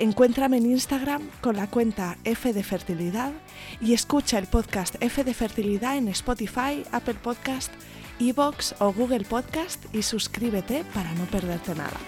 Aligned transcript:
Encuéntrame 0.00 0.58
en 0.58 0.66
Instagram 0.66 1.22
con 1.40 1.56
la 1.56 1.66
cuenta 1.66 2.16
F 2.22 2.52
de 2.52 2.62
Fertilidad 2.62 3.32
y 3.80 3.94
escucha 3.94 4.38
el 4.38 4.46
podcast 4.46 4.94
F 5.00 5.24
de 5.24 5.34
Fertilidad 5.34 5.96
en 5.96 6.06
Spotify, 6.08 6.84
Apple 6.92 7.16
Podcast, 7.20 7.72
Evox 8.20 8.76
o 8.78 8.92
Google 8.92 9.24
Podcast 9.24 9.84
y 9.92 10.02
suscríbete 10.02 10.84
para 10.94 11.12
no 11.14 11.24
perderte 11.24 11.74
nada. 11.74 11.98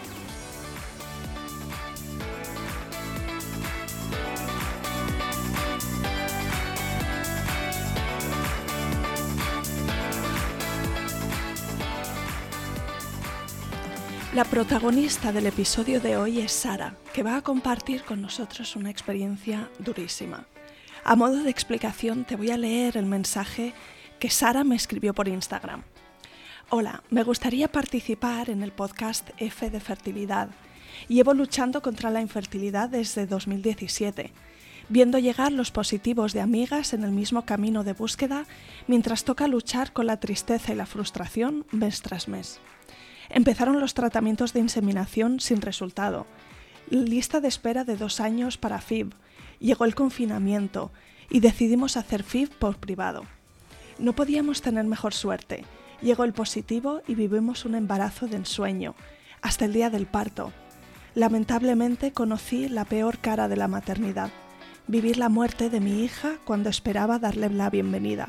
La 14.33 14.45
protagonista 14.45 15.33
del 15.33 15.47
episodio 15.47 16.01
de 16.01 16.17
hoy 16.17 16.39
es 16.39 16.53
Sara, 16.53 16.95
que 17.13 17.25
va 17.25 17.37
a 17.37 17.43
compartir 17.43 18.05
con 18.05 18.23
nosotros 18.23 18.77
una 18.77 18.89
experiencia 18.89 19.69
durísima. 19.81 20.47
A 21.03 21.17
modo 21.17 21.43
de 21.43 21.51
explicación 21.51 22.25
te 22.25 22.37
voy 22.37 22.53
a 22.53 22.57
leer 22.57 22.97
el 22.97 23.07
mensaje 23.07 23.75
que 24.21 24.31
Sara 24.31 24.63
me 24.63 24.77
escribió 24.77 25.15
por 25.15 25.27
Instagram. 25.27 25.83
Hola, 26.69 27.03
me 27.11 27.25
gustaría 27.25 27.73
participar 27.73 28.51
en 28.51 28.63
el 28.63 28.71
podcast 28.71 29.31
F 29.37 29.69
de 29.69 29.81
Fertilidad. 29.81 30.51
Llevo 31.09 31.35
luchando 31.35 31.83
contra 31.83 32.09
la 32.11 32.21
infertilidad 32.21 32.89
desde 32.89 33.27
2017, 33.27 34.31
viendo 34.89 35.19
llegar 35.19 35.51
los 35.51 35.73
positivos 35.73 36.35
de 36.35 36.41
amigas 36.41 36.93
en 36.93 37.03
el 37.03 37.11
mismo 37.11 37.45
camino 37.45 37.83
de 37.83 37.95
búsqueda 37.95 38.47
mientras 38.87 39.25
toca 39.25 39.49
luchar 39.49 39.93
con 39.93 40.07
la 40.07 40.21
tristeza 40.21 40.73
y 40.73 40.77
la 40.77 40.87
frustración 40.87 41.67
mes 41.73 42.01
tras 42.01 42.29
mes. 42.29 42.61
Empezaron 43.31 43.79
los 43.81 43.95
tratamientos 43.95 44.53
de 44.53 44.61
inseminación 44.61 45.39
sin 45.39 45.61
resultado. 45.63 46.27
Lista 46.91 47.41
de 47.41 47.47
espera 47.47 47.85
de 47.85 47.97
dos 47.97 48.19
años 48.19 48.59
para 48.59 48.81
FIB. 48.81 49.15
Llegó 49.61 49.85
el 49.85 49.95
confinamiento 49.95 50.91
y 51.31 51.39
decidimos 51.39 51.97
hacer 51.97 52.25
FIB 52.25 52.51
por 52.51 52.79
privado. 52.79 53.25
No 54.01 54.15
podíamos 54.15 54.63
tener 54.63 54.85
mejor 54.85 55.15
suerte. 55.15 55.65
Llegó 56.03 56.25
el 56.25 56.33
positivo 56.33 57.03
y 57.07 57.15
vivimos 57.15 57.65
un 57.65 57.77
embarazo 57.77 58.27
de 58.27 58.37
ensueño, 58.37 58.97
hasta 59.43 59.67
el 59.67 59.75
día 59.75 59.91
del 59.91 60.07
parto. 60.07 60.53
Lamentablemente 61.15 62.13
conocí 62.13 62.69
la 62.69 62.85
peor 62.85 63.19
cara 63.19 63.47
de 63.47 63.57
la 63.57 63.69
maternidad, 63.69 64.31
vivir 64.89 65.19
la 65.19 65.29
muerte 65.29 65.71
de 65.71 65.79
mi 65.79 66.03
hija 66.03 66.39
cuando 66.45 66.69
esperaba 66.69 67.19
darle 67.19 67.49
la 67.51 67.71
bienvenida. 67.71 68.29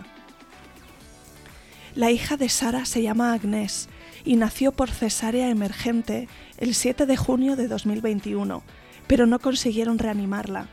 La 1.96 2.12
hija 2.12 2.38
de 2.38 2.50
Sara 2.50 2.86
se 2.86 3.02
llama 3.02 3.34
Agnés 3.34 3.90
y 4.24 4.36
nació 4.36 4.72
por 4.72 4.90
cesárea 4.90 5.50
emergente 5.50 6.28
el 6.58 6.74
7 6.74 7.06
de 7.06 7.18
junio 7.18 7.56
de 7.56 7.68
2021, 7.68 8.64
pero 9.08 9.26
no 9.26 9.40
consiguieron 9.40 10.00
reanimarla. 10.00 10.68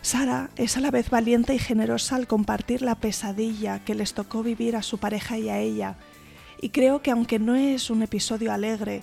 Sara 0.00 0.50
es 0.56 0.76
a 0.76 0.80
la 0.80 0.90
vez 0.90 1.10
valiente 1.10 1.54
y 1.54 1.58
generosa 1.58 2.16
al 2.16 2.26
compartir 2.26 2.82
la 2.82 2.94
pesadilla 2.94 3.84
que 3.84 3.94
les 3.94 4.14
tocó 4.14 4.42
vivir 4.42 4.76
a 4.76 4.82
su 4.82 4.98
pareja 4.98 5.38
y 5.38 5.48
a 5.48 5.58
ella, 5.58 5.96
y 6.60 6.70
creo 6.70 7.02
que 7.02 7.10
aunque 7.10 7.38
no 7.38 7.54
es 7.54 7.90
un 7.90 8.02
episodio 8.02 8.52
alegre, 8.52 9.02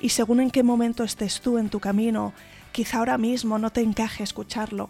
y 0.00 0.10
según 0.10 0.40
en 0.40 0.50
qué 0.50 0.62
momento 0.62 1.04
estés 1.04 1.40
tú 1.40 1.58
en 1.58 1.68
tu 1.68 1.80
camino, 1.80 2.32
quizá 2.72 2.98
ahora 2.98 3.18
mismo 3.18 3.58
no 3.58 3.70
te 3.70 3.80
encaje 3.80 4.22
escucharlo, 4.22 4.88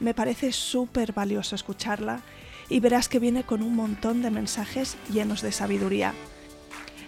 me 0.00 0.14
parece 0.14 0.52
súper 0.52 1.12
valioso 1.12 1.54
escucharla 1.54 2.20
y 2.68 2.80
verás 2.80 3.08
que 3.08 3.18
viene 3.18 3.44
con 3.44 3.62
un 3.62 3.74
montón 3.74 4.22
de 4.22 4.30
mensajes 4.30 4.96
llenos 5.12 5.42
de 5.42 5.52
sabiduría. 5.52 6.14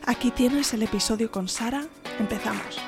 Aquí 0.07 0.31
tienes 0.31 0.73
el 0.75 0.83
episodio 0.83 1.31
con 1.31 1.49
Sara. 1.49 1.87
Empezamos. 2.19 2.79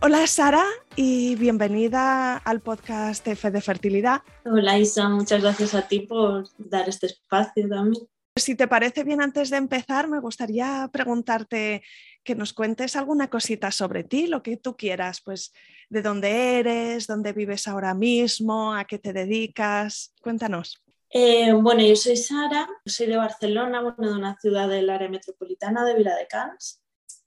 Hola 0.00 0.26
Sara 0.26 0.64
y 0.94 1.34
bienvenida 1.34 2.36
al 2.36 2.60
podcast 2.60 3.26
F 3.26 3.50
de 3.50 3.60
Fertilidad. 3.60 4.22
Hola 4.44 4.78
Isa, 4.78 5.08
muchas 5.08 5.42
gracias 5.42 5.74
a 5.74 5.88
ti 5.88 6.00
por 6.00 6.44
dar 6.58 6.88
este 6.88 7.06
espacio 7.06 7.68
también. 7.68 8.06
Si 8.36 8.54
te 8.54 8.68
parece 8.68 9.02
bien, 9.02 9.22
antes 9.22 9.50
de 9.50 9.56
empezar, 9.56 10.08
me 10.08 10.20
gustaría 10.20 10.88
preguntarte 10.92 11.82
que 12.26 12.34
nos 12.34 12.52
cuentes 12.52 12.96
alguna 12.96 13.30
cosita 13.30 13.70
sobre 13.70 14.04
ti, 14.04 14.26
lo 14.26 14.42
que 14.42 14.58
tú 14.58 14.76
quieras, 14.76 15.22
pues 15.24 15.54
de 15.88 16.02
dónde 16.02 16.58
eres, 16.58 17.06
dónde 17.06 17.32
vives 17.32 17.68
ahora 17.68 17.94
mismo, 17.94 18.74
a 18.74 18.84
qué 18.84 18.98
te 18.98 19.14
dedicas. 19.14 20.12
Cuéntanos. 20.20 20.82
Eh, 21.08 21.52
bueno, 21.52 21.82
yo 21.82 21.96
soy 21.96 22.16
Sara, 22.16 22.68
soy 22.84 23.06
de 23.06 23.16
Barcelona, 23.16 23.80
bueno, 23.80 24.12
de 24.12 24.18
una 24.18 24.36
ciudad 24.38 24.68
del 24.68 24.90
área 24.90 25.08
metropolitana 25.08 25.84
de 25.84 25.94
Viladecans. 25.94 26.82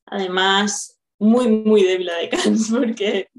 Además, 0.05 0.99
muy, 1.17 1.47
muy 1.47 1.83
de 1.83 1.97
Viladecans, 1.97 2.69
porque 2.71 3.29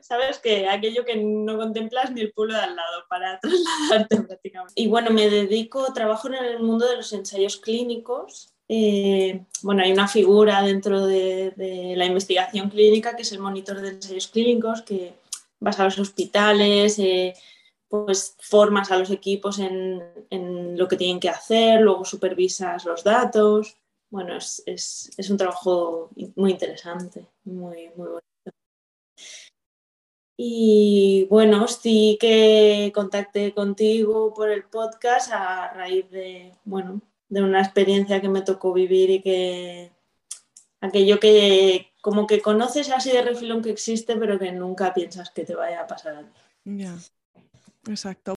sabes 0.00 0.38
que 0.38 0.68
aquello 0.68 1.04
que 1.04 1.16
no 1.16 1.56
contemplas 1.56 2.12
ni 2.12 2.20
el 2.20 2.32
pueblo 2.32 2.54
de 2.54 2.60
al 2.60 2.76
lado 2.76 3.04
para 3.08 3.40
trasladarte 3.40 4.22
prácticamente. 4.28 4.74
Y 4.76 4.86
bueno, 4.86 5.10
me 5.10 5.28
dedico, 5.28 5.92
trabajo 5.92 6.28
en 6.28 6.34
el 6.34 6.60
mundo 6.60 6.88
de 6.88 6.96
los 6.96 7.12
ensayos 7.12 7.56
clínicos. 7.56 8.54
Eh, 8.68 9.44
bueno, 9.62 9.82
hay 9.82 9.92
una 9.92 10.08
figura 10.08 10.62
dentro 10.62 11.06
de, 11.06 11.94
la 11.96 12.04
investigación 12.04 12.68
clínica 12.68 13.16
que 13.16 13.22
es 13.22 13.32
el 13.32 13.38
monitor 13.38 13.80
de 13.80 13.88
ensayos 13.90 14.28
clínicos 14.28 14.82
que 14.82 15.14
vas 15.60 15.80
a 15.80 15.84
los 15.84 15.98
hospitales, 15.98 16.98
eh, 16.98 17.34
pues 17.88 18.36
formas 18.38 18.90
a 18.90 18.98
los 18.98 19.10
equipos 19.10 19.58
en, 19.58 20.76
lo 20.76 20.86
que 20.86 20.96
tienen 20.96 21.20
que 21.20 21.30
hacer, 21.30 21.80
luego 21.80 22.04
supervisas 22.04 22.84
los 22.84 23.02
datos 23.02 23.76
bueno, 24.10 24.36
es, 24.36 25.30
un 25.30 25.36
trabajo 25.36 26.10
muy 26.36 26.52
interesante, 26.52 27.26
muy, 27.44 27.90
muy 27.96 28.08
bonito. 28.08 28.22
Y 30.36 31.26
bueno, 31.28 31.66
sí 31.68 32.16
que 32.20 32.92
contacté 32.94 33.52
contigo 33.52 34.32
por 34.32 34.50
el 34.50 34.64
podcast 34.64 35.32
a 35.32 35.72
raíz 35.72 36.08
de, 36.10 36.54
bueno, 36.64 37.02
de 37.28 37.42
una 37.42 37.60
experiencia 37.60 38.20
que 38.20 38.28
me 38.28 38.42
tocó 38.42 38.72
vivir 38.72 39.10
y 39.10 39.22
que 39.22 39.92
aquello 40.80 41.18
que 41.20 41.92
como 42.00 42.26
que 42.26 42.40
conoces 42.40 42.90
así 42.90 43.10
de 43.10 43.22
refilón 43.22 43.62
que 43.62 43.70
existe, 43.70 44.16
pero 44.16 44.38
que 44.38 44.52
nunca 44.52 44.94
piensas 44.94 45.30
que 45.30 45.44
te 45.44 45.54
vaya 45.54 45.80
a 45.80 45.86
pasar 45.86 46.16
a 46.16 46.22
ti. 46.22 46.40
Ya, 46.64 46.96
exacto. 47.86 48.34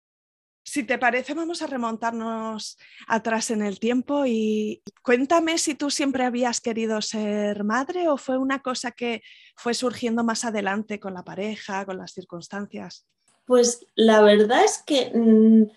Si 0.64 0.84
te 0.84 0.98
parece, 0.98 1.32
vamos 1.32 1.62
a 1.62 1.66
remontarnos 1.66 2.76
atrás 3.06 3.50
en 3.50 3.62
el 3.62 3.80
tiempo 3.80 4.26
y 4.26 4.82
cuéntame 5.02 5.56
si 5.56 5.74
tú 5.74 5.88
siempre 5.90 6.24
habías 6.24 6.60
querido 6.60 7.00
ser 7.00 7.64
madre 7.64 8.08
o 8.08 8.18
fue 8.18 8.36
una 8.36 8.60
cosa 8.60 8.92
que 8.92 9.22
fue 9.56 9.72
surgiendo 9.72 10.24
más 10.24 10.44
adelante 10.44 11.00
con 11.00 11.14
la 11.14 11.24
pareja, 11.24 11.86
con 11.86 11.96
las 11.96 12.12
circunstancias. 12.12 13.06
Pues 13.46 13.86
la 13.94 14.20
verdad 14.20 14.62
es 14.62 14.82
que 14.84 15.10
mm, 15.14 15.70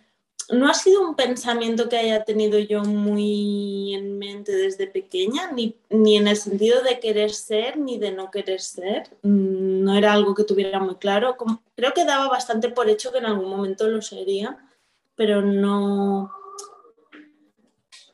no 0.51 0.69
ha 0.69 0.73
sido 0.73 1.01
un 1.01 1.15
pensamiento 1.15 1.89
que 1.89 1.97
haya 1.97 2.23
tenido 2.23 2.59
yo 2.59 2.83
muy 2.83 3.93
en 3.95 4.17
mente 4.17 4.51
desde 4.51 4.87
pequeña, 4.87 5.51
ni, 5.51 5.75
ni 5.89 6.17
en 6.17 6.27
el 6.27 6.37
sentido 6.37 6.81
de 6.81 6.99
querer 6.99 7.31
ser 7.31 7.77
ni 7.77 7.97
de 7.97 8.11
no 8.11 8.29
querer 8.31 8.61
ser. 8.61 9.09
Mm, 9.23 9.83
no 9.83 9.95
era 9.95 10.13
algo 10.13 10.35
que 10.35 10.43
tuviera 10.43 10.79
muy 10.79 10.95
claro. 10.95 11.35
Creo 11.75 11.93
que 11.93 12.05
daba 12.05 12.27
bastante 12.27 12.69
por 12.69 12.89
hecho 12.89 13.11
que 13.11 13.19
en 13.19 13.25
algún 13.25 13.49
momento 13.49 13.87
lo 13.87 14.01
sería 14.01 14.57
pero 15.21 15.41
no, 15.43 16.31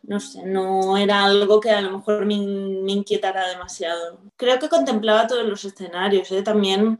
no 0.03 0.19
sé, 0.19 0.45
no 0.45 0.97
era 0.97 1.23
algo 1.23 1.61
que 1.61 1.71
a 1.71 1.79
lo 1.79 1.91
mejor 1.91 2.25
me, 2.25 2.33
inquietara 2.33 3.47
demasiado. 3.47 4.19
Creo 4.35 4.59
que 4.59 4.67
contemplaba 4.67 5.25
todos 5.25 5.45
los 5.45 5.63
escenarios, 5.63 6.29
¿eh? 6.33 6.41
también 6.41 6.99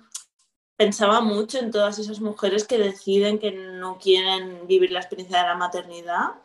pensaba 0.78 1.22
mucho 1.22 1.58
en 1.58 1.72
todas 1.72 2.00
esas 2.00 2.22
mujeres 2.22 2.66
que 2.66 2.78
deciden 2.78 3.40
que 3.40 3.52
no 3.52 3.98
quieren 3.98 4.68
vivir 4.68 4.92
la 4.92 5.00
experiencia 5.00 5.40
de 5.40 5.48
la 5.48 5.56
maternidad 5.56 6.36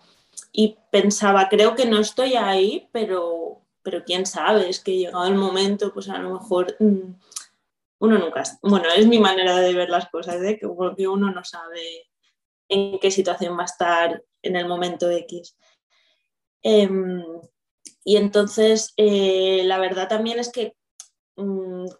y 0.50 0.78
pensaba, 0.90 1.48
creo 1.48 1.74
que 1.74 1.86
no 1.86 1.98
estoy 1.98 2.34
ahí, 2.34 2.88
pero, 2.92 3.60
pero 3.82 4.04
quién 4.04 4.26
sabe, 4.26 4.68
es 4.68 4.80
que 4.80 4.96
llegado 4.96 5.26
el 5.26 5.34
momento, 5.34 5.92
pues 5.92 6.08
a 6.08 6.18
lo 6.18 6.30
mejor 6.30 6.74
mm, 6.80 7.14
uno 8.00 8.18
nunca, 8.18 8.42
bueno, 8.62 8.88
es 8.96 9.06
mi 9.06 9.18
manera 9.18 9.58
de 9.58 9.74
ver 9.74 9.90
las 9.90 10.08
cosas, 10.08 10.42
¿eh? 10.42 10.58
que 10.58 10.66
uno 10.66 11.30
no 11.30 11.44
sabe 11.44 12.10
en 12.68 12.98
qué 12.98 13.10
situación 13.10 13.56
va 13.56 13.62
a 13.62 13.66
estar 13.66 14.24
en 14.42 14.56
el 14.56 14.66
momento 14.66 15.10
X. 15.10 15.56
Em, 16.62 17.22
y 18.04 18.16
entonces, 18.16 18.94
eh, 18.96 19.62
la 19.64 19.78
verdad 19.78 20.08
también 20.08 20.38
es 20.38 20.50
que 20.50 20.74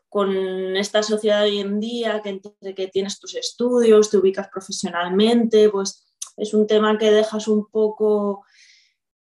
con 0.09 0.77
esta 0.77 1.03
sociedad 1.03 1.43
hoy 1.43 1.61
en 1.61 1.81
día, 1.81 2.23
que 2.23 2.41
que 2.75 2.89
tienes 2.89 3.19
tus 3.19 3.35
estudios, 3.35 4.11
te 4.11 4.19
ubicas 4.19 4.49
profesionalmente, 4.49 5.69
pues 5.71 6.13
es 6.37 6.55
un 6.55 6.67
tema 6.67 6.99
que 6.99 7.11
dejas 7.11 7.49
un 7.49 7.67
poco, 7.67 8.45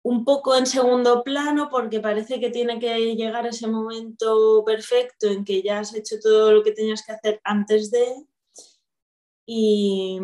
un 0.04 0.25
poco 0.25 0.56
en 0.56 0.65
segundo 0.65 1.24
plano 1.24 1.69
porque 1.69 2.00
parece 2.00 2.39
que 2.39 2.50
tiene 2.50 2.80
que 2.80 3.15
llegar 3.15 3.45
ese 3.45 3.68
momento 3.68 4.63
perfecto 4.65 5.27
en 5.27 5.44
que 5.44 5.62
ya 5.62 5.80
has 5.80 5.94
hecho 5.94 6.15
todo 6.21 6.51
lo 6.51 6.63
que 6.63 6.71
tenías 6.71 7.06
que 7.06 7.13
hacer 7.13 7.42
antes 7.44 7.92
de... 7.92 8.25
Y, 9.45 10.19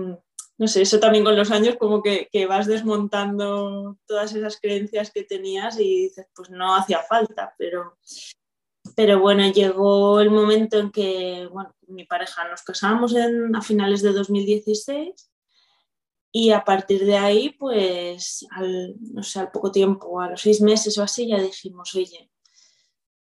no 0.58 0.68
sé, 0.68 0.82
eso 0.82 1.00
también 1.00 1.24
con 1.24 1.36
los 1.36 1.52
años 1.52 1.76
como 1.78 2.02
que, 2.02 2.30
vas 2.48 2.68
desmontando 2.68 3.98
todas 4.06 4.34
esas 4.36 4.60
creencias 4.60 5.12
que 5.12 5.24
tenías 5.24 5.80
y 5.80 6.04
dices, 6.04 6.28
pues 6.36 6.50
no 6.50 6.76
hacía 6.76 7.00
falta, 7.04 7.56
pero, 7.58 7.98
pero 8.96 9.20
bueno, 9.20 9.48
llegó 9.52 10.20
el 10.20 10.30
momento 10.30 10.78
en 10.80 10.92
que, 10.92 11.48
bueno, 11.52 11.76
mi 11.88 12.06
pareja 12.06 12.48
nos 12.48 12.64
casamos 12.64 13.14
a 13.16 13.62
finales 13.62 14.02
de 14.02 14.14
2016 14.14 15.32
y 16.32 16.52
a 16.52 16.64
partir 16.64 17.06
de 17.06 17.18
ahí, 17.18 17.52
pues, 17.52 18.46
al, 18.52 18.96
no 19.00 19.22
sé, 19.22 19.40
al 19.40 19.52
poco 19.52 19.72
tiempo, 19.72 20.20
a 20.20 20.32
los 20.32 20.42
seis 20.42 20.62
meses 20.62 20.98
o 20.98 21.04
así, 21.04 21.28
ya 21.28 21.40
dijimos, 21.40 21.94
oye, 21.96 22.32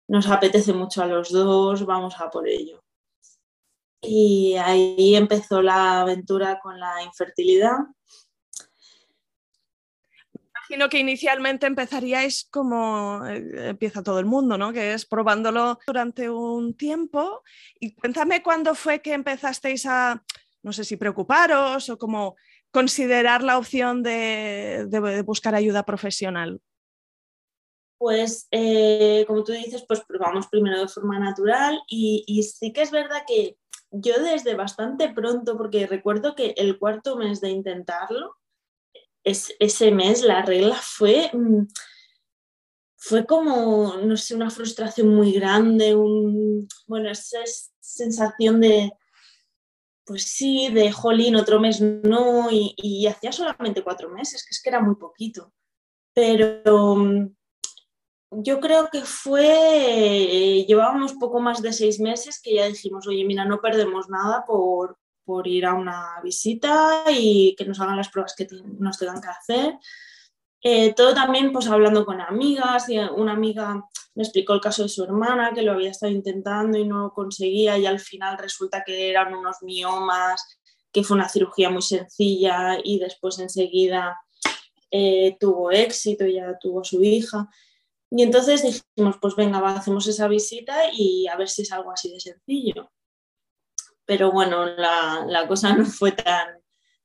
nos 0.08 0.28
apetece 0.28 0.74
mucho 0.74 1.02
a 1.02 1.08
los 1.08 1.31
dos, 1.31 1.86
vamos 1.86 2.16
a 2.20 2.30
por 2.30 2.48
ello. 2.48 2.84
Y 4.02 4.56
ahí 4.56 5.16
empezó 5.16 5.62
la 5.62 6.02
aventura 6.02 6.60
con 6.60 6.80
la 6.80 7.02
infertilidad. 7.04 7.78
Imagino 10.69 10.90
que 10.90 11.00
inicialmente 11.00 11.66
empezaríais 11.66 12.46
como 12.52 13.25
eh, 13.25 13.69
empieza 13.69 14.04
todo 14.04 14.19
el 14.19 14.25
mundo, 14.25 14.58
¿no? 14.58 14.74
Que 14.74 14.94
es 14.94 15.06
probándolo 15.06 15.80
durante 15.88 16.30
un 16.30 16.75
tiempo. 16.75 17.42
Y 17.80 17.96
cuéntame 17.96 18.44
cuándo 18.44 18.75
fue 18.75 19.02
que 19.02 19.14
empezasteis 19.14 19.86
a, 19.86 20.22
no 20.64 20.74
sé 20.74 20.84
si 20.84 20.98
preocuparos 20.98 21.90
o 21.90 21.98
como 21.98 22.36
considerar 22.69 23.44
la 23.44 23.58
opción 23.58 24.04
de, 24.04 24.90
buscar 25.25 25.56
ayuda 25.56 25.84
profesional. 25.84 26.60
Pues, 27.98 28.50
eh, 28.52 29.24
como 29.25 29.46
tú 29.46 29.54
dices, 29.54 29.86
pues 29.88 30.02
probamos 30.06 30.48
primero 30.48 30.81
de 30.81 30.90
forma 30.90 31.18
natural 31.18 31.81
y, 31.88 32.25
y 32.28 32.44
sí 32.44 32.74
que 32.74 32.81
es 32.81 32.92
verdad 32.92 33.24
que 33.25 33.56
yo 33.92 34.22
desde 34.22 34.54
bastante 34.56 35.08
pronto, 35.13 35.58
porque 35.58 35.88
recuerdo 35.88 36.36
que 36.36 36.54
el 36.58 36.78
cuarto 36.78 37.16
mes 37.16 37.40
de 37.40 37.52
intentarlo, 37.52 38.36
es, 39.27 39.53
ese 39.59 39.91
mes 39.91 40.24
la 40.24 40.41
regla 40.41 40.75
fue, 40.75 41.29
mm, 41.33 41.68
fue 42.95 43.25
como, 43.25 43.95
no 43.97 44.18
sé, 44.18 44.35
una 44.35 44.50
frustración 44.50 45.09
muy 45.09 45.33
grande, 45.33 45.95
un, 45.95 46.68
bueno, 46.88 47.09
esa 47.09 47.39
sensación 47.79 48.62
de, 48.62 48.91
pues 50.06 50.24
sí, 50.24 50.69
de 50.69 50.91
jolín, 50.91 51.35
otro 51.35 51.59
mes 51.59 51.81
no, 51.81 52.50
y, 52.51 52.74
y 52.77 53.07
hacía 53.07 53.31
solamente 53.31 53.83
cuatro 53.83 54.09
meses, 54.09 54.44
que 54.44 54.51
es 54.51 54.62
que 54.62 54.69
era 54.69 54.81
muy 54.81 54.95
poquito. 54.95 55.53
Pero 56.13 56.95
mm, 56.95 57.35
yo 58.31 58.59
creo 58.59 58.89
que 58.89 59.01
fue, 59.01 60.59
eh, 60.59 60.65
llevábamos 60.65 61.13
poco 61.13 61.39
más 61.39 61.62
de 61.62 61.74
seis 61.74 62.00
meses 62.00 62.41
que 62.41 62.56
ya 62.56 62.68
dijimos, 62.68 63.07
oye, 63.07 63.25
mira, 63.25 63.45
no 63.45 63.62
perdemos 63.62 64.09
nada 64.09 64.44
por, 64.45 64.97
ir 65.47 65.65
a 65.65 65.74
una 65.74 66.21
visita 66.24 67.03
y 67.09 67.56
que 67.57 67.65
nos 67.65 67.79
hagan 67.79 67.97
las 67.97 68.09
pruebas 68.09 68.35
que 68.35 68.47
nos 68.79 68.97
tengan 68.97 69.21
que 69.21 69.27
hacer. 69.27 69.77
Eh, 70.62 70.94
todo 70.94 71.13
también 71.13 71.51
pues 71.51 71.68
hablando 71.68 72.06
con 72.06 72.19
amigas, 72.19 72.89
y 72.89 72.97
una 72.97 73.33
amiga 73.33 73.83
me 74.15 74.24
explicó 74.24 74.53
el 74.53 74.62
caso 74.62 74.83
de 74.83 74.89
su 74.89 75.03
hermana 75.03 75.51
que 75.53 75.62
lo 75.62 75.74
había 75.74 75.91
estado 75.91 76.12
intentando 76.12 76.77
y 76.77 76.85
no 76.85 77.13
conseguía 77.13 77.77
y 77.77 77.85
al 77.85 78.00
final 78.00 78.38
resulta 78.38 78.83
que 78.83 79.09
eran 79.09 79.33
unos 79.35 79.57
miomas, 79.62 80.59
que 80.91 81.03
fue 81.03 81.15
una 81.15 81.29
cirugía 81.29 81.69
muy 81.69 81.83
sencilla 81.83 82.79
y 82.83 82.97
después 83.00 83.38
enseguida 83.39 84.18
eh, 84.89 85.38
tuvo 85.39 85.71
éxito, 85.71 86.25
ya 86.25 86.57
tuvo 86.59 86.83
su 86.83 87.03
hija. 87.03 87.47
Y 88.09 88.24
entonces 88.24 88.63
dijimos, 88.63 89.18
pues 89.21 89.35
venga, 89.35 89.59
hacemos 89.59 90.07
esa 90.07 90.27
visita 90.27 90.91
y 90.91 91.27
a 91.27 91.35
ver 91.35 91.50
si 91.50 91.62
es 91.63 91.71
algo 91.71 91.91
así 91.91 92.12
de 92.12 92.19
sencillo. 92.19 92.89
Pero 94.07 94.31
bueno, 94.31 94.65
la, 94.65 95.45
cosa 95.48 95.75
no 95.75 95.86
fue 95.86 96.13
tan, 96.13 96.48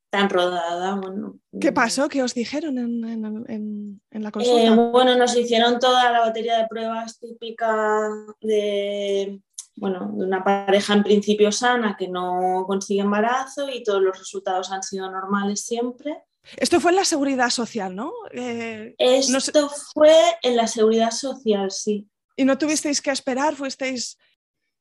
tan 0.09 0.29
rodada. 0.29 0.95
Bueno, 0.95 1.37
¿Qué 1.59 1.73
pasó? 1.73 2.07
¿Qué 2.07 2.23
os 2.23 2.33
dijeron 2.33 2.77
en, 2.79 4.01
la 4.11 4.31
consulta? 4.31 4.63
Eh, 4.63 4.69
bueno, 4.71 5.15
nos 5.15 5.35
hicieron 5.35 5.79
toda 5.79 6.11
la 6.11 6.21
batería 6.21 6.57
de 6.57 6.67
pruebas 6.67 7.19
típica 7.19 8.09
de, 8.39 9.41
bueno, 9.75 10.13
de 10.15 10.25
una 10.25 10.43
pareja 10.45 10.93
en 10.93 11.03
principio 11.03 11.51
sana 11.51 11.97
que 11.99 12.07
no 12.07 12.63
consigue 12.65 13.01
embarazo 13.01 13.69
y 13.69 13.83
todos 13.83 14.01
los 14.01 14.17
resultados 14.17 14.71
han 14.71 14.81
sido 14.81 15.11
normales 15.11 15.65
siempre. 15.65 16.23
Esto 16.55 16.79
fue 16.79 16.91
en 16.91 16.97
la 16.97 17.05
seguridad 17.05 17.49
social, 17.49 17.93
¿no? 17.93 18.13
Eh, 18.31 18.95
Esto 18.97 19.69
fue 19.93 20.15
en 20.41 20.55
la 20.55 20.67
seguridad 20.67 21.11
social, 21.11 21.69
sí. 21.69 22.07
¿Y 22.37 22.45
no 22.45 22.57
tuvisteis 22.57 23.01
que 23.01 23.11
esperar? 23.11 23.55
¿Fuisteis...? 23.55 24.17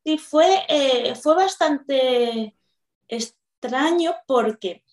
Sí, 0.05 0.19
fue, 0.19 0.65
eh, 0.69 1.15
fue 1.15 1.35
bastante 1.35 2.57
extraño 3.09 4.15
porque 4.27 4.85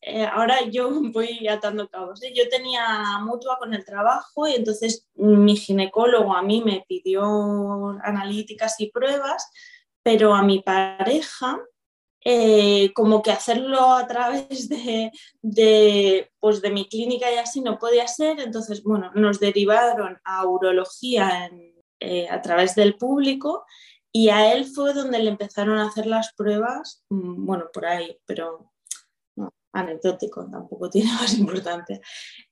eh, 0.00 0.24
ahora 0.24 0.62
yo 0.68 0.90
voy 1.12 1.48
atando 1.48 1.88
cabos. 1.88 2.20
Yo 2.34 2.48
tenía 2.48 3.18
mutua 3.20 3.58
con 3.58 3.74
el 3.74 3.84
trabajo 3.84 4.46
y 4.48 4.54
entonces 4.54 5.06
mi 5.14 5.56
ginecólogo 5.56 6.34
a 6.34 6.42
mí 6.42 6.62
me 6.64 6.84
pidió 6.88 7.90
analíticas 8.02 8.80
y 8.80 8.90
pruebas, 8.90 9.50
pero 10.02 10.34
a 10.34 10.42
mi 10.42 10.60
pareja 10.60 11.60
eh, 12.24 12.92
como 12.94 13.20
que 13.20 13.32
hacerlo 13.32 13.92
a 13.92 14.06
través 14.06 14.68
de, 14.68 16.30
pues 16.38 16.62
de 16.62 16.70
mi 16.70 16.88
clínica 16.88 17.32
y 17.32 17.36
así 17.36 17.60
no 17.60 17.78
podía 17.78 18.06
ser, 18.06 18.38
entonces, 18.38 18.84
bueno, 18.84 19.10
nos 19.14 19.40
derivaron 19.40 20.20
a 20.24 20.46
urología 20.46 21.50
eh, 21.98 22.28
a 22.28 22.40
través 22.40 22.76
del 22.76 22.96
público 22.96 23.64
y 24.12 24.28
a 24.28 24.52
él 24.52 24.66
fue 24.66 24.92
donde 24.92 25.18
le 25.18 25.30
empezaron 25.30 25.78
a 25.78 25.86
hacer 25.86 26.06
las 26.06 26.32
pruebas, 26.34 27.04
mm, 27.08 27.46
bueno, 27.46 27.66
por 27.72 27.86
ahí, 27.86 28.18
pero 28.26 28.72
anecdótico, 29.72 30.48
tampoco 30.50 30.90
tiene 30.90 31.12
más 31.12 31.34
importancia. 31.38 32.00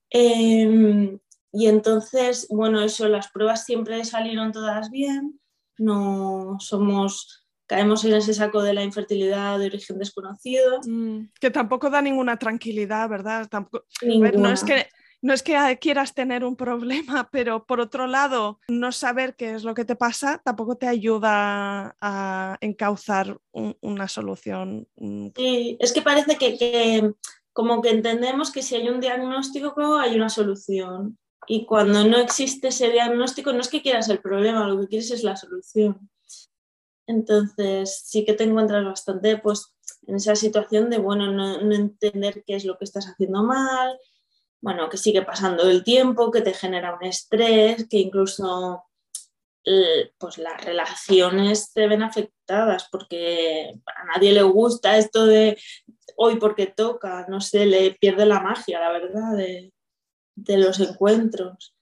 Em, 0.08 1.18
y 1.52 1.66
entonces, 1.66 2.46
bueno, 2.50 2.80
eso, 2.80 3.08
las 3.08 3.30
pruebas 3.30 3.64
siempre 3.64 4.04
salieron 4.04 4.52
todas 4.52 4.90
bien, 4.90 5.40
no 5.78 6.56
somos 6.60 7.46
caemos 7.66 8.04
en 8.04 8.14
ese 8.14 8.34
saco 8.34 8.62
de 8.62 8.74
la 8.74 8.82
infertilidad 8.82 9.56
de 9.60 9.66
origen 9.66 9.96
desconocido. 9.96 10.80
Mm, 10.84 11.26
que 11.40 11.52
tampoco 11.52 11.88
da 11.88 12.02
ninguna 12.02 12.36
tranquilidad, 12.36 13.08
¿verdad? 13.08 13.46
Tampoco, 13.48 13.86
no 14.02 14.50
es 14.50 14.64
que 14.64 14.88
no 15.22 15.34
es 15.34 15.42
que 15.42 15.78
quieras 15.80 16.14
tener 16.14 16.44
un 16.44 16.56
problema, 16.56 17.28
pero 17.32 17.66
por 17.66 17.80
otro 17.80 18.06
lado, 18.06 18.60
no 18.68 18.92
saber 18.92 19.36
qué 19.36 19.54
es 19.54 19.64
lo 19.64 19.74
que 19.74 19.84
te 19.84 19.96
pasa 19.96 20.40
tampoco 20.44 20.76
te 20.76 20.86
ayuda 20.86 21.96
a 22.00 22.56
encauzar 22.60 23.38
una 23.52 24.08
solución. 24.08 24.88
Mm. 24.96 25.28
Sí, 25.36 25.76
es 25.80 25.92
que 25.92 26.02
parece 26.02 26.36
que, 26.36 27.12
como 27.52 27.82
que 27.82 27.90
entendemos 27.90 28.50
que 28.50 28.62
si 28.62 28.76
hay 28.76 28.88
un 28.88 29.00
diagnóstico 29.00 29.96
hay 29.96 30.16
una 30.16 30.28
solución. 30.28 31.18
Y 31.46 31.66
cuando 31.66 32.04
no 32.04 32.18
existe 32.18 32.68
ese 32.68 32.90
diagnóstico, 32.90 33.52
no 33.52 33.60
es 33.60 33.68
que 33.68 33.82
quieras 33.82 34.08
el 34.08 34.20
problema, 34.20 34.68
lo 34.68 34.80
que 34.80 34.88
quieres 34.88 35.10
es 35.10 35.24
la 35.24 35.36
solución. 35.36 36.10
Entonces 37.06 38.02
sí 38.04 38.24
que 38.24 38.34
te 38.34 38.44
encuentras 38.44 38.84
bastante 38.84 39.36
pues, 39.38 39.74
en 40.06 40.16
esa 40.16 40.36
situación 40.36 40.90
de, 40.90 40.98
bueno, 40.98 41.32
no, 41.32 41.58
entender 41.74 42.44
qué 42.46 42.54
es 42.54 42.64
lo 42.64 42.78
que 42.78 42.84
estás 42.84 43.06
haciendo 43.06 43.42
mal, 43.42 43.98
bueno, 44.60 44.88
que 44.88 44.96
sigue 44.96 45.22
pasando 45.22 45.68
el 45.68 45.82
tiempo, 45.84 46.30
que 46.30 46.42
te 46.42 46.52
genera 46.52 46.94
un 46.94 47.04
estrés, 47.04 47.86
que 47.88 47.98
incluso 47.98 48.84
eh, 49.64 50.12
pues 50.18 50.38
las 50.38 50.64
relaciones 50.64 51.72
te 51.72 51.86
ven 51.86 52.02
afectadas 52.02 52.88
porque 52.90 53.74
a 53.86 54.04
nadie 54.04 54.32
le 54.32 54.42
gusta 54.42 54.96
esto 54.96 55.26
de 55.26 55.58
hoy 56.16 56.36
porque 56.36 56.66
toca, 56.66 57.26
no 57.28 57.40
sé, 57.40 57.66
le 57.66 57.92
pierde 57.92 58.26
la 58.26 58.40
magia, 58.40 58.80
la 58.80 58.90
verdad, 58.90 59.36
de, 59.36 59.72
de 60.34 60.58
los 60.58 60.80
encuentros. 60.80 61.74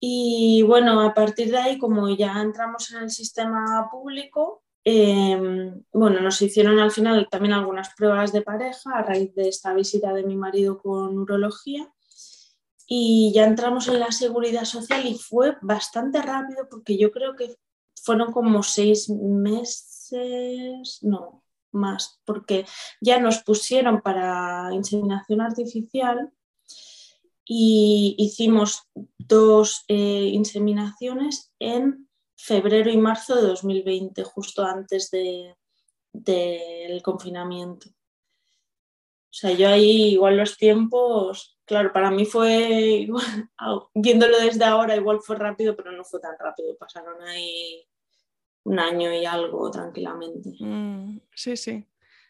Y 0.00 0.62
bueno, 0.62 1.00
a 1.02 1.12
partir 1.12 1.50
de 1.50 1.58
ahí, 1.58 1.78
como 1.78 2.08
ya 2.08 2.40
entramos 2.40 2.90
en 2.92 3.02
el 3.02 3.10
sistema 3.10 3.88
público, 3.90 4.62
em, 4.90 5.84
bueno, 5.92 6.20
nos 6.20 6.42
hicieron 6.42 6.80
al 6.80 6.90
final 6.90 7.28
también 7.30 7.54
algunas 7.54 7.94
pruebas 7.94 8.32
de 8.32 8.42
pareja 8.42 8.90
a 8.92 9.02
raíz 9.02 9.32
de 9.34 9.48
esta 9.48 9.72
visita 9.72 10.12
de 10.12 10.24
mi 10.24 10.36
marido 10.36 10.78
con 10.78 11.16
urología. 11.18 11.88
Y 12.86 13.32
ya 13.32 13.44
entramos 13.44 13.86
en 13.86 14.00
la 14.00 14.10
seguridad 14.10 14.64
social 14.64 15.06
y 15.06 15.14
fue 15.16 15.56
bastante 15.62 16.20
rápido 16.20 16.68
porque 16.68 16.98
yo 16.98 17.12
creo 17.12 17.36
que 17.36 17.54
fueron 18.02 18.32
como 18.32 18.64
seis 18.64 19.08
meses, 19.08 20.98
no, 21.02 21.44
más, 21.70 22.20
porque 22.24 22.66
ya 23.00 23.20
nos 23.20 23.44
pusieron 23.44 24.00
para 24.00 24.70
inseminación 24.72 25.40
artificial 25.40 26.32
y 27.44 28.16
hicimos 28.18 28.88
dos 29.18 29.84
eh, 29.86 30.30
inseminaciones 30.32 31.52
en 31.60 32.09
febrero 32.42 32.90
y 32.90 32.96
marzo 32.96 33.36
de 33.36 33.42
2020, 33.42 34.22
justo 34.24 34.64
antes 34.64 35.10
del 35.10 37.02
confinamiento. 37.02 37.88
O 37.88 39.32
sea, 39.32 39.52
yo 39.52 39.68
ahí 39.68 40.14
igual 40.14 40.36
los 40.36 40.56
tiempos, 40.56 41.58
claro, 41.64 41.92
para 41.92 42.10
mí 42.10 42.24
fue, 42.24 43.06
viéndolo 43.94 44.38
desde 44.40 44.64
ahora, 44.64 44.96
igual 44.96 45.20
fue 45.20 45.36
rápido, 45.36 45.76
pero 45.76 45.92
no 45.92 46.02
fue 46.02 46.18
tan 46.18 46.36
rápido. 46.38 46.76
Pasaron 46.76 47.22
ahí 47.22 47.86
un 48.64 48.78
año 48.78 49.12
y 49.12 49.24
algo 49.24 49.70
tranquilamente. 49.70 50.50
Mm, 50.58 51.20
sí, 51.34 51.56
sí. 51.56 51.86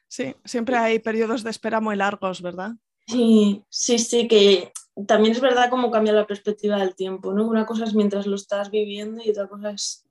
Sí, 0.09 0.35
siempre 0.45 0.77
hay 0.77 0.99
periodos 0.99 1.45
de 1.45 1.51
espera 1.51 1.81
muy 1.81 1.95
largos, 1.95 2.43
¿verdad? 2.43 2.73
Sí, 3.07 3.65
sí, 3.69 3.99
sí, 3.99 4.27
que 4.27 4.73
también 5.07 5.33
es 5.33 5.41
verdad 5.41 5.71
cómo 5.71 5.91
cambia 5.91 6.13
la 6.13 6.27
perspectiva 6.27 6.79
del 6.79 6.95
tiempo, 6.95 7.33
¿no? 7.33 7.47
Una 7.47 7.67
cosa 7.67 7.85
es 7.85 7.95
mientras 7.95 8.27
lo 8.27 8.37
estás 8.37 8.71
viviendo 8.71 9.23
y 9.23 9.31
otra 9.31 9.49
cosa 9.49 9.71
es 9.71 10.07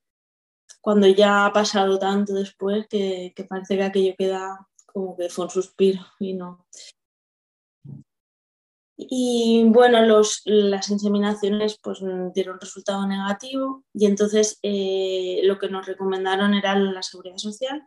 cuando 0.81 1.07
ya 1.07 1.45
ha 1.45 1.53
pasado 1.53 1.99
tanto 1.99 2.33
después 2.33 2.87
que, 2.87 3.33
parece 3.49 3.77
que 3.77 3.83
aquello 3.83 4.15
queda 4.17 4.67
como 4.85 5.15
que 5.15 5.29
fue 5.29 5.45
un 5.45 5.51
suspiro 5.51 6.01
y 6.19 6.33
no. 6.33 6.65
Y 8.97 9.63
bueno, 9.67 10.05
los, 10.05 10.41
las 10.45 10.89
inseminaciones 10.89 11.79
pues 11.81 11.99
dieron 12.33 12.59
resultado 12.59 13.07
negativo 13.07 13.85
y 13.93 14.05
entonces 14.05 14.59
eh, 14.61 15.39
lo 15.43 15.57
que 15.57 15.69
nos 15.69 15.85
recomendaron 15.85 16.53
era 16.53 16.75
la 16.75 17.01
seguridad 17.01 17.37
social 17.37 17.81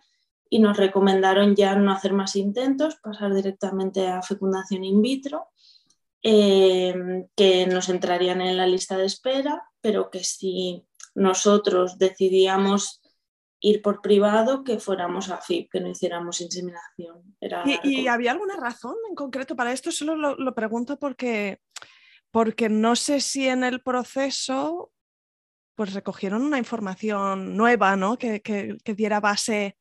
y 0.49 0.59
nos 0.59 0.77
recomendaron 0.77 1.55
ya 1.55 1.75
no 1.77 1.93
hacer 1.93 2.13
más 2.15 2.37
intentos, 2.37 2.97
pasar 2.97 3.35
directamente 3.35 4.07
a 4.07 4.23
fecundación 4.23 4.85
in 4.85 5.03
vitro, 5.03 5.49
eh, 6.23 6.95
que 7.35 7.67
nos 7.67 7.89
entrarían 7.89 8.41
en 8.41 8.57
la 8.57 8.67
lista 8.67 8.97
de 8.97 9.07
espera, 9.07 9.69
pero 9.81 10.11
que 10.11 10.23
si 10.23 10.87
nosotros 11.15 11.99
decidíamos 11.99 13.03
ir 13.61 13.83
por 13.83 14.01
privado 14.01 14.65
que 14.65 14.79
fuéramos 14.79 15.31
a 15.31 15.39
FIP, 15.39 15.71
que 15.71 15.81
no 15.81 15.89
hiciéramos 15.89 16.41
inseminación. 16.41 17.37
¿Y, 17.85 18.07
había 18.09 18.33
alguna 18.33 18.57
razón 18.57 18.97
en 19.09 19.15
concreto 19.15 19.55
para 19.55 19.73
esto? 19.73 19.93
Solo 19.93 20.17
lo, 20.17 20.55
pregunto 20.55 20.99
porque, 20.99 21.61
porque 22.31 22.69
no 22.69 22.97
sé 22.97 23.21
si 23.21 23.49
en 23.49 23.65
el 23.65 23.83
proceso 23.83 24.93
pues 25.75 25.95
recogieron 25.95 26.43
una 26.43 26.59
información 26.59 27.57
nueva 27.57 27.97
¿no? 27.97 28.19
que, 28.19 28.79
diera 28.85 29.21
base 29.21 29.79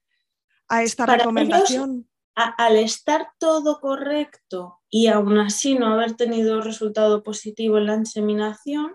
a 0.67 0.83
esta 0.83 1.05
recomendación. 1.05 2.07
al 2.35 2.77
estar 2.77 3.31
todo 3.37 3.79
correcto 3.79 4.80
y 4.91 5.07
aún 5.07 5.39
así 5.39 5.73
no 5.73 5.87
haber 5.87 6.15
tenido 6.15 6.61
resultado 6.61 7.23
positivo 7.23 7.79
en 7.79 7.87
la 7.87 7.95
inseminación, 7.95 8.93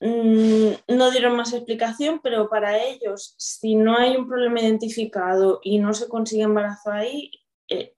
Mm, 0.00 0.72
no 0.88 1.10
dieron 1.10 1.36
más 1.36 1.54
explicación, 1.54 2.20
pero 2.22 2.50
para 2.50 2.82
ellos, 2.82 3.34
si 3.38 3.76
no 3.76 3.96
hay 3.96 4.16
un 4.16 4.28
problema 4.28 4.60
identificado 4.60 5.60
y 5.62 5.78
no 5.78 5.94
se 5.94 6.08
consigue 6.08 6.42
embarazo 6.42 6.90
ahí, 6.90 7.30
eh, 7.68 7.94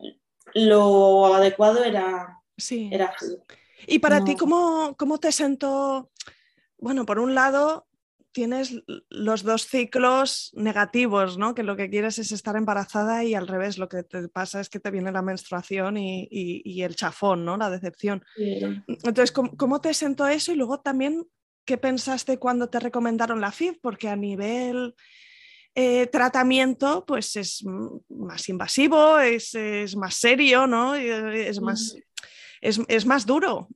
lo 0.54 1.34
adecuado 1.34 1.82
era, 1.82 2.40
sí. 2.56 2.90
¿Y 3.86 3.98
para 3.98 4.24
ti 4.24 4.36
¿cómo, 4.36 4.94
cómo 4.96 5.18
te 5.18 5.32
sentó? 5.32 6.10
Bueno, 6.78 7.04
por 7.04 7.18
un 7.18 7.34
lado, 7.34 7.87
tienes 8.38 8.80
los 9.10 9.42
dos 9.42 9.66
ciclos 9.66 10.52
negativos, 10.54 11.38
¿no? 11.38 11.56
Que 11.56 11.64
lo 11.64 11.74
que 11.74 11.90
quieres 11.90 12.20
es 12.20 12.30
estar 12.30 12.54
embarazada 12.54 13.24
y 13.24 13.34
al 13.34 13.48
revés, 13.48 13.78
lo 13.78 13.88
que 13.88 14.04
te 14.04 14.28
pasa 14.28 14.60
es 14.60 14.68
que 14.68 14.78
te 14.78 14.92
viene 14.92 15.10
la 15.10 15.22
menstruación 15.22 15.96
y, 15.96 16.82
el 16.82 16.94
chafón, 16.94 17.44
¿no? 17.44 17.56
La 17.56 17.68
decepción. 17.68 18.24
Entonces, 18.36 19.32
¿cómo, 19.32 19.56
¿cómo, 19.56 19.80
te 19.80 19.92
sentó 19.92 20.28
eso? 20.28 20.52
Y 20.52 20.54
luego 20.54 20.78
también, 20.78 21.26
¿qué 21.64 21.78
pensaste 21.78 22.38
cuando 22.38 22.68
te 22.68 22.78
recomendaron 22.78 23.40
la 23.40 23.50
FIV? 23.50 23.80
Porque 23.80 24.08
a 24.08 24.14
nivel 24.14 24.94
eh, 25.74 26.06
tratamiento, 26.06 27.04
pues 27.04 27.34
es 27.34 27.64
más 28.08 28.48
invasivo, 28.48 29.18
es, 29.18 29.96
más 29.96 30.14
serio, 30.14 30.68
¿no? 30.68 30.94
Es 30.94 31.60
más, 31.60 31.96
es, 32.60 33.04
más 33.04 33.26
duro. 33.26 33.66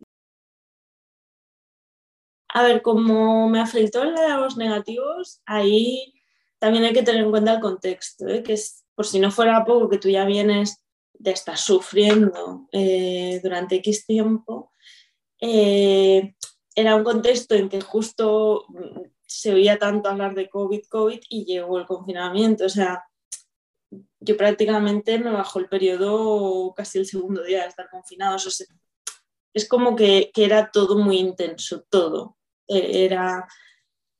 A 2.52 2.62
ver, 2.62 2.82
como 2.82 3.48
me 3.48 3.60
afectó 3.60 4.02
el 4.02 4.14
de 4.14 4.28
los 4.28 4.56
negativos, 4.56 5.40
ahí 5.46 6.14
también 6.58 6.84
hay 6.84 6.92
que 6.92 7.02
tener 7.02 7.24
en 7.24 7.30
cuenta 7.30 7.54
el 7.54 7.60
contexto, 7.60 8.28
¿eh? 8.28 8.42
que 8.42 8.52
es 8.54 8.84
por 8.94 9.06
si 9.06 9.18
no 9.18 9.30
fuera 9.30 9.64
poco 9.64 9.88
que 9.88 9.98
tú 9.98 10.08
ya 10.08 10.24
vienes 10.24 10.84
de 11.14 11.30
estar 11.30 11.56
sufriendo 11.56 12.68
eh, 12.72 13.40
durante 13.42 13.76
X 13.76 14.06
tiempo, 14.06 14.70
era 16.74 16.96
un 16.96 17.04
contexto 17.04 17.54
en 17.54 17.68
que 17.68 17.80
justo 17.80 18.64
mm, 18.68 19.00
se 19.26 19.52
oía 19.52 19.78
tanto 19.78 20.08
hablar 20.08 20.34
de 20.34 20.48
COVID, 20.48 20.82
COVID 20.88 21.20
y 21.28 21.44
llegó 21.44 21.78
el 21.78 21.86
confinamiento. 21.86 22.66
O 22.66 22.68
sea, 22.68 23.04
yo 24.20 24.36
prácticamente 24.36 25.18
me 25.18 25.30
bajó 25.30 25.58
el 25.58 25.68
periodo 25.68 26.72
casi 26.74 26.98
el 26.98 27.06
segundo 27.06 27.42
día 27.42 27.62
de 27.62 27.68
estar 27.68 27.88
confinados. 27.90 28.66
es 29.54 29.68
como 29.68 29.96
que, 29.96 30.30
era 30.36 30.70
todo 30.70 30.98
muy 30.98 31.18
intenso, 31.18 31.84
todo. 31.90 32.36
E, 32.72 33.04
era, 33.04 33.46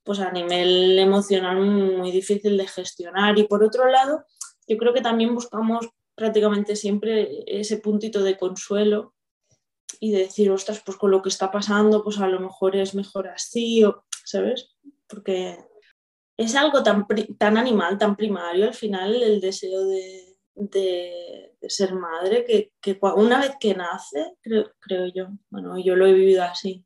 pues 0.05 0.21
a 0.21 0.31
nivel 0.31 0.99
emocional 0.99 1.61
muy 1.61 2.11
difícil 2.11 2.57
de 2.57 2.67
gestionar. 2.67 3.39
Y 3.39 3.45
por 3.45 3.63
otro 3.65 3.89
lado, 3.89 4.25
yo 4.67 4.77
creo 4.77 4.93
que 4.93 5.01
también 5.01 5.35
buscamos 5.35 5.89
prácticamente 6.15 6.77
siempre 6.77 7.45
ese 7.47 7.79
puntito 7.79 8.23
de 8.23 8.37
consuelo 8.37 9.15
y 10.01 10.13
decir, 10.13 10.51
ostras, 10.51 10.83
pues 10.85 10.97
con 10.97 11.11
lo 11.11 11.23
que 11.23 11.29
está 11.29 11.51
pasando, 11.51 12.03
pues 12.03 12.19
a 12.19 12.29
lo 12.29 12.41
mejor 12.41 12.77
es 12.77 12.95
mejor 12.95 13.29
así, 13.29 13.85
o, 13.85 14.05
¿sabes? 14.25 14.77
Porque 15.07 15.59
es 16.37 16.55
algo 16.57 16.83
tan, 16.83 17.07
tan 17.39 17.57
animal, 17.57 17.99
tan 17.99 18.17
primario 18.17 18.67
al 18.67 18.75
final, 18.75 19.23
el 19.23 19.41
deseo 19.41 19.85
de, 19.85 20.37
de, 20.55 21.53
ser 21.69 21.95
madre, 21.95 22.45
que, 22.45 22.73
que, 22.81 22.99
una 23.17 23.41
vez 23.41 23.53
que 23.61 23.75
nace, 23.75 24.37
creo, 24.41 24.73
creo, 24.81 25.07
yo, 25.15 25.29
bueno, 25.51 25.79
yo 25.79 25.97
lo 25.97 26.07
he 26.07 26.13
vivido 26.13 26.43
así. 26.43 26.85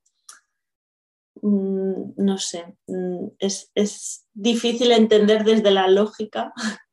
Mm, 1.42 2.14
no 2.16 2.38
sé, 2.38 2.76
mm, 2.86 3.28
es, 3.38 3.70
es 3.74 4.26
difícil 4.32 4.92
entender 4.92 5.44
desde 5.44 5.70
la 5.70 5.88
lógica 5.88 6.52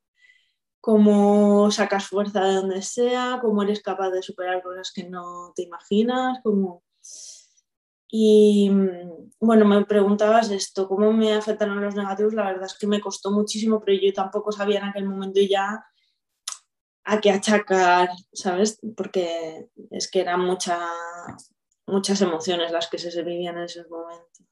cómo 0.80 1.70
sacas 1.70 2.06
fuerza 2.08 2.44
de 2.44 2.54
donde 2.56 2.82
sea, 2.82 3.38
cómo 3.40 3.62
eres 3.62 3.82
capaz 3.82 4.10
de 4.10 4.22
superar 4.22 4.62
cosas 4.62 4.92
que 4.94 5.08
no 5.08 5.52
te 5.56 5.62
imaginas, 5.62 6.38
cómo... 6.42 6.82
Y 8.16 8.70
bueno, 9.40 9.64
me 9.64 9.84
preguntabas 9.86 10.50
esto, 10.50 10.86
¿cómo 10.86 11.12
me 11.12 11.32
afectaron 11.32 11.82
los 11.82 11.96
negativos? 11.96 12.34
La 12.34 12.44
verdad 12.44 12.66
es 12.66 12.78
que 12.78 12.86
me 12.86 13.00
costó 13.00 13.32
muchísimo, 13.32 13.80
pero 13.80 13.98
yo 14.00 14.12
tampoco 14.12 14.52
sabía 14.52 14.78
en 14.80 14.84
aquel 14.84 15.08
momento 15.08 15.40
ya 15.40 15.84
a 17.04 17.20
qué 17.20 17.30
achacar, 17.30 18.10
¿sabes? 18.32 18.78
Porque 18.96 19.68
es 19.90 20.10
que 20.10 20.20
eran 20.20 20.40
mucha, 20.40 20.78
muchas 21.86 22.20
emociones 22.22 22.72
las 22.72 22.88
que 22.88 22.98
se 22.98 23.22
vivían 23.22 23.58
en 23.58 23.64
esos 23.64 23.88
momentos. 23.88 24.46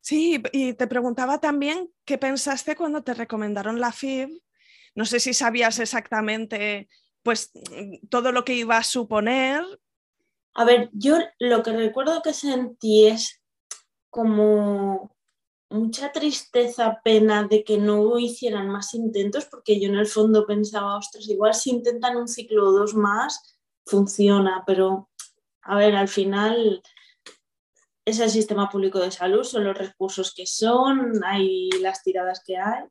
Sí, 0.00 0.42
y 0.52 0.72
te 0.72 0.86
preguntaba 0.86 1.40
también 1.40 1.92
qué 2.04 2.18
pensaste 2.18 2.74
cuando 2.74 3.02
te 3.02 3.14
recomendaron 3.14 3.80
la 3.80 3.92
FIB 3.92 4.40
no 4.94 5.04
sé 5.04 5.20
si 5.20 5.34
sabías 5.34 5.78
exactamente 5.78 6.88
pues 7.22 7.52
todo 8.08 8.32
lo 8.32 8.44
que 8.44 8.54
iba 8.54 8.78
a 8.78 8.82
suponer. 8.82 9.62
A 10.54 10.64
ver, 10.64 10.90
yo 10.92 11.18
lo 11.38 11.62
que 11.62 11.72
recuerdo 11.72 12.22
que 12.22 12.32
sentí 12.32 13.06
es 13.06 13.42
como 14.08 15.14
mucha 15.68 16.10
tristeza, 16.10 17.00
pena 17.04 17.46
de 17.46 17.62
que 17.62 17.78
no 17.78 18.18
hicieran 18.18 18.68
más 18.68 18.94
intentos, 18.94 19.44
porque 19.44 19.78
yo 19.78 19.88
en 19.88 19.96
el 19.96 20.06
fondo 20.06 20.46
pensaba, 20.46 20.96
ostras, 20.96 21.28
igual 21.28 21.54
si 21.54 21.70
intentan 21.70 22.16
un 22.16 22.26
ciclo 22.26 22.68
o 22.68 22.72
dos 22.72 22.94
más, 22.94 23.56
funciona, 23.84 24.64
pero 24.66 25.09
a 25.62 25.76
ver, 25.76 25.96
al 25.96 26.08
final 26.08 26.82
es 28.04 28.18
el 28.20 28.30
sistema 28.30 28.68
público 28.68 28.98
de 28.98 29.10
salud, 29.10 29.44
son 29.44 29.64
los 29.64 29.76
recursos 29.76 30.34
que 30.34 30.46
son, 30.46 31.22
hay 31.24 31.70
las 31.80 32.02
tiradas 32.02 32.42
que 32.44 32.56
hay. 32.56 32.84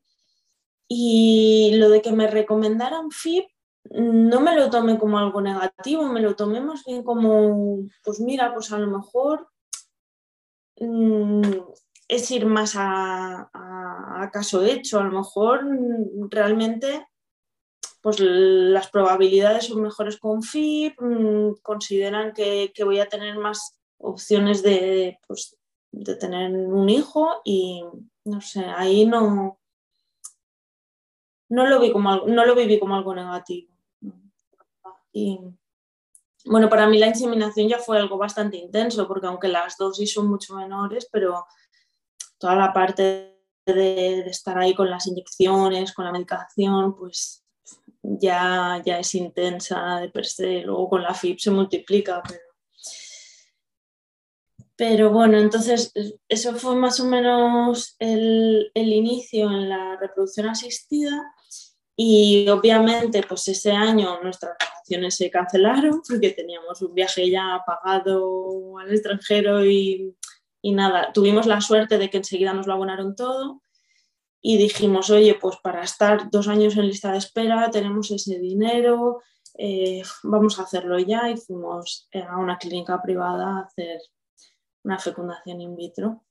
Y 0.87 1.75
lo 1.75 1.89
de 1.89 2.01
que 2.01 2.11
me 2.11 2.27
recomendaran 2.27 3.11
FIP, 3.11 3.45
no 3.91 4.39
me 4.41 4.55
lo 4.55 4.69
tomé 4.69 4.97
como 4.97 5.19
algo 5.19 5.41
negativo, 5.41 6.05
me 6.05 6.21
lo 6.21 6.35
tomé 6.35 6.61
más 6.61 6.83
bien 6.83 7.03
como, 7.03 7.87
pues 8.03 8.19
mira, 8.19 8.53
pues 8.53 8.71
a 8.71 8.77
lo 8.77 8.87
mejor 8.87 9.47
mm, 10.79 11.41
es 12.07 12.31
ir 12.31 12.45
más 12.45 12.73
a, 12.75 13.49
caso 14.33 14.63
hecho. 14.63 14.99
A 14.99 15.03
lo 15.03 15.11
mejor 15.11 15.65
mm, 15.65 16.29
realmente 16.29 17.07
pues 18.01 18.19
las 18.19 18.89
probabilidades 18.89 19.65
son 19.65 19.81
mejores 19.81 20.17
con 20.17 20.41
FIP, 20.43 20.95
consideran 21.61 22.33
que, 22.33 22.71
voy 22.83 22.99
a 22.99 23.07
tener 23.07 23.37
más 23.37 23.77
opciones 23.97 24.63
de, 24.63 25.19
pues, 25.27 25.57
de 25.91 26.15
tener 26.15 26.51
un 26.51 26.89
hijo 26.89 27.41
y 27.43 27.83
no 28.25 28.41
sé, 28.41 28.63
ahí 28.65 29.05
no, 29.05 29.59
no 31.49 31.67
lo, 31.67 31.79
vi 31.79 31.91
como, 31.91 32.25
no 32.27 32.45
lo 32.45 32.55
viví 32.55 32.79
como 32.79 32.95
algo 32.95 33.13
negativo. 33.13 33.73
Bueno, 36.45 36.69
para 36.69 36.87
mí 36.87 36.97
la 36.97 37.07
inseminación 37.07 37.67
ya 37.67 37.79
fue 37.79 37.97
algo 37.97 38.17
bastante 38.17 38.57
intenso, 38.57 39.07
porque 39.07 39.27
aunque 39.27 39.49
las 39.49 39.77
dosis 39.77 40.13
son 40.13 40.27
mucho 40.27 40.55
menores, 40.55 41.07
pero 41.11 41.45
toda 42.37 42.55
la 42.55 42.71
parte 42.71 43.37
de, 43.65 44.21
estar 44.21 44.57
ahí 44.57 44.73
con 44.73 44.89
las 44.89 45.05
inyecciones, 45.07 45.93
con 45.93 46.05
la 46.05 46.11
medicación, 46.11 46.95
pues 46.95 47.43
ya, 48.17 48.81
ya 48.85 48.99
es 48.99 49.15
intensa 49.15 49.99
de 49.99 50.09
per 50.09 50.25
se. 50.25 50.61
Luego 50.61 50.89
con 50.89 51.03
la 51.03 51.13
FIP 51.13 51.39
se 51.39 51.51
multiplica, 51.51 52.21
pero 52.27 52.49
pero 54.79 55.11
bueno, 55.11 55.37
entonces 55.37 55.91
eso 56.29 56.55
fue 56.55 56.73
más 56.73 57.01
o 57.01 57.05
menos 57.05 57.97
el, 57.99 58.71
inicio 58.73 59.49
en 59.51 59.67
la 59.67 59.97
reproducción 59.99 60.47
asistida 60.47 61.11
y 61.97 62.47
obviamente 62.47 63.21
pues 63.27 63.45
ese 63.49 63.73
año 63.73 64.21
nuestras 64.23 64.53
vacaciones 64.57 65.17
se 65.17 65.29
cancelaron 65.29 66.01
porque 66.07 66.29
teníamos 66.29 66.81
un 66.81 66.93
viaje 66.93 67.29
ya 67.29 67.61
pagado 67.67 68.77
al 68.77 68.89
extranjero 68.89 69.65
y, 69.65 70.15
y 70.61 70.71
nada, 70.71 71.11
tuvimos 71.11 71.45
la 71.45 71.59
suerte 71.59 71.97
de 71.97 72.09
que 72.09 72.19
enseguida 72.19 72.53
nos 72.53 72.65
lo 72.65 72.71
abonaron 72.71 73.17
todo 73.17 73.61
y 74.41 74.57
dijimos, 74.57 75.09
oye, 75.09 75.35
pues 75.35 75.57
para 75.57 75.83
estar 75.83 76.29
dos 76.29 76.47
años 76.47 76.77
en 76.77 76.87
lista 76.87 77.11
de 77.11 77.17
espera 77.17 77.69
tenemos 77.71 78.09
ese 78.11 78.39
dinero, 78.39 79.21
eh, 79.57 80.01
vamos 80.23 80.59
a 80.59 80.63
hacerlo 80.63 80.97
ya 80.99 81.29
y 81.29 81.37
fuimos 81.37 82.07
a 82.13 82.37
una 82.37 82.57
clínica 82.57 83.01
privada 83.01 83.57
a 83.57 83.61
hacer 83.63 83.99
una 84.83 84.97
fecundación 84.97 85.61
in 85.61 85.75
vitro. 85.75 86.23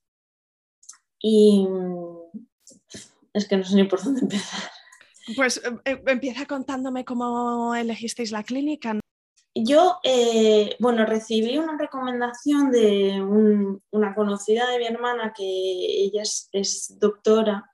Y 1.20 1.66
es 3.32 3.46
que 3.46 3.56
no 3.56 3.64
sé 3.64 3.76
ni 3.76 3.84
por 3.84 4.02
dónde 4.02 4.20
empezar. 4.20 4.70
Pues 5.36 5.60
em, 5.62 5.78
em, 5.84 6.02
empieza 6.06 6.46
contándome 6.46 7.04
cómo 7.04 7.74
elegisteis 7.74 8.32
la 8.32 8.42
clínica. 8.42 8.98
Yo, 9.54 9.98
eh, 10.04 10.76
bueno, 10.78 11.04
recibí 11.04 11.58
una 11.58 11.76
recomendación 11.76 12.70
de 12.70 13.20
una 13.90 14.14
conocida 14.14 14.70
de 14.70 14.78
mi 14.78 14.86
hermana 14.86 15.32
que 15.36 15.44
ella 15.44 16.22
es, 16.22 16.94
doctora 16.98 17.68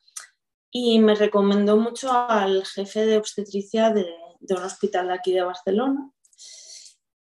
y 0.76 0.98
me 0.98 1.14
recomendó 1.14 1.76
mucho 1.76 2.10
al 2.12 2.66
jefe 2.66 3.06
de 3.06 3.16
obstetricia 3.16 3.90
de, 3.90 4.12
un 4.50 4.62
hospital 4.62 5.06
de 5.06 5.14
aquí 5.14 5.32
de 5.32 5.42
Barcelona 5.42 6.10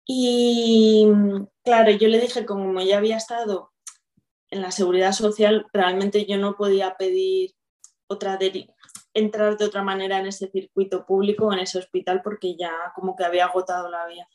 y 0.06 1.06
claro, 1.64 1.90
yo 1.92 2.08
le 2.08 2.20
dije, 2.20 2.44
como 2.44 2.80
ya 2.82 2.98
había 2.98 3.16
estado 3.16 3.72
en 4.50 4.62
la 4.62 4.70
seguridad 4.70 5.12
social, 5.12 5.66
realmente 5.72 6.26
yo 6.26 6.36
no 6.36 6.56
podía 6.56 6.96
pedir 6.96 7.54
otra 8.06 8.38
entrar 9.14 9.56
de 9.56 9.64
otra 9.64 9.82
manera 9.82 10.18
en 10.18 10.26
ese 10.26 10.50
circuito 10.50 11.04
público, 11.04 11.52
en 11.52 11.58
ese 11.58 11.78
hospital, 11.78 12.22
porque 12.22 12.54
ya 12.56 12.72
como 12.94 13.16
que 13.16 13.24
había 13.24 13.46
agotado 13.46 13.90
la 13.90 14.06
vía. 14.06 14.28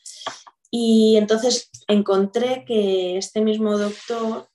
Y 0.70 1.17
entonces 1.17 1.70
encontré 1.88 2.66
que 2.66 3.18
este 3.18 3.42
mismo 3.42 3.77
doctor, 3.77 4.48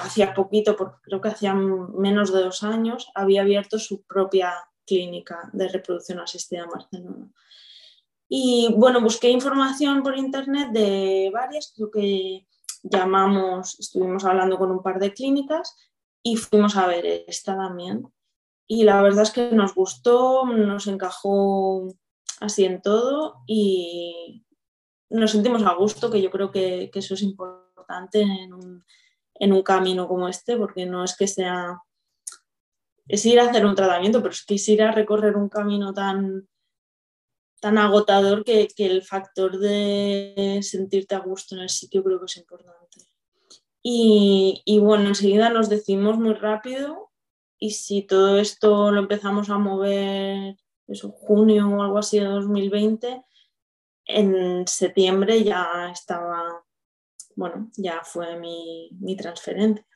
hacía 0.00 0.34
poquito, 0.34 0.76
porque 0.76 0.98
creo 1.02 1.20
que 1.20 1.28
hacía 1.28 1.54
menos 1.54 2.32
de 2.32 2.42
dos 2.42 2.62
años, 2.62 3.10
había 3.14 3.42
abierto 3.42 3.78
su 3.78 4.02
propia 4.02 4.54
clínica 4.86 5.50
de 5.52 5.68
reproducción 5.68 6.20
asistida 6.20 6.64
en 6.64 6.70
Barcelona. 6.70 7.32
Y 8.28 8.74
bueno, 8.76 9.00
busqué 9.00 9.30
información 9.30 10.02
por 10.02 10.16
internet 10.16 10.70
de 10.72 11.30
varias, 11.32 11.72
creo 11.74 11.90
que 11.90 12.46
llamamos, 12.82 13.78
estuvimos 13.78 14.24
hablando 14.24 14.58
con 14.58 14.70
un 14.70 14.82
par 14.82 14.98
de 14.98 15.12
clínicas 15.12 15.76
y 16.22 16.36
fuimos 16.36 16.76
a 16.76 16.86
ver 16.86 17.06
esta 17.26 17.56
también. 17.56 18.06
Y 18.66 18.84
la 18.84 19.02
verdad 19.02 19.22
es 19.22 19.30
que 19.30 19.50
nos 19.52 19.74
gustó, 19.74 20.46
nos 20.46 20.86
encajó 20.86 21.94
así 22.40 22.64
en 22.64 22.80
todo 22.82 23.42
y 23.46 24.44
nos 25.10 25.30
sentimos 25.30 25.62
a 25.62 25.74
gusto, 25.74 26.10
que 26.10 26.20
yo 26.20 26.30
creo 26.30 26.50
que, 26.50 26.90
eso 26.92 27.14
es 27.14 27.22
importante 27.22 28.22
en 28.22 28.54
un, 28.54 28.84
en 29.34 29.52
un, 29.52 29.62
camino 29.62 30.08
como 30.08 30.28
este, 30.28 30.56
porque 30.56 30.86
no 30.86 31.04
es 31.04 31.16
que 31.16 31.26
sea, 31.26 31.80
es 33.08 33.26
ir 33.26 33.40
a 33.40 33.50
hacer 33.50 33.66
un 33.66 33.74
tratamiento, 33.74 34.20
pero 34.22 34.32
es 34.32 34.44
que 34.44 34.54
ir 34.72 34.82
a 34.82 34.92
recorrer 34.92 35.36
un 35.36 35.48
camino 35.48 35.92
tan, 35.92 36.48
tan 37.60 37.78
agotador 37.78 38.44
que, 38.44 38.68
el 38.76 39.02
factor 39.02 39.58
de 39.58 40.60
sentirte 40.62 41.14
a 41.14 41.20
gusto 41.20 41.54
en 41.54 41.62
el 41.62 41.70
sitio 41.70 42.04
creo 42.04 42.18
que 42.18 42.26
es 42.26 42.36
importante. 42.36 42.84
Y, 43.82 44.78
bueno, 44.80 45.08
enseguida 45.08 45.50
nos 45.50 45.68
decimos 45.68 46.18
muy 46.18 46.32
rápido 46.34 47.10
y 47.58 47.70
si 47.70 48.02
todo 48.02 48.38
esto 48.38 48.90
lo 48.90 49.00
empezamos 49.00 49.50
a 49.50 49.58
mover, 49.58 50.56
eso, 50.86 51.10
junio 51.10 51.68
o 51.68 51.82
algo 51.82 51.98
así 51.98 52.18
de 52.18 52.26
2020, 52.26 53.22
en 54.06 54.66
septiembre 54.66 55.44
ya 55.44 55.90
estaba, 55.90 56.63
bueno, 57.36 57.70
ya 57.76 58.02
fue 58.04 58.38
mi, 58.38 58.90
mi 59.00 59.16
transferencia. 59.16 59.86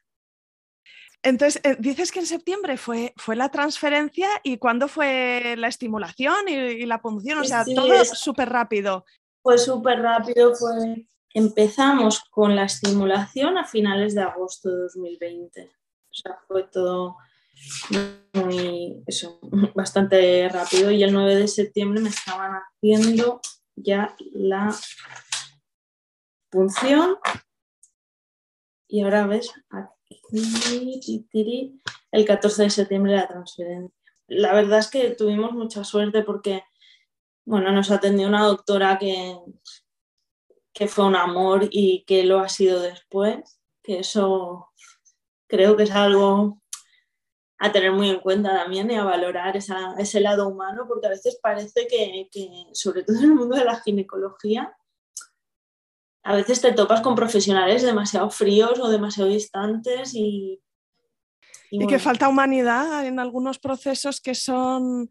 Entonces, 1.22 1.60
eh, 1.64 1.76
dices 1.78 2.12
que 2.12 2.20
en 2.20 2.26
septiembre 2.26 2.76
fue, 2.76 3.12
fue 3.16 3.34
la 3.34 3.48
transferencia 3.48 4.28
y 4.44 4.58
cuándo 4.58 4.86
fue 4.86 5.56
la 5.58 5.68
estimulación 5.68 6.48
y, 6.48 6.86
la 6.86 7.00
punción, 7.00 7.38
o 7.38 7.44
sea, 7.44 7.64
todo 7.64 8.04
súper 8.04 8.48
rápido. 8.48 9.04
Fue 9.42 9.58
súper 9.58 10.00
rápido, 10.00 10.54
fue... 10.54 11.06
Empezamos 11.34 12.20
con 12.30 12.56
la 12.56 12.64
estimulación 12.64 13.58
a 13.58 13.64
finales 13.64 14.14
de 14.14 14.22
agosto 14.22 14.70
de 14.70 14.82
2020. 14.82 15.62
O 15.62 16.14
sea, 16.14 16.38
fue 16.46 16.64
todo 16.64 17.16
muy, 18.32 19.02
eso, 19.06 19.38
bastante 19.74 20.48
rápido 20.48 20.90
y 20.90 21.02
el 21.02 21.12
9 21.12 21.36
de 21.36 21.48
septiembre 21.48 22.00
me 22.00 22.08
estaban 22.08 22.52
haciendo 22.52 23.40
ya 23.76 24.16
la 24.32 24.74
punción. 26.50 27.16
Y 28.88 29.02
ahora 29.02 29.26
ves, 29.26 29.52
el 32.12 32.24
14 32.24 32.62
de 32.62 32.70
septiembre 32.70 33.16
la 33.16 33.28
transferencia. 33.28 33.94
La 34.26 34.52
verdad 34.52 34.78
es 34.78 34.88
que 34.90 35.10
tuvimos 35.10 35.52
mucha 35.52 35.84
suerte 35.84 36.22
porque 36.22 36.62
bueno, 37.48 37.72
nos 37.72 37.90
atendió 37.90 38.28
una 38.28 38.44
doctora 38.44 38.98
que, 38.98 39.38
que 40.74 40.86
fue 40.86 41.06
un 41.06 41.16
amor 41.16 41.66
y 41.70 42.04
que 42.04 42.24
lo 42.24 42.40
ha 42.40 42.48
sido 42.50 42.78
después, 42.82 43.58
que 43.82 44.00
eso 44.00 44.68
creo 45.46 45.74
que 45.74 45.84
es 45.84 45.90
algo 45.92 46.60
a 47.58 47.72
tener 47.72 47.92
muy 47.92 48.10
en 48.10 48.20
cuenta 48.20 48.50
también 48.50 48.90
y 48.90 48.96
a 48.96 49.04
valorar 49.04 49.56
ese 49.56 50.20
lado 50.20 50.46
humano, 50.46 50.84
porque 50.86 51.06
a 51.06 51.10
veces 51.10 51.40
parece 51.42 51.86
que, 51.88 52.28
que, 52.30 52.66
sobre 52.74 53.02
todo 53.02 53.16
en 53.16 53.24
el 53.24 53.34
mundo 53.34 53.56
de 53.56 53.64
la 53.64 53.80
ginecología, 53.80 54.76
a 56.28 56.34
veces 56.34 56.60
te 56.60 56.72
topas 56.72 57.00
con 57.00 57.14
profesionales 57.14 57.82
demasiado 57.82 58.28
fríos 58.28 58.78
o 58.80 58.90
demasiado 58.90 59.30
distantes 59.30 60.14
y... 60.14 60.60
Y, 61.70 61.86
que 61.86 61.98
falta 61.98 62.28
humanidad 62.28 63.06
en 63.06 63.18
algunos 63.18 63.58
procesos 63.58 64.20
que 64.20 64.34
son, 64.34 65.08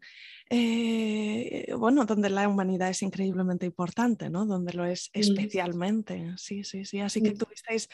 eh, 0.48 1.72
bueno, 1.76 2.04
donde 2.04 2.30
la 2.30 2.48
humanidad 2.48 2.90
es 2.90 3.02
increíblemente 3.02 3.66
importante, 3.66 4.30
¿no? 4.30 4.46
Donde 4.46 4.72
lo 4.72 4.84
es 4.84 5.10
especialmente. 5.12 6.34
Sí, 6.36 6.62
sí, 6.62 6.84
sí. 6.84 7.00
Así 7.00 7.20
que 7.20 7.32
tuvisteis, 7.32 7.88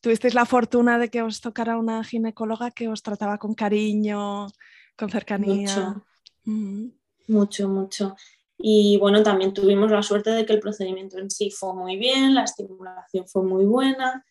tuvisteis 0.00 0.34
la 0.34 0.46
fortuna 0.46 0.98
de 0.98 1.10
que 1.10 1.22
os 1.22 1.40
tocara 1.40 1.78
una 1.78 2.02
ginecóloga 2.04 2.70
que 2.70 2.88
os 2.88 3.02
trataba 3.02 3.38
con 3.38 3.54
cariño, 3.54 4.48
con 4.96 5.10
cercanía. 5.10 6.02
Mucho, 6.44 6.88
mucho. 7.26 7.68
mucho. 7.68 8.16
Y 8.58 8.98
bueno, 8.98 9.22
también 9.22 9.54
tuvimos 9.54 9.90
la 9.90 10.02
suerte 10.02 10.30
de 10.30 10.44
que 10.44 10.52
el 10.52 10.60
procedimiento 10.60 11.18
en 11.18 11.30
sí 11.30 11.50
fue 11.50 11.74
muy 11.74 11.96
bien, 11.96 12.34
la 12.34 12.42
estimulación 12.42 13.26
fue 13.28 13.44
muy 13.44 13.64
buena. 13.64 14.24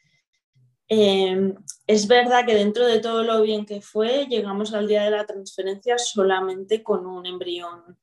Em, 0.90 1.56
es 1.86 2.08
verdad 2.08 2.46
que 2.46 2.56
dentro 2.56 2.86
de 2.86 3.00
todo 3.00 3.24
lo 3.24 3.42
bien 3.42 3.66
que 3.66 3.82
fue, 3.82 4.26
llegamos 4.28 4.74
al 4.74 4.88
día 4.88 5.04
de 5.04 5.12
la 5.12 5.26
transferencia 5.26 5.98
solamente 5.98 6.84
con 6.84 7.06
un 7.06 7.26
embrión 7.26 7.98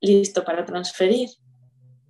listo 0.00 0.44
para 0.44 0.64
transferir. 0.64 1.30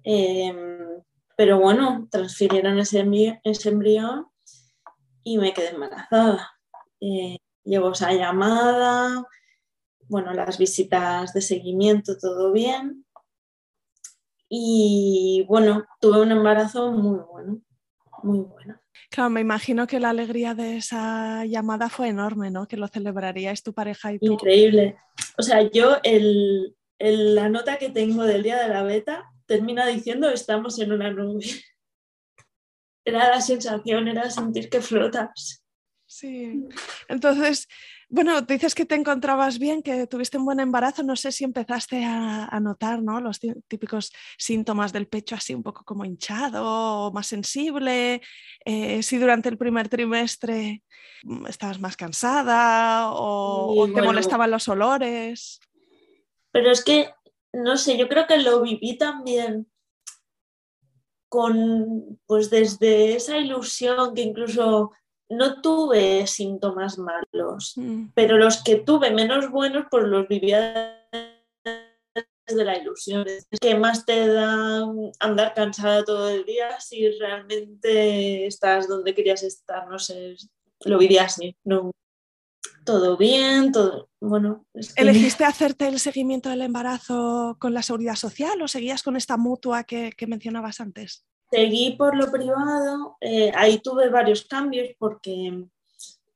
Em, 0.04 1.02
pero 1.36 1.60
bueno, 1.60 2.08
transfirieron 2.10 2.78
ese, 2.78 3.04
ese 3.44 3.68
embrión 3.68 4.26
y 5.22 5.38
me 5.38 5.52
quedé 5.52 5.70
embarazada. 5.70 6.52
Eh, 7.00 7.38
llegó 7.64 7.92
esa 7.92 8.12
llamada, 8.12 9.24
bueno, 10.08 10.32
las 10.34 10.58
visitas 10.58 11.32
de 11.32 11.40
seguimiento, 11.40 12.18
todo 12.18 12.52
bien. 12.52 13.04
Y 14.54 15.46
bueno, 15.48 15.86
tuve 15.98 16.20
un 16.20 16.30
embarazo 16.30 16.92
muy 16.92 17.20
bueno, 17.20 17.62
muy 18.22 18.40
bueno. 18.40 18.78
Claro, 19.08 19.30
me 19.30 19.40
imagino 19.40 19.86
que 19.86 19.98
la 19.98 20.10
alegría 20.10 20.54
de 20.54 20.76
esa 20.76 21.46
llamada 21.46 21.88
fue 21.88 22.08
enorme, 22.08 22.50
¿no? 22.50 22.68
Que 22.68 22.76
lo 22.76 22.86
celebraríais 22.86 23.62
tu 23.62 23.72
pareja 23.72 24.12
y 24.12 24.18
tú. 24.18 24.34
Increíble. 24.34 24.98
O 25.38 25.42
sea, 25.42 25.62
yo 25.70 25.96
el, 26.02 26.76
la 26.98 27.48
nota 27.48 27.78
que 27.78 27.88
tengo 27.88 28.24
del 28.24 28.42
día 28.42 28.62
de 28.62 28.68
la 28.68 28.82
beta 28.82 29.24
termina 29.46 29.86
diciendo 29.86 30.28
estamos 30.28 30.78
en 30.80 30.92
una 30.92 31.10
nube. 31.10 31.46
Era 33.06 33.30
la 33.30 33.40
sensación, 33.40 34.06
era 34.06 34.28
sentir 34.28 34.68
que 34.68 34.82
flotas. 34.82 35.64
Sí. 36.04 36.62
Entonces, 37.08 37.68
bueno, 38.12 38.42
dices 38.42 38.74
que 38.74 38.84
te 38.84 38.94
encontrabas 38.94 39.58
bien, 39.58 39.82
que 39.82 40.06
tuviste 40.06 40.36
un 40.36 40.44
buen 40.44 40.60
embarazo. 40.60 41.02
No 41.02 41.16
sé 41.16 41.32
si 41.32 41.44
empezaste 41.44 42.04
a, 42.04 42.60
notar 42.60 43.02
¿no? 43.02 43.22
los 43.22 43.40
típicos 43.40 44.12
síntomas 44.36 44.92
del 44.92 45.08
pecho 45.08 45.34
así 45.34 45.54
un 45.54 45.62
poco 45.62 45.82
como 45.82 46.04
hinchado, 46.04 47.10
más 47.12 47.26
sensible. 47.26 48.20
Eh, 48.66 49.02
si 49.02 49.16
durante 49.16 49.48
el 49.48 49.56
primer 49.56 49.88
trimestre 49.88 50.82
mm, 51.22 51.46
estabas 51.46 51.80
más 51.80 51.96
cansada 51.96 53.12
o, 53.12 53.88
te 53.94 54.02
molestaban 54.02 54.50
los 54.50 54.68
olores. 54.68 55.58
Pero 56.50 56.70
es 56.70 56.84
que, 56.84 57.08
no 57.54 57.78
sé, 57.78 57.96
yo 57.96 58.08
creo 58.08 58.26
que 58.26 58.36
lo 58.36 58.60
viví 58.60 58.98
también 58.98 59.72
con, 61.30 62.20
pues 62.26 62.50
desde 62.50 63.16
esa 63.16 63.38
ilusión 63.38 64.14
que 64.14 64.20
incluso 64.20 64.92
no 65.28 65.60
tuve 65.60 66.26
síntomas 66.26 66.98
malos, 66.98 67.72
mm. 67.76 68.08
pero 68.14 68.36
los 68.36 68.62
que 68.62 68.76
tuve 68.76 69.10
menos 69.10 69.50
buenos, 69.50 69.86
pues 69.90 70.04
los 70.04 70.28
vivía 70.28 71.08
desde 72.46 72.64
la 72.64 72.76
ilusión. 72.76 73.24
Que 73.60 73.74
más 73.74 74.04
te 74.04 74.26
da 74.26 74.82
andar 75.20 75.54
cansada 75.54 76.04
todo 76.04 76.28
el 76.28 76.44
día 76.44 76.80
si 76.80 77.08
realmente 77.18 78.46
estás 78.46 78.88
donde 78.88 79.14
querías 79.14 79.42
estar, 79.42 79.88
no 79.88 79.98
sé, 79.98 80.36
lo 80.84 80.98
vivía 80.98 81.24
así, 81.24 81.56
no. 81.64 81.90
Todo 82.84 83.16
bien, 83.16 83.70
todo 83.70 84.08
bueno. 84.20 84.66
¿Elegiste 84.96 85.44
hacerte 85.44 85.86
el 85.86 86.00
seguimiento 86.00 86.48
del 86.48 86.62
embarazo 86.62 87.56
con 87.60 87.74
la 87.74 87.82
seguridad 87.82 88.16
social 88.16 88.60
o 88.60 88.66
seguías 88.66 89.04
con 89.04 89.16
esta 89.16 89.36
mutua 89.36 89.84
que 89.84 90.26
mencionabas 90.26 90.80
antes? 90.80 91.24
Seguí 91.52 91.96
por 91.98 92.16
lo 92.16 92.32
privado, 92.32 93.18
eh, 93.20 93.52
ahí 93.54 93.78
tuve 93.80 94.08
varios 94.08 94.46
cambios 94.46 94.88
porque 94.98 95.66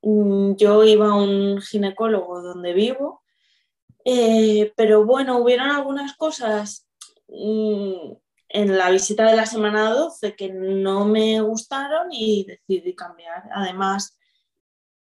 mm, 0.02 0.56
yo 0.56 0.84
iba 0.84 1.08
a 1.08 1.14
un 1.14 1.62
ginecólogo 1.62 2.42
donde 2.42 2.74
vivo, 2.74 3.22
eh, 4.04 4.74
pero 4.76 5.06
bueno, 5.06 5.38
hubieron 5.38 5.70
algunas 5.70 6.14
cosas 6.18 6.86
mm, 7.28 8.12
en 8.50 8.76
la 8.76 8.90
visita 8.90 9.24
de 9.24 9.36
la 9.36 9.46
semana 9.46 9.90
12 9.90 10.36
que 10.36 10.50
no 10.52 11.06
me 11.06 11.40
gustaron 11.40 12.08
y 12.12 12.44
decidí 12.44 12.94
cambiar. 12.94 13.44
Además, 13.54 14.18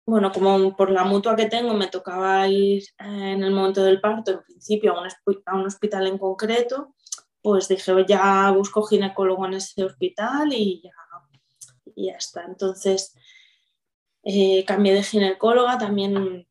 bueno, 0.06 0.30
como 0.30 0.76
por 0.76 0.92
la 0.92 1.02
mutua 1.02 1.34
que 1.34 1.46
tengo 1.46 1.74
me 1.74 1.88
tocaba 1.88 2.46
ir 2.46 2.84
eh, 3.00 3.32
en 3.32 3.42
el 3.42 3.50
momento 3.50 3.82
del 3.82 4.00
parto, 4.00 4.30
en 4.30 4.42
principio 4.44 4.96
a 4.96 5.02
un, 5.02 5.08
a 5.44 5.56
un 5.56 5.66
hospital 5.66 6.06
en 6.06 6.18
concreto, 6.18 6.94
pues 7.42 7.68
dije, 7.68 7.92
ya 8.09 8.51
busco 8.51 8.83
ginecólogo 8.83 9.46
en 9.46 9.55
ese 9.55 9.85
hospital 9.85 10.53
y 10.53 10.83
ya, 10.83 10.92
ya 11.96 12.12
está. 12.16 12.44
Entonces, 12.44 13.14
eh, 14.22 14.64
cambié 14.66 14.94
de 14.94 15.03
ginecóloga, 15.03 15.79
también 15.79 16.46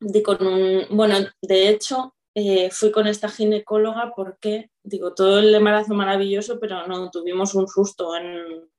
di 0.00 0.22
con 0.22 0.46
un, 0.46 0.86
bueno, 0.90 1.16
de 1.42 1.68
hecho, 1.68 2.14
eh, 2.34 2.70
fui 2.70 2.92
con 2.92 3.06
esta 3.06 3.28
ginecóloga 3.28 4.12
porque, 4.14 4.70
digo, 4.82 5.14
todo 5.14 5.40
el 5.40 5.54
embarazo 5.54 5.94
maravilloso, 5.94 6.60
pero 6.60 6.86
no, 6.86 7.10
tuvimos 7.10 7.54
un 7.54 7.66
susto 7.66 8.14
en, 8.16 8.70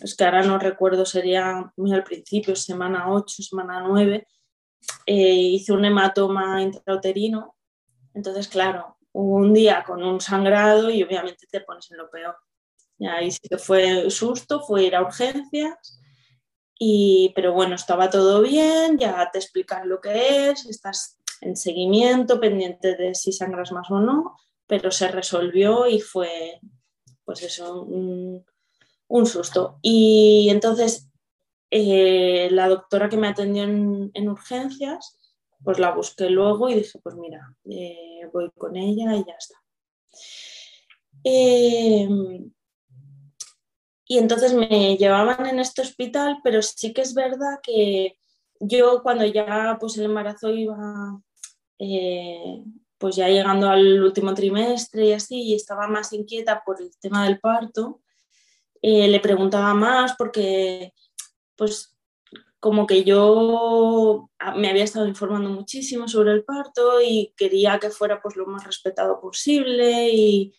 es 0.00 0.14
que 0.14 0.24
ahora 0.24 0.42
no 0.42 0.58
recuerdo, 0.58 1.06
sería 1.06 1.72
muy 1.76 1.92
al 1.92 2.04
principio, 2.04 2.54
semana 2.54 3.10
8, 3.10 3.42
semana 3.42 3.82
9, 3.86 4.26
eh, 5.06 5.14
hice 5.14 5.72
un 5.72 5.84
hematoma 5.84 6.60
intrauterino, 6.60 7.56
entonces, 8.14 8.48
claro, 8.48 8.98
un 9.12 9.52
día 9.52 9.84
con 9.84 10.02
un 10.02 10.20
sangrado 10.20 10.90
y 10.90 11.02
obviamente 11.02 11.46
te 11.50 11.60
pones 11.60 11.90
en 11.90 11.98
lo 11.98 12.10
peor. 12.10 12.36
Y 12.98 13.06
ahí 13.06 13.30
sí 13.30 13.48
que 13.48 13.58
fue 13.58 14.10
susto, 14.10 14.60
fue 14.60 14.84
ir 14.84 14.96
a 14.96 15.02
urgencias, 15.02 16.00
y, 16.78 17.32
pero 17.34 17.52
bueno, 17.52 17.74
estaba 17.74 18.10
todo 18.10 18.42
bien, 18.42 18.98
ya 18.98 19.30
te 19.32 19.38
explican 19.38 19.88
lo 19.88 20.00
que 20.00 20.50
es, 20.50 20.66
estás 20.66 21.18
en 21.40 21.56
seguimiento, 21.56 22.40
pendiente 22.40 22.96
de 22.96 23.14
si 23.14 23.32
sangras 23.32 23.72
más 23.72 23.90
o 23.90 24.00
no, 24.00 24.36
pero 24.66 24.90
se 24.90 25.08
resolvió 25.08 25.86
y 25.86 26.00
fue, 26.00 26.60
pues 27.24 27.42
eso, 27.42 27.82
un, 27.82 28.44
susto. 29.26 29.78
Y 29.82 30.48
entonces 30.50 31.10
eh, 31.70 32.48
la 32.50 32.68
doctora 32.68 33.08
que 33.08 33.16
me 33.16 33.28
atendió 33.28 33.64
en 33.64 34.28
urgencias 34.28 35.21
pues 35.64 35.78
la 35.78 35.92
busqué 35.92 36.28
luego 36.30 36.68
y 36.68 36.74
dije, 36.74 36.98
pues 37.02 37.14
mira, 37.16 37.54
eh, 37.64 38.20
voy 38.32 38.50
con 38.56 38.76
ella 38.76 39.14
y 39.16 39.24
ya 39.24 39.34
está. 39.38 39.62
Em, 41.24 42.52
y 44.06 44.18
entonces 44.18 44.54
me 44.54 44.96
llevaban 44.96 45.46
en 45.46 45.60
este 45.60 45.82
hospital, 45.82 46.40
pero 46.42 46.62
sí 46.62 46.92
que 46.92 47.02
es 47.02 47.14
verdad 47.14 47.60
que 47.62 48.18
yo 48.60 49.02
cuando 49.02 49.24
ya 49.24 49.76
pues 49.80 49.96
el 49.96 50.04
embarazo 50.04 50.50
iba 50.50 51.20
eh, 51.78 52.62
pues 52.98 53.16
ya 53.16 53.28
llegando 53.28 53.68
al 53.68 54.02
último 54.02 54.34
trimestre 54.34 55.06
y 55.06 55.12
así, 55.12 55.42
y 55.42 55.54
estaba 55.54 55.88
más 55.88 56.12
inquieta 56.12 56.62
por 56.64 56.80
el 56.80 56.90
tema 57.00 57.24
del 57.24 57.40
parto, 57.40 58.00
eh, 58.80 59.08
le 59.08 59.20
preguntaba 59.20 59.74
más 59.74 60.14
porque 60.16 60.92
pues 61.56 61.91
como 62.62 62.86
que 62.86 63.02
yo 63.02 64.30
ah, 64.38 64.54
me 64.54 64.70
había 64.70 64.84
estado 64.84 65.08
informando 65.08 65.50
muchísimo 65.50 66.06
sobre 66.06 66.30
el 66.30 66.44
parto 66.44 67.02
y 67.02 67.34
quería 67.36 67.80
que 67.80 67.90
fuera 67.90 68.22
pues 68.22 68.36
lo 68.36 68.46
más 68.46 68.64
respetado 68.64 69.20
posible 69.20 70.10
y 70.10 70.54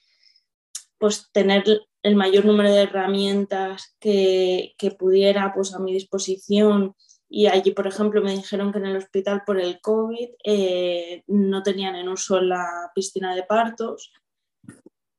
pues 0.98 1.30
tener 1.32 1.64
el 2.04 2.16
mayor 2.18 2.44
número 2.44 2.74
de 2.74 2.82
herramientas 2.82 3.96
que, 4.02 4.76
pudiera 5.00 5.54
pues 5.54 5.74
a 5.74 5.80
mi 5.80 5.94
disposición. 5.94 6.94
Y 7.30 7.48
allí 7.48 7.72
por 7.72 7.88
ejemplo 7.88 8.22
me 8.22 8.36
dijeron 8.36 8.74
que 8.74 8.80
en 8.80 8.88
el 8.88 8.98
hospital 8.98 9.44
por 9.46 9.62
el 9.62 9.80
COVID 9.80 10.30
eh, 10.44 11.24
no 11.28 11.64
tenían 11.64 11.96
en 11.96 12.10
uso 12.10 12.42
la 12.42 12.92
piscina 12.94 13.34
de 13.34 13.44
partos 13.44 14.12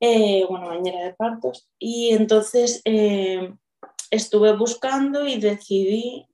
eh, 0.01 0.45
bueno 0.51 0.69
bañera 0.69 1.03
de 1.03 1.15
partos. 1.15 1.67
Y 1.79 2.11
entonces 2.11 2.83
eh, 2.85 3.55
estuve 4.11 4.55
buscando 4.55 5.27
y 5.27 5.41
decidí 5.41 6.29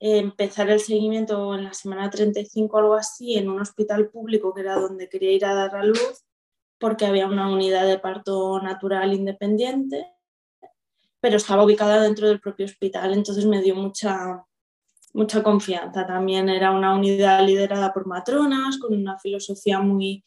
empezar 0.00 0.70
el 0.70 0.80
seguimiento 0.80 1.54
en 1.54 1.64
la 1.64 1.74
semana 1.74 2.08
35 2.08 2.74
o 2.74 2.80
algo 2.80 2.94
así 2.94 3.36
en 3.36 3.50
un 3.50 3.60
hospital 3.60 4.08
público 4.08 4.54
que 4.54 4.62
era 4.62 4.74
donde 4.76 5.08
quería 5.10 5.32
ir 5.32 5.44
a 5.44 5.54
dar 5.54 5.76
a 5.76 5.84
luz 5.84 6.24
porque 6.78 7.04
había 7.04 7.26
una 7.26 7.52
unidad 7.52 7.86
de 7.86 7.98
parto 7.98 8.58
natural 8.62 9.12
independiente, 9.12 10.06
pero 11.20 11.36
estaba 11.36 11.64
ubicada 11.64 12.00
dentro 12.00 12.26
del 12.26 12.40
propio 12.40 12.64
hospital, 12.64 13.12
entonces 13.12 13.44
me 13.44 13.60
dio 13.60 13.74
mucha, 13.74 14.42
mucha 15.12 15.42
confianza. 15.42 16.06
También 16.06 16.48
era 16.48 16.70
una 16.70 16.94
unidad 16.94 17.44
liderada 17.46 17.92
por 17.92 18.06
matronas, 18.06 18.78
con 18.78 18.94
una 18.94 19.18
filosofía 19.18 19.80
muy 19.80 20.24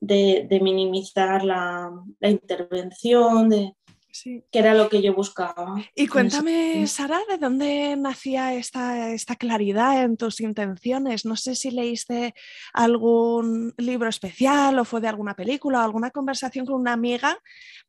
de, 0.00 0.46
minimizar 0.62 1.42
la, 1.42 1.90
la 2.20 2.28
intervención, 2.28 3.48
de, 3.48 3.74
que 4.24 4.58
era 4.58 4.74
lo 4.74 4.88
que 4.88 5.02
yo 5.02 5.14
buscaba. 5.14 5.76
Y 5.94 6.06
cuéntame, 6.06 6.86
Sara, 6.86 7.20
¿de 7.28 7.38
dónde 7.38 7.96
nacía 7.96 8.54
esta, 8.54 9.10
esta 9.12 9.36
claridad 9.36 10.02
en 10.02 10.16
tus 10.16 10.40
intenciones? 10.40 11.24
No 11.24 11.36
sé 11.36 11.54
si 11.54 11.70
leíste 11.70 12.34
algún 12.72 13.74
libro 13.76 14.08
especial 14.08 14.78
o 14.78 14.84
fue 14.84 15.00
de 15.00 15.08
alguna 15.08 15.34
película 15.34 15.80
o 15.80 15.84
alguna 15.84 16.10
conversación 16.10 16.66
con 16.66 16.80
una 16.80 16.92
amiga, 16.92 17.38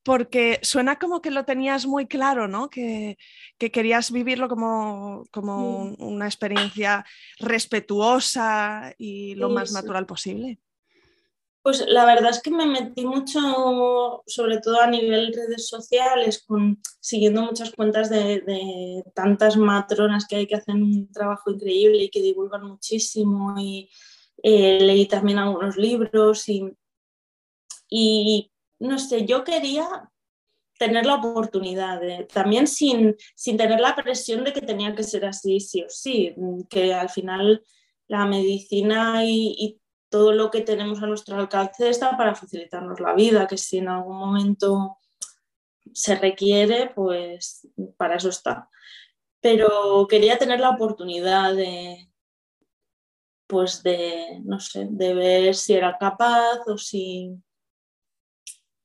porque 0.03 0.59
suena 0.61 0.97
como 0.97 1.21
que 1.21 1.31
lo 1.31 1.45
tenías 1.45 1.85
muy 1.85 2.07
claro, 2.07 2.47
¿no? 2.47 2.69
Que, 2.69 3.17
querías 3.57 4.11
vivirlo 4.11 4.47
como, 4.47 5.25
como 5.31 5.95
una 5.97 6.25
experiencia 6.25 7.05
respetuosa 7.39 8.93
y 8.97 9.35
lo 9.35 9.49
más 9.49 9.71
natural 9.71 10.05
posible. 10.05 10.59
Pues 11.61 11.85
la 11.87 12.05
verdad 12.05 12.29
es 12.29 12.41
que 12.41 12.51
me 12.51 12.65
metí 12.65 13.05
mucho, 13.05 14.23
sobre 14.25 14.59
todo 14.61 14.79
a 14.79 14.87
nivel 14.87 15.33
redes 15.33 15.67
sociales, 15.67 16.45
siguiendo 17.01 17.41
muchas 17.41 17.71
cuentas 17.73 18.09
de, 18.09 19.03
tantas 19.13 19.57
matronas 19.57 20.25
que 20.25 20.37
hay 20.37 20.47
que 20.47 20.55
hacen 20.55 20.81
un 20.81 21.11
trabajo 21.11 21.51
increíble 21.51 22.03
y 22.03 22.09
que 22.09 22.21
divulgan 22.21 22.63
muchísimo. 22.65 23.55
Y 23.59 23.89
eh, 24.41 24.79
leí 24.81 25.05
también 25.05 25.37
algunos 25.37 25.75
libros 25.75 26.47
y, 26.47 26.63
y, 27.89 28.51
no 28.79 28.97
sé, 28.97 29.25
yo 29.25 29.43
quería 29.43 30.09
tener 30.77 31.05
la 31.05 31.15
oportunidad, 31.15 31.99
también 32.33 32.67
sin, 32.67 33.17
sin 33.35 33.57
tener 33.57 33.81
la 33.81 33.97
presión 33.97 34.45
de 34.45 34.53
que 34.53 34.61
tenía 34.61 34.95
que 34.95 35.03
ser 35.03 35.25
así, 35.25 35.59
sí 35.59 35.83
o 35.83 35.89
sí, 35.89 36.33
que 36.69 36.93
al 36.93 37.09
final 37.09 37.61
la 38.07 38.25
medicina 38.25 39.25
y 39.25 39.77
todo 40.09 40.33
lo 40.33 40.51
que 40.51 40.61
tenemos 40.61 41.01
a 41.01 41.07
nuestro 41.07 41.37
alcance 41.37 41.89
está 41.89 42.17
para 42.17 42.35
facilitarnos 42.35 42.99
la 42.99 43.13
vida, 43.13 43.47
que 43.47 43.57
si 43.57 43.77
en 43.77 43.89
algún 43.89 44.17
momento 44.17 44.97
se 45.93 46.15
requiere, 46.15 46.91
pues 46.95 47.67
para 47.97 48.15
eso 48.15 48.29
está. 48.29 48.69
Pero 49.41 50.07
quería 50.09 50.37
tener 50.37 50.59
la 50.59 50.71
oportunidad 50.71 51.55
de, 51.55 52.09
pues 53.47 53.83
de, 53.83 54.41
no 54.43 54.59
sé, 54.59 54.87
de 54.89 55.13
ver 55.13 55.55
si 55.55 55.73
era 55.73 55.97
capaz 55.97 56.59
o 56.67 56.77
si, 56.77 57.35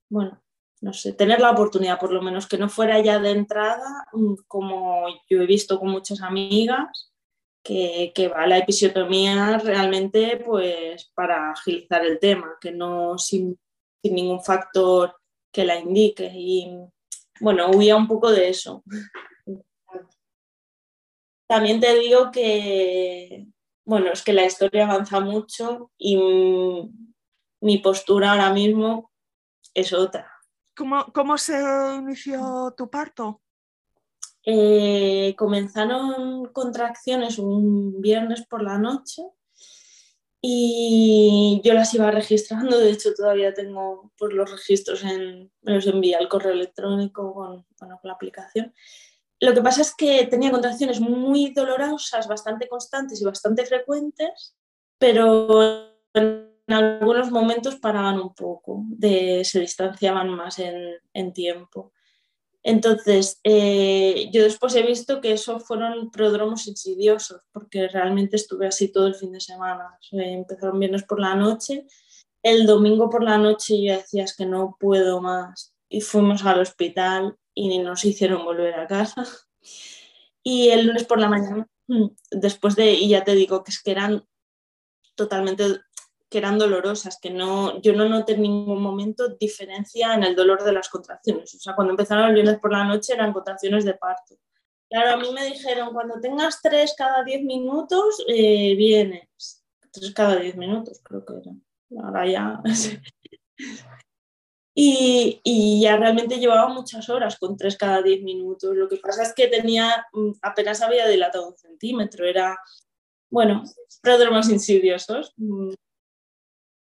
bueno, 0.09 0.43
no 0.81 0.93
sé, 0.93 1.13
tener 1.13 1.41
la 1.41 1.51
oportunidad 1.51 1.99
por 1.99 2.13
lo 2.13 2.23
menos, 2.23 2.47
que 2.47 2.59
no 2.59 2.69
fuera 2.69 3.01
ya 3.01 3.19
de 3.19 3.31
entrada, 3.31 4.07
mm, 4.13 4.35
como 4.47 5.07
yo 5.29 5.41
he 5.41 5.47
visto 5.47 5.79
con 5.79 5.91
muchas 5.91 6.21
amigas, 6.21 7.14
que, 7.65 8.29
va 8.29 8.47
la 8.47 8.59
episiotomía 8.59 9.59
realmente 9.59 10.43
pues 10.45 11.11
para 11.15 11.51
agilizar 11.51 12.05
el 12.05 12.19
tema, 12.19 12.57
que 12.61 12.71
no 12.71 13.19
sin, 13.19 13.59
ningún 14.03 14.45
factor 14.45 15.17
que 15.51 15.65
la 15.65 15.79
indique. 15.79 16.31
Y 16.35 16.77
bueno, 17.41 17.71
huía 17.71 17.97
un 17.97 18.07
poco 18.07 18.31
de 18.31 18.51
eso. 18.51 18.85
También 21.49 21.81
te 21.81 21.99
digo 21.99 22.31
que, 22.31 23.47
bueno, 23.87 24.13
es 24.13 24.23
que 24.23 24.35
la 24.35 24.45
historia 24.45 24.85
avanza 24.85 25.21
mucho 25.21 25.91
y 25.97 26.19
mi 27.61 27.79
postura 27.79 28.33
ahora 28.33 28.53
mismo 28.53 29.11
es 29.73 29.93
otra. 29.93 30.31
¿Cómo, 30.77 31.39
se 31.39 31.63
inició 31.97 32.75
tu 32.77 32.91
parto? 32.91 33.41
Eh, 34.47 35.35
comenzaron 35.39 36.47
contracciones 36.53 37.39
un 37.39 38.03
viernes 38.03 38.45
por 38.47 38.63
la 38.63 38.77
noche 38.77 39.23
y 40.43 41.63
yo 41.65 41.73
las 41.73 41.95
iba 41.95 42.11
registrando, 42.11 42.79
de 42.79 42.91
hecho 42.91 43.15
todavía 43.15 43.55
tengo 43.55 44.13
pues, 44.19 44.35
los 44.35 44.51
registros, 44.51 45.03
en, 45.03 45.51
me 45.63 45.73
los 45.73 45.87
envía 45.87 46.19
al 46.19 46.29
correo 46.29 46.53
electrónico 46.53 47.33
con, 47.33 47.65
con 47.79 47.99
la 48.03 48.13
aplicación. 48.13 48.75
Lo 49.41 49.55
que 49.55 49.63
pasa 49.63 49.81
es 49.81 49.95
que 49.95 50.27
tenía 50.27 50.51
contracciones 50.51 51.01
muy 51.01 51.55
dolorosas, 51.55 52.29
bastante 52.29 52.69
constantes 52.69 53.23
y 53.23 53.25
bastante 53.25 53.65
frecuentes, 53.65 54.55
pero 54.99 55.91
en 56.13 56.51
algunos 56.69 57.31
momentos 57.31 57.77
paraban 57.77 58.21
un 58.21 58.35
poco, 58.35 58.83
de, 58.89 59.43
se 59.45 59.61
distanciaban 59.61 60.29
más 60.29 60.59
en 60.59 61.33
tiempo. 61.33 61.95
Entonces, 62.67 63.41
eh, 63.45 64.31
yo 64.33 64.43
después 64.43 64.75
he 64.75 64.83
visto 64.83 65.21
que 65.21 65.33
eso 65.33 65.61
fueron 65.61 66.11
prodromos 66.11 66.67
insidiosos, 66.67 67.43
porque 67.53 67.89
realmente 67.89 68.37
estuve 68.37 68.67
así 68.67 68.91
todo 68.91 69.07
el 69.07 69.15
fin 69.15 69.33
de 69.33 69.41
semana. 69.41 69.99
empezaron 70.13 70.81
viernes 70.81 71.05
por 71.05 71.21
la 71.21 71.35
noche, 71.35 71.87
el 72.43 72.67
domingo 72.67 73.11
por 73.11 73.23
la 73.23 73.37
noche 73.37 73.83
yo 73.83 73.95
decía 73.95 74.25
que 74.37 74.47
no 74.47 74.77
puedo 74.81 75.21
más 75.21 75.75
y 75.91 76.01
fuimos 76.01 76.45
al 76.45 76.61
hospital 76.61 77.37
y 77.55 77.79
nos 77.79 78.05
hicieron 78.05 78.45
volver 78.45 78.75
a 78.75 78.87
casa. 78.87 79.25
Y 80.47 80.69
el 80.69 80.87
lunes 80.87 81.05
por 81.05 81.19
la 81.19 81.31
mañana, 81.31 81.67
mm, 81.87 82.05
después 82.33 82.77
de, 82.77 82.93
y 82.93 83.09
ya 83.09 83.25
te 83.25 83.35
digo 83.35 83.65
que 83.65 83.71
es 83.71 83.83
que 83.83 83.93
eran 83.93 84.27
totalmente 85.15 85.81
que 86.31 86.39
eran 86.39 86.59
dolorosas, 86.59 87.19
que 87.21 87.31
no, 87.31 87.81
yo 87.81 87.93
no 87.93 88.09
noté 88.09 88.35
en 88.35 88.43
ningún 88.43 88.83
momento 88.83 89.29
diferencia 89.29 90.15
en 90.15 90.25
el 90.25 90.35
dolor 90.35 90.65
de 90.65 90.73
las 90.73 90.89
contracciones. 90.89 91.55
O 91.55 91.59
sea, 91.59 91.75
cuando 91.75 91.93
empezaron 91.93 92.29
el 92.29 92.35
viernes 92.35 92.59
por 92.59 92.73
la 92.73 92.85
noche 92.85 93.13
eran 93.15 93.33
contracciones 93.33 93.85
de 93.85 93.95
parto. 93.95 94.37
Claro, 94.89 95.11
a 95.15 95.17
mí 95.17 95.33
me 95.33 95.45
dijeron, 95.47 95.93
cuando 95.93 96.21
tengas 96.21 96.61
tres 96.63 96.95
cada 96.97 97.25
diez 97.25 97.43
minutos, 97.43 98.23
eh, 98.29 98.75
vienes. 98.77 99.65
Tres 99.91 100.13
cada 100.13 100.37
diez 100.37 100.57
minutos, 100.57 101.01
creo 101.03 101.25
que 101.25 101.35
era. 101.35 102.05
Ahora 102.05 102.29
ya. 102.29 102.63
y, 104.75 105.41
y, 105.43 105.81
ya 105.83 105.97
realmente 105.97 106.39
llevaba 106.39 106.69
muchas 106.69 107.09
horas 107.09 107.39
con 107.39 107.57
tres 107.57 107.77
cada 107.77 108.03
diez 108.03 108.23
minutos. 108.23 108.77
Lo 108.77 108.89
que 108.89 108.97
pasa 108.97 109.23
es 109.23 109.33
que 109.35 109.49
tenía, 109.49 110.07
mm, 110.13 110.33
apenas 110.43 110.83
había 110.83 111.07
dilatado 111.07 111.49
un 111.49 111.57
centímetro. 111.57 112.27
Era, 112.27 112.57
bueno, 113.31 113.63
prodromas 114.03 114.49
insidiosos. 114.49 115.35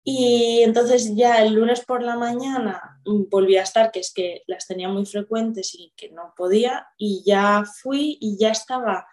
Y 0.08 0.62
entonces 0.62 1.16
ya 1.16 1.42
el 1.42 1.54
lunes 1.54 1.84
por 1.84 2.00
la 2.00 2.16
mañana 2.16 3.00
mm, 3.04 3.24
volví 3.28 3.56
a 3.56 3.64
estar, 3.64 3.90
que 3.90 3.98
es 3.98 4.14
que 4.14 4.44
las 4.46 4.64
tenía 4.68 4.88
muy 4.88 5.04
frecuentes 5.04 5.74
y 5.74 5.92
que 5.96 6.10
no 6.10 6.32
podía, 6.36 6.86
y 6.96 7.24
ya 7.26 7.64
fui 7.64 8.16
y 8.20 8.38
ya 8.38 8.50
estaba 8.50 9.08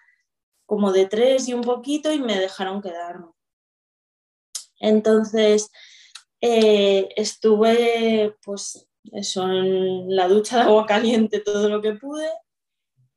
como 0.68 0.92
de 0.92 1.08
tres 1.08 1.48
y 1.50 1.56
un 1.56 1.64
poquito 1.64 2.14
y 2.14 2.20
me 2.20 2.40
dejaron 2.40 2.80
quedarme. 2.80 3.26
Entonces 4.80 5.72
eh, 6.42 7.10
estuve 7.16 8.36
pues 8.46 8.88
eso, 9.14 9.50
en 9.50 10.16
la 10.16 10.28
ducha 10.28 10.58
de 10.58 10.64
agua 10.66 10.86
caliente 10.86 11.40
todo 11.40 11.70
lo 11.70 11.82
que 11.82 11.94
pude. 11.94 12.30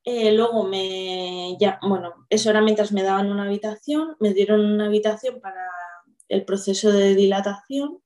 Eh, 0.02 0.32
luego 0.32 0.64
me, 0.64 1.58
ya, 1.60 1.78
bueno, 1.82 2.26
eso 2.30 2.48
era 2.48 2.62
mientras 2.62 2.90
me 2.90 3.02
daban 3.02 3.30
una 3.30 3.44
habitación, 3.44 4.16
me 4.18 4.32
dieron 4.32 4.64
una 4.64 4.86
habitación 4.86 5.42
para 5.42 5.60
el 6.28 6.44
proceso 6.44 6.92
de 6.92 7.14
dilatación. 7.14 8.02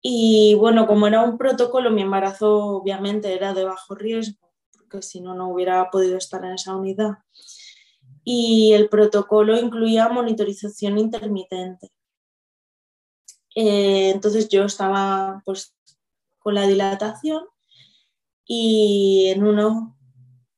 Y 0.00 0.54
bueno, 0.54 0.86
como 0.86 1.06
era 1.06 1.22
un 1.22 1.38
protocolo, 1.38 1.90
mi 1.90 2.02
embarazo 2.02 2.56
obviamente 2.76 3.34
era 3.34 3.54
de 3.54 3.64
bajo 3.64 3.94
riesgo, 3.94 4.52
porque 4.72 5.02
si 5.02 5.20
no, 5.20 5.34
no 5.34 5.48
hubiera 5.48 5.90
podido 5.90 6.16
estar 6.16 6.44
en 6.44 6.52
esa 6.52 6.74
unidad. 6.74 7.18
Y 8.24 8.72
el 8.72 8.88
protocolo 8.88 9.58
incluía 9.58 10.08
monitorización 10.08 10.98
intermitente. 10.98 11.90
Eh, 13.54 14.10
entonces 14.10 14.48
yo 14.48 14.64
estaba 14.64 15.42
pues 15.44 15.76
con 16.38 16.54
la 16.54 16.66
dilatación 16.66 17.44
y 18.46 19.26
en 19.28 19.44
uno 19.44 19.96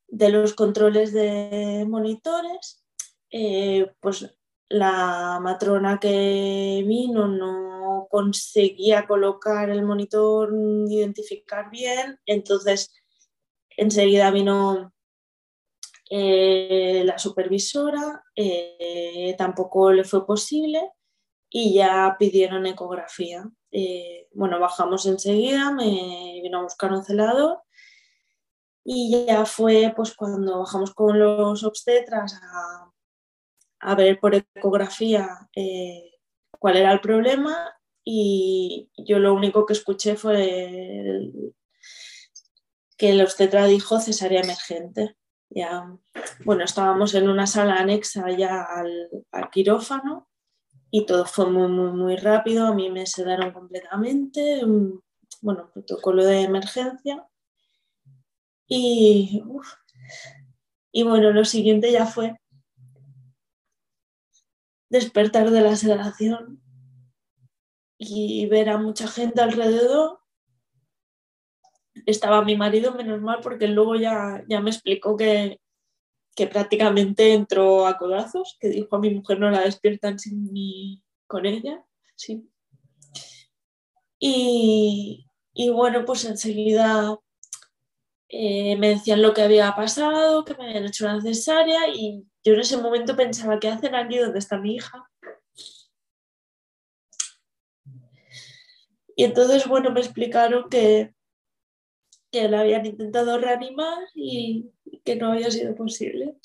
de 0.09 0.29
los 0.31 0.55
controles 0.55 1.13
de 1.13 1.85
monitores, 1.89 2.85
eh, 3.31 3.93
pues 4.01 4.35
la 4.69 5.39
matrona 5.41 5.99
que 6.01 6.85
vino 6.87 7.29
no 7.29 8.09
conseguía 8.11 9.07
colocar 9.07 9.71
el 9.71 9.85
monitor, 9.85 10.53
identificar 10.89 11.71
bien, 11.71 12.19
entonces 12.27 12.93
enseguida 13.77 14.31
vino 14.31 14.93
eh, 16.11 17.03
la 17.05 17.19
supervisora, 17.19 18.23
eh, 18.37 19.35
tampoco 19.39 19.93
le 19.93 20.05
fue 20.05 20.27
posible 20.27 20.93
y 21.51 21.75
ya 21.75 22.17
pidieron 22.19 22.67
ecografía. 22.67 23.49
Eh, 23.71 24.29
bueno, 24.33 24.61
bajamos 24.61 25.07
enseguida, 25.07 25.73
me 25.73 26.41
vino 26.43 26.59
a 26.59 26.63
buscar 26.63 26.93
un 26.93 27.05
celador 27.05 27.63
y 28.85 29.27
ya 29.27 29.47
fue 29.47 29.93
pues 29.97 30.15
cuando 30.15 30.61
bajamos 30.61 30.93
con 30.95 31.19
los 31.19 31.65
obstetras 31.65 32.35
a 32.43 32.84
a 33.85 33.95
ver 33.95 34.19
por 34.19 34.35
ecografía 34.35 35.29
eh, 35.55 36.11
cuál 36.59 36.77
era 36.77 36.91
el 36.91 37.01
problema 37.01 37.75
y 38.03 38.91
yo 38.97 39.19
lo 39.19 39.35
único 39.35 39.67
que 39.67 39.75
escuché 39.75 40.17
fue 40.17 41.31
que 42.97 43.11
el 43.11 43.21
obstetra 43.21 43.67
dijo 43.67 44.01
cesárea 44.01 44.41
emergente. 44.41 45.17
Ya, 45.51 45.97
bueno, 46.45 46.65
estábamos 46.65 47.15
en 47.15 47.29
una 47.29 47.47
sala 47.47 47.77
anexa 47.77 48.31
ya 48.31 48.63
al, 48.63 49.11
quirófano 49.53 50.29
y 50.91 51.05
todo 51.07 51.27
fue 51.27 51.51
muy, 51.51 51.69
muy, 51.69 51.93
muy 51.93 52.17
rápido. 52.17 52.67
A 52.67 52.75
mí 52.75 52.91
me 52.91 53.07
sedaron 53.07 53.53
completamente, 53.53 54.63
bueno, 55.43 55.71
protocolo 55.73 56.25
de 56.25 56.43
emergencia. 56.43 57.27
Y, 58.67 59.43
y 60.91 61.03
bueno, 61.03 61.33
lo 61.33 61.45
siguiente 61.45 61.93
ya 61.93 62.07
fue 62.07 62.35
despertar 64.95 65.51
de 65.51 65.61
la 65.61 65.75
sedación 65.75 66.63
y 67.99 68.47
ver 68.47 68.69
a 68.69 68.79
mucha 68.79 69.09
gente 69.09 69.41
alrededor. 69.41 70.21
Estaba 72.07 72.45
mi 72.45 72.57
marido, 72.57 72.95
menos 72.95 73.21
mal, 73.21 73.41
porque 73.43 73.67
luego 73.67 73.97
ya, 73.97 74.45
ya 74.49 74.61
me 74.61 74.71
explicó 74.71 75.17
que, 75.17 75.61
que 76.37 76.47
prácticamente 76.47 77.33
entró 77.35 77.87
a 77.87 77.99
codazos, 77.99 78.57
que 78.61 78.69
dijo 78.69 78.95
a 78.95 79.01
mi 79.01 79.11
mujer 79.11 79.41
no 79.41 79.51
la 79.51 79.63
despiertan 79.63 80.19
sin 80.19 80.53
mí 80.53 81.03
con 81.27 81.45
ella. 81.45 81.85
Sí. 82.15 82.49
Y, 84.21 85.27
y 85.53 85.71
bueno, 85.71 86.05
pues 86.05 86.25
enseguida 86.25 87.19
eh, 88.29 88.77
me 88.77 88.91
decían 88.91 89.23
lo 89.23 89.35
que 89.35 89.43
había 89.43 89.75
pasado, 89.75 90.45
que 90.45 90.55
me 90.55 90.67
habían 90.67 90.87
hecho 90.87 91.05
una 91.05 91.21
cesárea 91.21 91.89
y 91.89 92.25
yo 92.45 92.55
en 92.55 92.61
ese 92.61 92.77
momento 92.77 93.17
pensaba, 93.17 93.59
¿qué 93.59 93.69
hacen 93.69 93.95
aquí 93.95 94.19
donde 94.19 94.39
está 94.39 94.59
mi 94.59 94.77
hija? 94.77 95.09
Y 99.17 99.25
entonces, 99.25 99.67
bueno, 99.67 99.91
me 99.91 100.01
explicaron 100.01 100.69
que, 100.69 101.15
que 102.31 102.49
la 102.49 102.61
habían 102.61 102.85
intentado 102.85 103.39
reanimar 103.39 103.99
y 104.15 104.71
que 105.05 105.17
no 105.17 105.33
había 105.33 105.51
sido 105.51 105.75
posible. 105.75 106.37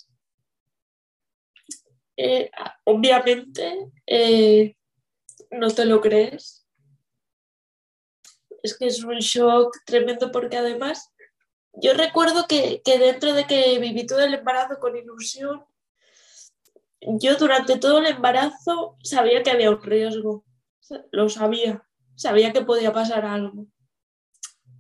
Eh, 2.15 2.51
obviamente, 2.83 3.91
eh, 4.05 4.75
no 5.51 5.69
te 5.69 5.85
lo 5.85 5.99
crees. 5.99 6.67
Es 8.62 8.77
que 8.77 8.88
es 8.88 9.03
un 9.03 9.19
shock 9.19 9.77
tremendo 9.85 10.31
porque 10.31 10.57
además 10.57 11.12
yo 11.73 11.93
recuerdo 11.93 12.45
que, 12.47 12.81
dentro 12.85 13.33
de 13.33 13.45
que 13.45 13.79
viví 13.79 14.05
todo 14.05 14.19
el 14.19 14.33
embarazo 14.33 14.79
con 14.79 14.97
ilusión, 14.97 15.63
yo 17.01 17.35
durante 17.35 17.77
todo 17.77 17.99
el 17.99 18.07
embarazo 18.07 18.97
sabía 19.03 19.43
que 19.43 19.51
había 19.51 19.69
un 19.69 19.81
riesgo, 19.81 20.43
lo 21.12 21.29
sabía, 21.29 21.83
sabía 22.15 22.51
que 22.51 22.62
podía 22.62 22.91
pasar 22.91 23.25
algo. 23.25 23.67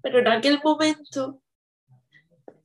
Pero 0.01 0.19
en 0.19 0.27
aquel 0.27 0.59
momento, 0.63 1.41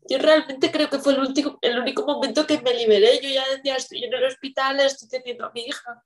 yo 0.09 0.19
realmente 0.19 0.71
creo 0.71 0.89
que 0.91 0.99
fue 0.99 1.15
el, 1.15 1.21
último, 1.21 1.59
el 1.63 1.79
único 1.79 2.05
momento 2.05 2.47
que 2.47 2.61
me 2.61 2.75
liberé. 2.75 3.21
Yo 3.23 3.29
ya 3.29 3.45
decía, 3.55 3.77
estoy 3.77 4.05
en 4.05 4.13
el 4.13 4.25
hospital, 4.25 4.81
estoy 4.81 5.09
teniendo 5.09 5.47
a 5.47 5.53
mi 5.53 5.63
hija. 5.63 6.03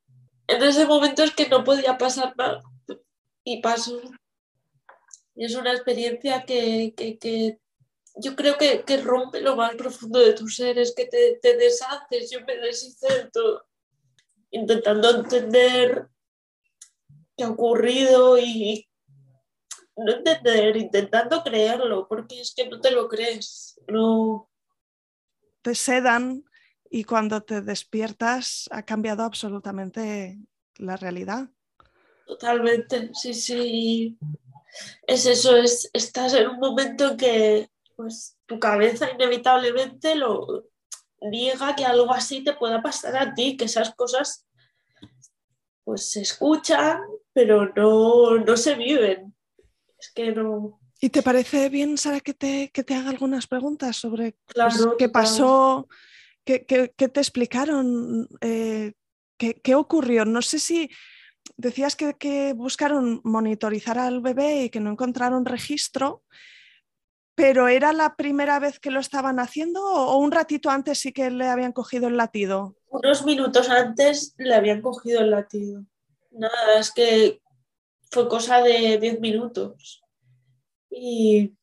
En 0.46 0.62
ese 0.62 0.87
momento 0.87 1.22
es 1.22 1.34
que 1.34 1.48
no 1.48 1.64
podía 1.64 1.98
pasar 1.98 2.34
nada 2.37 2.62
y 3.44 3.61
pasó. 3.61 4.00
Y 5.34 5.44
es 5.44 5.54
una 5.54 5.72
experiencia 5.72 6.44
que, 6.44 6.94
que 6.96 7.58
yo 8.20 8.35
creo 8.37 8.57
que, 8.57 8.83
que, 8.83 8.98
rompe 8.98 9.40
lo 9.40 9.57
más 9.57 9.74
profundo 9.76 10.18
de 10.18 10.33
tu 10.33 10.48
ser, 10.48 10.78
es 10.78 10.94
que 10.94 11.07
te, 11.07 11.38
te 11.40 11.57
deshaces, 11.57 12.31
yo 12.31 12.40
me 12.44 12.57
deshice 12.57 13.07
de 13.12 13.31
todo, 13.31 13.66
intentando 14.50 15.11
entender 15.11 16.09
qué 17.37 17.44
ha 17.44 17.50
ocurrido 17.50 18.38
y 18.38 18.88
no 19.96 20.12
entender, 20.12 20.76
intentando 20.76 21.42
creerlo, 21.42 22.07
porque 22.09 22.40
es 22.40 22.54
que 22.54 22.68
no 22.68 22.81
te 22.81 22.90
lo 22.90 23.09
crees, 23.09 23.81
no. 23.87 24.50
Te 25.62 25.74
sedan 25.74 26.44
y 26.90 27.04
cuando 27.04 27.42
te 27.42 27.61
despiertas 27.61 28.68
ha 28.70 28.85
cambiado 28.85 29.22
absolutamente 29.22 30.38
la 30.76 30.96
realidad. 30.96 31.48
Totalmente, 32.26 33.11
sí, 33.14 33.35
sí. 33.35 34.18
Es 35.07 35.26
eso, 35.26 35.57
es, 35.57 35.90
estás 35.92 36.35
en 36.35 36.48
un 36.48 36.59
momento 36.59 37.11
en 37.11 37.16
que 37.16 37.70
pues 37.98 38.38
tu 38.46 38.61
cabeza 38.61 39.11
inevitablemente 39.11 40.14
lo 40.14 40.66
niega 41.20 41.74
que 41.74 41.84
algo 41.84 42.12
así 42.12 42.44
te 42.44 42.52
pueda 42.52 42.80
pasar 42.80 43.16
a 43.16 43.34
ti, 43.34 43.56
que 43.56 43.64
esas 43.64 43.92
cosas 43.96 44.46
pues 45.82 46.08
se 46.08 46.20
escuchan, 46.20 47.00
pero 47.32 47.72
no, 47.74 48.38
no 48.38 48.56
se 48.56 48.76
viven. 48.76 49.34
Es 49.98 50.12
que 50.14 50.30
no. 50.30 50.78
¿Y 51.00 51.08
te 51.08 51.22
parece 51.22 51.68
bien, 51.70 51.98
Sara, 51.98 52.20
que 52.20 52.34
te, 52.34 52.70
que 52.72 52.84
te 52.84 52.94
haga 52.94 53.11
algunas 53.11 53.48
preguntas 53.48 53.96
sobre 53.96 54.37
pues, 54.54 54.87
qué 54.96 55.08
pasó, 55.08 55.88
qué, 56.44 56.64
qué, 56.64 57.08
te 57.08 57.20
explicaron, 57.20 58.28
eh, 58.40 58.92
qué, 59.37 59.54
qué, 59.61 59.74
ocurrió? 59.74 60.24
No 60.24 60.40
sé 60.40 60.61
si 60.61 60.88
decías 61.56 61.96
que, 61.96 62.14
que 62.14 62.52
buscaron 62.52 63.20
monitorizar 63.24 63.98
al 63.98 64.20
bebé 64.20 64.64
y 64.64 64.70
que 64.70 64.78
no 64.78 64.92
encontraron 64.92 65.44
registro. 65.44 66.22
¿Pero 67.38 67.68
era 67.68 67.92
la 67.92 68.16
primera 68.16 68.59
vez 68.59 68.81
que 68.81 68.90
lo 68.90 68.98
estaban 68.98 69.38
haciendo 69.38 69.81
o 69.81 70.16
un 70.18 70.33
ratito 70.33 70.70
antes 70.70 70.98
sí 70.98 71.12
que 71.12 71.31
le 71.31 71.46
habían 71.46 71.70
cogido 71.70 72.09
el 72.09 72.16
latido? 72.16 72.74
Unos 72.88 73.24
minutos 73.24 73.70
antes 73.70 74.35
le 74.38 74.57
habían 74.57 74.83
cogido 74.83 75.20
el 75.20 75.31
latido. 75.31 75.85
Nada, 76.33 76.81
es 76.81 76.90
que 76.90 77.40
fue 78.11 78.29
cosa 78.29 78.61
de 78.61 78.98
10 78.98 79.20
minutos. 79.20 80.03
Y, 80.90 81.55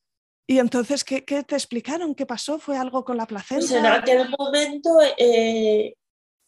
¿Y 0.48 0.60
entonces 0.60 1.04
¿qué, 1.04 1.22
te 1.22 1.56
explicaron? 1.56 2.16
¿Qué 2.16 2.26
pasó? 2.26 2.58
¿Fue 2.58 2.78
algo 2.78 3.04
con 3.04 3.18
la 3.18 3.26
placenta? 3.26 3.66
Pues 3.68 3.72
en 3.74 3.86
aquel 3.86 4.30
momento 4.30 5.00
eh, 5.18 5.98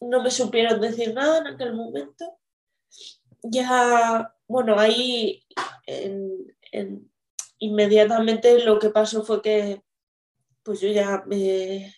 no 0.00 0.22
me 0.22 0.30
supieron 0.30 0.80
decir 0.80 1.12
nada 1.12 1.40
en 1.40 1.48
aquel 1.48 1.74
momento. 1.74 2.38
Ya, 3.42 4.34
bueno, 4.46 4.78
ahí 4.78 5.44
en 5.84 7.10
inmediatamente 7.58 8.64
lo 8.64 8.78
que 8.78 8.90
pasó 8.90 9.24
fue 9.24 9.42
que 9.42 9.82
pues 10.62 10.80
yo 10.80 10.88
ya 10.88 11.22
me, 11.26 11.94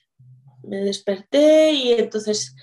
desperté 0.62 1.73
y 1.73 1.92
entonces 1.92 2.55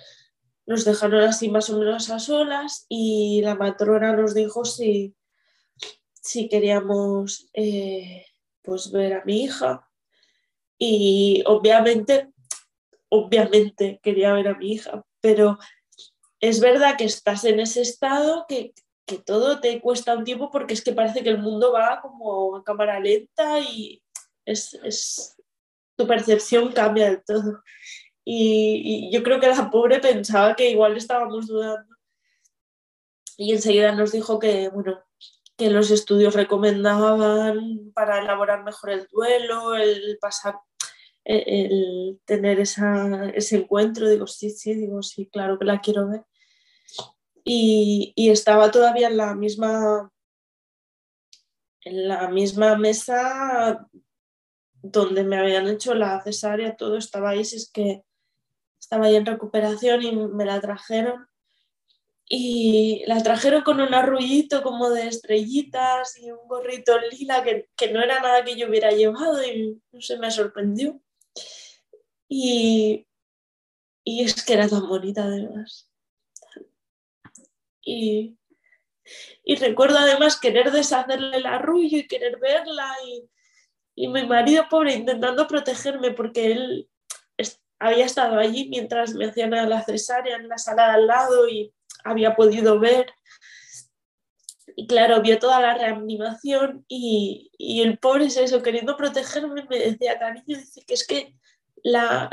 nos 0.66 0.86
dejaron 0.86 1.24
así 1.24 1.50
más 1.50 1.70
o 1.70 1.80
menos 1.80 2.10
a 2.10 2.20
solas 2.20 2.86
y 2.88 3.42
la 3.42 3.56
matrona 3.56 4.14
nos 4.14 4.34
dijo 4.34 4.64
si, 4.64 5.16
si 6.14 6.48
queríamos 6.48 7.50
eh, 7.54 8.26
pues 8.62 8.92
ver 8.92 9.14
a 9.14 9.26
mi 9.26 9.44
hija. 9.44 9.90
Y 10.78 11.44
obviamente, 11.46 12.32
obviamente 13.10 14.00
quería 14.04 14.34
ver 14.34 14.50
a 14.50 14.58
mi 14.58 14.74
hija, 14.74 15.04
pero 15.20 15.58
es 16.40 16.60
verdad 16.60 16.98
que 16.98 17.06
estás 17.06 17.44
en 17.46 17.60
ese 17.60 17.82
estado 17.82 18.46
que, 18.48 18.74
que 19.08 19.18
todo 19.18 19.62
te 19.62 19.80
cuesta 19.80 20.16
un 20.16 20.26
tiempo 20.26 20.52
porque 20.52 20.74
es 20.74 20.84
que 20.84 20.92
parece 20.92 21.24
que 21.24 21.30
el 21.30 21.40
mundo 21.40 21.72
va 21.72 22.02
como 22.02 22.58
a 22.58 22.64
cámara 22.64 23.00
lenta 23.00 23.60
y 23.60 24.04
es, 24.46 25.38
tu 25.96 26.06
percepción 26.06 26.74
cambia 26.74 27.10
del 27.10 27.24
todo. 27.24 27.64
Y, 28.26 29.10
yo 29.12 29.24
creo 29.24 29.40
que 29.40 29.48
la 29.48 29.72
pobre 29.72 30.00
pensaba 30.00 30.56
que 30.56 30.70
igual 30.70 30.98
estábamos 30.98 31.48
dudando. 31.48 31.96
Y 33.38 33.54
enseguida 33.54 33.94
nos 33.94 34.12
dijo 34.12 34.40
que, 34.40 34.68
bueno, 34.70 35.02
que 35.56 35.70
los 35.70 35.90
estudios 35.90 36.34
recomendaban 36.34 37.92
para 37.94 38.20
elaborar 38.20 38.66
mejor 38.66 38.90
el 38.90 39.08
duelo, 39.10 39.76
el 39.76 40.18
pasar, 40.20 40.56
el, 41.24 42.20
tener 42.26 42.60
ese 42.60 43.56
encuentro. 43.56 44.10
Digo, 44.10 44.28
sí, 44.28 44.50
sí, 44.50 44.74
digo, 44.76 45.02
sí, 45.02 45.30
claro 45.32 45.58
que 45.58 45.66
la 45.66 45.80
quiero 45.80 46.10
ver 46.10 46.26
y, 47.48 48.30
estaba 48.30 48.72
todavía 48.72 49.08
en 49.08 49.18
la 49.18 49.34
misma 49.34 50.12
en 51.82 52.08
la 52.10 52.28
misma 52.28 52.78
mesa 52.78 53.88
donde 54.82 55.24
me 55.24 55.38
habían 55.38 55.68
hecho 55.70 55.94
la 55.94 56.22
cesárea, 56.22 56.76
todo 56.76 56.98
estaba 56.98 57.30
ahí, 57.30 57.46
si 57.46 57.56
es 57.56 57.72
que 57.72 58.04
estaba 58.80 59.06
ahí 59.06 59.16
en 59.16 59.26
recuperación 59.26 60.04
y 60.04 60.16
me 60.16 60.46
la 60.46 60.60
trajeron. 60.60 61.28
Y 62.30 63.06
la 63.08 63.24
trajeron 63.24 63.64
con 63.64 63.80
un 63.80 63.94
arrullito 63.94 64.62
como 64.62 64.90
de 64.90 65.08
estrellitas 65.08 66.18
y 66.18 66.30
un 66.30 66.46
gorrito 66.46 67.00
lila 67.12 67.42
que, 67.42 67.70
que 67.78 67.92
no 67.94 68.02
era 68.02 68.20
nada 68.20 68.44
que 68.44 68.58
yo 68.58 68.68
hubiera 68.68 68.92
llevado 68.92 69.42
y 69.46 69.82
no 69.94 70.02
sé, 70.02 70.18
me 70.20 70.30
sorprendió. 70.30 71.02
Y, 72.28 73.08
y 74.04 74.24
es 74.26 74.44
que 74.44 74.54
era 74.54 74.68
tan 74.68 74.90
bonita 74.90 75.24
además. 75.24 75.90
Y, 77.88 78.36
recuerdo 79.60 79.98
además 79.98 80.40
querer 80.40 80.72
deshacerle 80.72 81.38
el 81.38 81.46
arrullo 81.46 82.00
y 82.00 82.08
querer 82.08 82.38
verla 82.40 82.94
y, 83.06 83.30
mi 84.10 84.28
marido 84.28 84.68
pobre 84.70 84.94
intentando 84.94 85.48
protegerme 85.48 86.12
porque 86.12 86.52
él 86.52 86.90
había 87.80 88.06
estado 88.06 88.38
allí 88.38 88.70
mientras 88.70 89.14
me 89.14 89.26
hacían 89.26 89.52
la 89.52 89.84
cesárea 89.84 90.36
en 90.36 90.48
la 90.48 90.58
sala 90.60 90.88
de 90.88 90.94
al 90.94 91.08
lado 91.08 91.48
y 91.48 91.74
había 92.04 92.36
podido 92.36 92.80
ver. 92.80 93.12
Y 94.76 94.86
claro, 94.86 95.22
vio 95.22 95.40
toda 95.40 95.60
la 95.60 95.74
reanimación 95.74 96.86
y, 96.88 97.50
y 97.58 97.82
el 97.82 97.98
pobre 97.98 98.26
es 98.26 98.38
eso, 98.38 98.62
queriendo 98.62 98.98
protegerme, 98.98 99.66
me 99.68 99.80
decía, 99.80 100.20
cariño, 100.20 100.44
dice 100.46 100.84
que 100.86 100.94
es 100.94 101.08
que 101.08 101.34
la, 101.84 102.30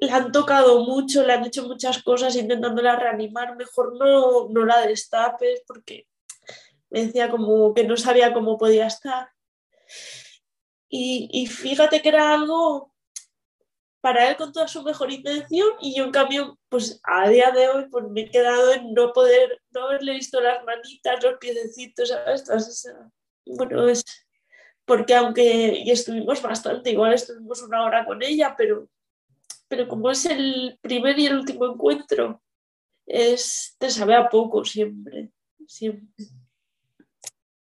la 0.00 0.16
han 0.16 0.32
tocado 0.32 0.84
mucho, 0.84 1.24
le 1.24 1.34
han 1.34 1.44
hecho 1.44 1.64
muchas 1.64 2.02
cosas 2.02 2.34
intentándola 2.34 2.96
reanimar, 2.96 3.56
mejor 3.56 3.96
no, 3.96 4.48
no 4.48 4.64
la 4.64 4.86
destapes 4.86 5.62
porque 5.66 6.06
me 6.88 7.06
decía 7.06 7.30
como 7.30 7.74
que 7.74 7.84
no 7.84 7.96
sabía 7.96 8.32
cómo 8.32 8.58
podía 8.58 8.86
estar. 8.86 9.30
Y, 10.88 11.46
fíjate 11.46 12.02
que 12.02 12.08
era 12.08 12.34
algo 12.34 12.92
para 14.00 14.28
él 14.28 14.36
con 14.36 14.52
toda 14.52 14.66
su 14.66 14.82
mejor 14.82 15.12
intención 15.12 15.68
y 15.80 15.94
yo 15.94 16.04
en 16.04 16.10
cambio, 16.10 16.58
pues 16.68 17.00
a 17.04 17.28
día 17.28 17.50
de 17.52 17.68
hoy 17.68 17.86
pues 17.90 18.06
me 18.08 18.22
he 18.22 18.30
quedado 18.30 18.72
en 18.72 18.92
no 18.94 19.12
poder, 19.12 19.60
no 19.70 19.84
haberle 19.84 20.14
visto 20.14 20.40
las 20.40 20.64
manitas, 20.64 21.22
los 21.22 21.38
piececitos, 21.38 22.08
¿sabes? 22.08 22.88
bueno, 23.44 23.88
es 23.88 24.02
porque 24.84 25.14
aunque 25.14 25.82
y 25.84 25.90
estuvimos 25.90 26.42
bastante, 26.42 26.90
igual 26.90 27.12
estuvimos 27.12 27.62
una 27.62 27.84
hora 27.84 28.04
con 28.04 28.22
ella, 28.22 28.54
pero 28.56 28.88
pero 29.70 29.86
como 29.86 30.10
es 30.10 30.26
el 30.26 30.80
primer 30.82 31.16
y 31.16 31.26
el 31.26 31.36
último 31.36 31.64
encuentro, 31.64 32.42
es, 33.06 33.76
te 33.78 33.88
sabe 33.88 34.16
a 34.16 34.28
poco 34.28 34.64
siempre, 34.64 35.30
siempre. 35.64 36.26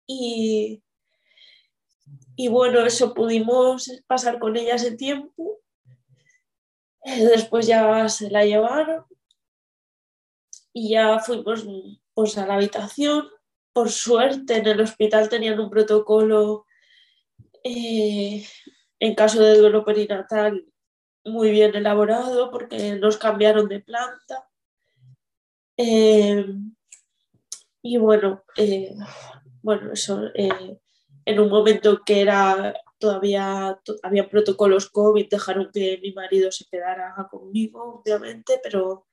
Y, 0.08 0.82
y 2.36 2.48
bueno, 2.48 2.80
eso 2.84 3.14
pudimos 3.14 3.92
pasar 4.08 4.40
con 4.40 4.58
ella 4.58 4.74
ese 4.74 4.98
tiempo. 4.98 5.60
Después 7.06 7.68
ya 7.68 8.10
se 8.10 8.32
la 8.32 8.44
llevaron 8.44 9.06
y 10.74 10.90
ya 10.90 11.20
fuimos 11.20 11.64
pues, 12.16 12.40
a 12.40 12.48
la 12.48 12.56
habitación. 12.56 13.30
Por 13.72 13.92
suerte 13.92 14.58
en 14.58 14.66
el 14.66 14.82
hospital 14.82 15.30
tenían 15.30 15.60
un 15.60 15.70
protocolo 15.70 16.66
eh, 17.64 18.44
en 19.00 19.14
caso 19.14 19.44
de 19.44 19.60
duelo 19.60 19.86
perinatal 19.86 20.66
muy 21.26 21.52
bien 21.52 21.76
elaborado 21.76 22.52
porque 22.52 22.96
nos 22.96 23.18
cambiaron 23.18 23.68
de 23.68 23.80
planta. 23.80 24.50
Eh, 25.78 26.46
y 27.82 27.98
bueno, 27.98 28.44
eh, 28.58 28.96
bueno, 29.62 29.94
eso 29.94 30.24
eh, 30.36 30.80
en 31.26 31.40
un 31.40 31.50
momento 31.50 32.02
que 32.06 32.22
era 32.22 32.74
todavía 32.98 33.80
había 34.04 34.30
protocolos 34.30 34.90
COVID, 34.90 35.30
dejaron 35.30 35.72
que 35.72 36.00
mi 36.02 36.12
marido 36.12 36.52
se 36.52 36.66
quedara 36.66 37.16
conmigo, 37.32 38.02
obviamente, 38.02 38.60
pero, 38.62 39.08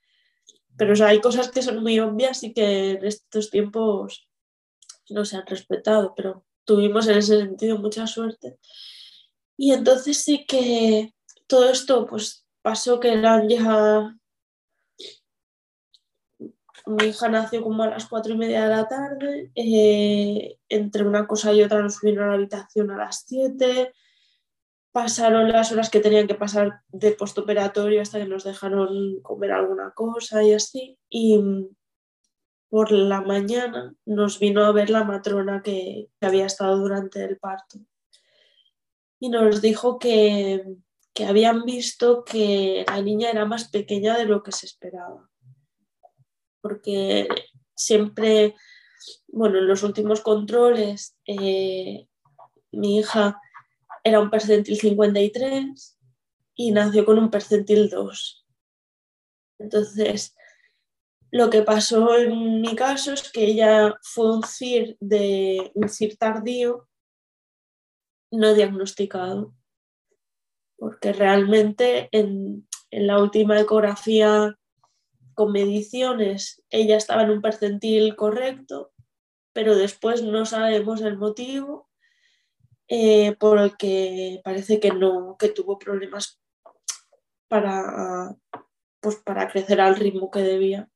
pero 0.76 0.92
hay 1.06 1.20
cosas 1.20 1.50
que 1.50 1.62
son 1.62 1.82
muy 1.82 2.00
obvias 2.00 2.42
y 2.42 2.52
que 2.52 2.92
en 2.92 3.04
estos 3.04 3.50
tiempos 3.50 4.28
no 5.08 5.24
se 5.24 5.36
han 5.36 5.46
respetado, 5.46 6.14
pero 6.16 6.44
tuvimos 6.64 7.06
en 7.06 7.18
ese 7.18 7.38
sentido 7.38 7.78
mucha 7.78 8.06
suerte. 8.06 8.58
Y 9.56 9.72
entonces 9.72 10.18
sí 10.18 10.44
que 10.46 11.14
todo 11.46 11.70
esto 11.70 12.06
pues 12.06 12.46
pasó 12.62 13.00
que 13.00 13.12
eran 13.12 13.48
ya 13.48 14.16
mi 16.86 17.06
hija 17.06 17.28
nació 17.28 17.62
como 17.62 17.82
a 17.82 17.88
las 17.88 18.06
cuatro 18.06 18.32
y 18.32 18.38
media 18.38 18.64
de 18.64 18.76
la 18.76 18.86
tarde, 18.86 19.50
eh, 19.56 20.58
entre 20.68 21.04
una 21.04 21.26
cosa 21.26 21.52
y 21.52 21.62
otra 21.62 21.82
nos 21.82 21.96
subieron 21.96 22.24
a 22.24 22.28
la 22.28 22.34
habitación 22.34 22.90
a 22.92 22.96
las 22.96 23.24
siete, 23.26 23.92
pasaron 24.92 25.50
las 25.50 25.72
horas 25.72 25.90
que 25.90 26.00
tenían 26.00 26.28
que 26.28 26.36
pasar 26.36 26.82
de 26.88 27.10
postoperatorio 27.12 28.00
hasta 28.00 28.18
que 28.18 28.26
nos 28.26 28.44
dejaron 28.44 29.20
comer 29.22 29.52
alguna 29.52 29.90
cosa 29.94 30.44
y 30.44 30.52
así, 30.54 30.96
y 31.10 31.40
por 32.68 32.92
la 32.92 33.20
mañana 33.20 33.94
nos 34.04 34.38
vino 34.38 34.64
a 34.64 34.72
ver 34.72 34.88
la 34.88 35.04
matrona 35.04 35.62
que 35.62 36.08
había 36.20 36.46
estado 36.46 36.78
durante 36.78 37.24
el 37.24 37.36
parto. 37.38 37.78
Y 39.18 39.28
nos 39.28 39.60
dijo 39.60 39.98
que, 39.98 40.64
que 41.16 41.24
habían 41.24 41.64
visto 41.64 42.24
que 42.24 42.84
la 42.86 43.02
niña 43.02 43.30
era 43.30 43.44
más 43.44 43.68
pequeña 43.68 44.16
de 44.16 44.26
lo 44.26 44.42
que 44.44 44.52
se 44.52 44.66
esperaba 44.66 45.28
porque 46.66 47.28
siempre, 47.76 48.56
bueno, 49.28 49.58
en 49.58 49.68
los 49.68 49.84
últimos 49.84 50.20
controles 50.20 51.16
eh, 51.26 52.08
mi 52.72 52.98
hija 52.98 53.40
era 54.02 54.18
un 54.18 54.30
percentil 54.30 54.76
53 54.76 55.98
y 56.56 56.72
nació 56.72 57.04
con 57.04 57.20
un 57.20 57.30
percentil 57.30 57.88
2. 57.88 58.46
Entonces, 59.60 60.34
lo 61.30 61.50
que 61.50 61.62
pasó 61.62 62.16
en 62.16 62.60
mi 62.60 62.74
caso 62.74 63.12
es 63.12 63.30
que 63.30 63.44
ella 63.44 63.94
fue 64.02 64.36
un 64.36 64.42
CIR, 64.42 64.96
de, 64.98 65.70
un 65.74 65.88
CIR 65.88 66.16
tardío 66.16 66.88
no 68.32 68.54
diagnosticado, 68.54 69.54
porque 70.76 71.12
realmente 71.12 72.08
en, 72.12 72.66
en 72.90 73.06
la 73.06 73.20
última 73.20 73.58
ecografía 73.58 74.56
con 75.34 75.52
mediciones 75.52 76.62
ella 76.70 76.96
estaba 76.96 77.22
en 77.22 77.30
un 77.30 77.42
percentil 77.42 78.16
correcto, 78.16 78.92
pero 79.52 79.76
después 79.76 80.22
no 80.22 80.46
sabemos 80.46 81.02
el 81.02 81.18
motivo 81.18 81.88
eh, 82.88 83.34
por 83.36 83.58
el 83.58 83.76
que 83.76 84.40
parece 84.44 84.80
que 84.80 84.92
no, 84.92 85.36
que 85.38 85.48
tuvo 85.48 85.78
problemas 85.78 86.40
para, 87.48 88.34
pues 89.00 89.16
para 89.16 89.48
crecer 89.48 89.80
al 89.80 89.96
ritmo 89.96 90.30
que 90.30 90.40
debía. 90.40 90.88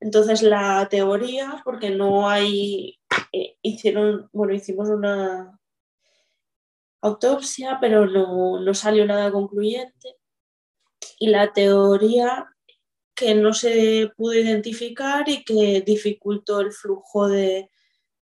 Entonces 0.00 0.42
la 0.42 0.88
teoría, 0.90 1.60
porque 1.64 1.90
no 1.90 2.28
hay, 2.28 2.98
eh, 3.32 3.56
hicieron, 3.62 4.28
bueno, 4.32 4.54
hicimos 4.54 4.88
una 4.88 5.60
autopsia, 7.02 7.78
pero 7.80 8.06
no, 8.06 8.60
no 8.60 8.74
salió 8.74 9.04
nada 9.06 9.30
concluyente. 9.30 10.16
Y 11.18 11.28
la 11.28 11.52
teoría 11.52 12.48
que 13.14 13.34
no 13.34 13.52
se 13.52 14.10
pudo 14.16 14.34
identificar 14.34 15.28
y 15.28 15.44
que 15.44 15.82
dificultó 15.86 16.60
el 16.60 16.72
flujo 16.72 17.28
de, 17.28 17.70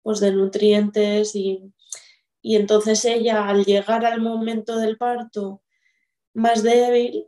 pues, 0.05 0.19
de 0.19 0.31
nutrientes 0.31 1.35
y, 1.35 1.73
entonces 2.43 3.03
ella 3.05 3.47
al 3.49 3.65
llegar 3.65 4.05
al 4.05 4.21
momento 4.21 4.77
del 4.77 4.97
parto 4.97 5.63
más 6.35 6.61
débil 6.61 7.27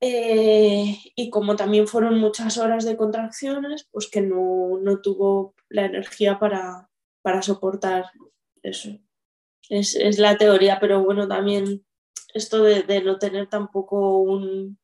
eh, 0.00 0.96
y 1.14 1.28
como 1.28 1.56
también 1.56 1.86
fueron 1.86 2.18
muchas 2.18 2.56
horas 2.56 2.86
de 2.86 2.96
contracciones, 2.96 3.86
pues 3.90 4.08
que 4.10 4.22
no, 4.22 4.80
tuvo 5.02 5.54
la 5.68 5.84
energía 5.84 6.38
para, 6.38 6.88
soportar 7.42 8.06
eso. 8.62 8.98
Es, 9.68 10.18
la 10.18 10.36
teoría, 10.36 10.78
pero 10.80 11.02
bueno, 11.02 11.28
también 11.28 11.84
esto 12.34 12.62
de 12.62 13.02
no 13.02 13.18
tener 13.18 13.48
tampoco 13.48 14.18
un, 14.18 14.78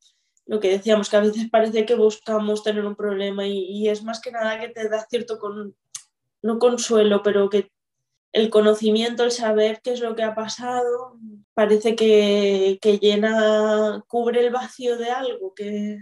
lo 0.46 0.60
que 0.60 0.70
decíamos, 0.70 1.08
que 1.08 1.16
a 1.16 1.20
veces 1.20 1.48
parece 1.50 1.86
que 1.86 1.94
buscamos 1.94 2.62
tener 2.62 2.84
un 2.84 2.96
problema 2.96 3.46
y, 3.46 3.88
es 3.88 4.02
más 4.02 4.20
que 4.20 4.30
nada 4.30 4.60
que 4.60 4.68
te 4.68 4.88
da 4.88 5.06
cierto, 5.08 5.38
con, 5.38 5.74
no 6.42 6.58
consuelo, 6.58 7.22
pero 7.22 7.48
que 7.48 7.70
el 8.32 8.50
conocimiento, 8.50 9.24
el 9.24 9.30
saber 9.30 9.80
qué 9.82 9.92
es 9.92 10.00
lo 10.00 10.14
que 10.14 10.22
ha 10.22 10.34
pasado, 10.34 11.18
parece 11.54 11.96
que, 11.96 12.78
llena, 13.00 14.04
cubre 14.08 14.40
el 14.40 14.52
vacío 14.52 14.98
de 14.98 15.10
algo, 15.10 15.54
que, 15.54 15.98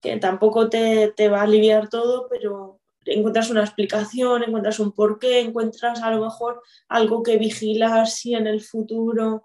que 0.00 0.16
tampoco 0.18 0.70
te, 0.70 1.12
va 1.28 1.40
a 1.40 1.42
aliviar 1.42 1.88
todo, 1.88 2.28
pero 2.30 2.80
encuentras 3.06 3.50
una 3.50 3.62
explicación, 3.62 4.42
encuentras 4.42 4.80
un 4.80 4.92
porqué, 4.92 5.40
encuentras 5.40 6.02
a 6.02 6.10
lo 6.10 6.24
mejor 6.24 6.62
algo 6.88 7.22
que 7.22 7.36
vigilar 7.36 8.06
si 8.06 8.34
en 8.34 8.46
el 8.46 8.60
futuro 8.60 9.42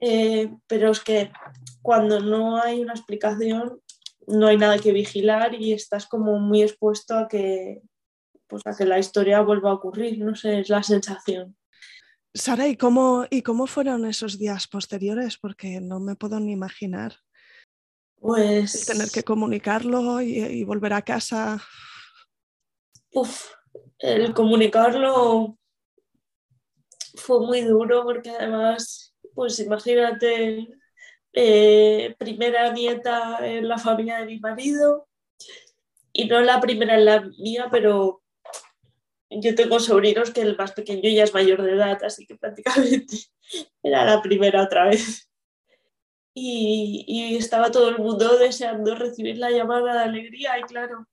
eh, 0.00 0.54
pero 0.66 0.90
es 0.90 1.00
que 1.00 1.32
cuando 1.82 2.20
no 2.20 2.62
hay 2.62 2.80
una 2.80 2.92
explicación, 2.92 3.80
no 4.26 4.46
hay 4.46 4.56
nada 4.56 4.78
que 4.78 4.92
vigilar 4.92 5.54
y 5.54 5.72
estás 5.72 6.06
como 6.06 6.38
muy 6.38 6.62
expuesto 6.62 7.16
a 7.16 7.28
que, 7.28 7.82
pues 8.46 8.62
a 8.66 8.76
que 8.76 8.84
la 8.84 8.98
historia 8.98 9.40
vuelva 9.40 9.70
a 9.70 9.74
ocurrir, 9.74 10.18
no 10.18 10.34
sé, 10.34 10.60
es 10.60 10.68
la 10.68 10.82
sensación. 10.82 11.56
Sara, 12.34 12.68
¿y 12.68 12.76
cómo, 12.76 13.26
¿y 13.30 13.42
cómo 13.42 13.66
fueron 13.66 14.04
esos 14.04 14.38
días 14.38 14.68
posteriores? 14.68 15.38
Porque 15.38 15.80
no 15.80 15.98
me 15.98 16.14
puedo 16.14 16.38
ni 16.38 16.52
imaginar. 16.52 17.16
Pues... 18.20 18.86
tener 18.86 19.10
que 19.10 19.22
comunicarlo 19.22 20.20
y, 20.20 20.38
y 20.38 20.64
volver 20.64 20.92
a 20.92 21.02
casa. 21.02 21.62
El 23.98 24.34
comunicarlo 24.34 25.56
fue 27.14 27.40
muy 27.40 27.62
duro 27.62 28.04
porque 28.04 28.30
además 28.30 29.08
pues 29.38 29.60
imagínate, 29.60 30.66
eh, 31.32 32.16
primera 32.18 32.72
nieta 32.72 33.38
en 33.40 33.68
la 33.68 33.78
familia 33.78 34.18
de 34.18 34.26
mi 34.26 34.40
marido 34.40 35.06
y 36.12 36.26
no 36.26 36.40
la 36.40 36.60
primera 36.60 36.96
en 36.96 37.04
la 37.04 37.20
mía, 37.38 37.68
pero 37.70 38.20
yo 39.30 39.54
tengo 39.54 39.78
sobrinos 39.78 40.32
que 40.32 40.40
el 40.40 40.56
más 40.56 40.72
pequeño 40.72 41.08
ya 41.08 41.22
es 41.22 41.34
mayor 41.34 41.62
de 41.62 41.70
edad, 41.70 42.02
así 42.02 42.26
que 42.26 42.34
prácticamente 42.34 43.16
era 43.84 44.04
la 44.04 44.20
primera 44.22 44.64
otra 44.64 44.88
vez. 44.88 45.30
Y, 46.34 47.36
estaba 47.36 47.70
todo 47.70 47.90
el 47.90 47.98
mundo 47.98 48.38
deseando 48.38 48.96
recibir 48.96 49.38
la 49.38 49.52
llamada 49.52 49.94
de 49.94 50.00
alegría 50.00 50.58
y 50.58 50.62
claro, 50.62 51.06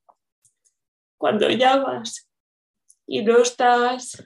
cuando 1.17 1.49
llamas 1.49 2.29
y 3.07 3.23
no 3.23 3.39
estás 3.39 4.23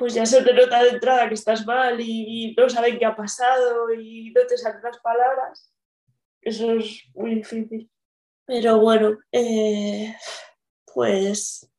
pues 0.00 0.14
ya 0.14 0.24
se 0.24 0.42
te 0.42 0.54
nota 0.54 0.82
de 0.82 0.88
entrada 0.88 1.28
que 1.28 1.34
estás 1.34 1.66
mal 1.66 2.00
y, 2.00 2.54
no 2.56 2.70
saben 2.70 2.98
qué 2.98 3.04
ha 3.04 3.14
pasado 3.14 3.92
y 3.92 4.32
no 4.32 4.46
te 4.46 4.56
salen 4.56 4.80
las 4.82 4.98
palabras. 5.00 5.70
Eso 6.40 6.72
es 6.72 7.02
muy 7.14 7.34
difícil. 7.34 7.90
Pero 8.46 8.80
bueno, 8.80 9.18
eh, 9.30 10.16
pues 10.94 11.70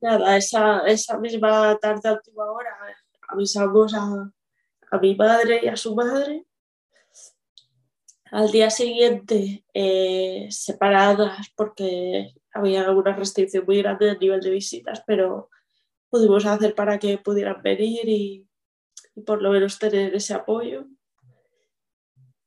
nada, 0.00 0.36
esa, 0.36 0.86
esa 0.86 1.18
misma 1.18 1.76
tarde 1.80 2.12
última 2.12 2.48
hora 2.48 2.76
avisamos 3.26 3.92
a, 3.94 4.30
a 4.92 4.98
mi 4.98 5.16
madre 5.16 5.60
y 5.64 5.66
a 5.66 5.76
su 5.76 5.96
madre. 5.96 6.46
Al 8.30 8.50
día 8.50 8.70
siguiente, 8.70 9.64
eh, 9.72 10.48
separadas 10.50 11.48
porque 11.56 12.34
había 12.52 12.82
alguna 12.82 13.14
restricción 13.14 13.64
muy 13.66 13.82
grande 13.82 14.10
a 14.10 14.14
nivel 14.14 14.40
de 14.40 14.50
visitas, 14.50 15.02
pero 15.06 15.48
pudimos 16.10 16.44
hacer 16.46 16.74
para 16.74 16.98
que 16.98 17.18
pudieran 17.18 17.62
venir 17.62 18.08
y, 18.08 18.46
por 19.26 19.42
lo 19.42 19.50
menos 19.50 19.78
tener 19.78 20.14
ese 20.14 20.34
apoyo. 20.34 20.86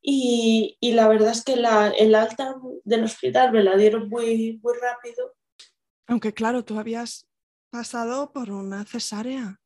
Y, 0.02 0.78
la 0.94 1.08
verdad 1.08 1.32
es 1.32 1.44
que 1.44 1.56
la, 1.56 1.90
el 1.90 2.16
alta 2.16 2.56
del 2.84 3.04
hospital 3.04 3.52
me 3.52 3.64
la 3.64 3.76
dieron 3.76 4.10
muy, 4.10 4.60
muy 4.62 4.74
rápido. 4.80 5.36
Aunque 6.08 6.34
claro, 6.34 6.64
tú 6.66 6.80
habías 6.80 7.28
pasado 7.72 8.32
por 8.32 8.52
una 8.52 8.86
cesárea. 8.86 9.60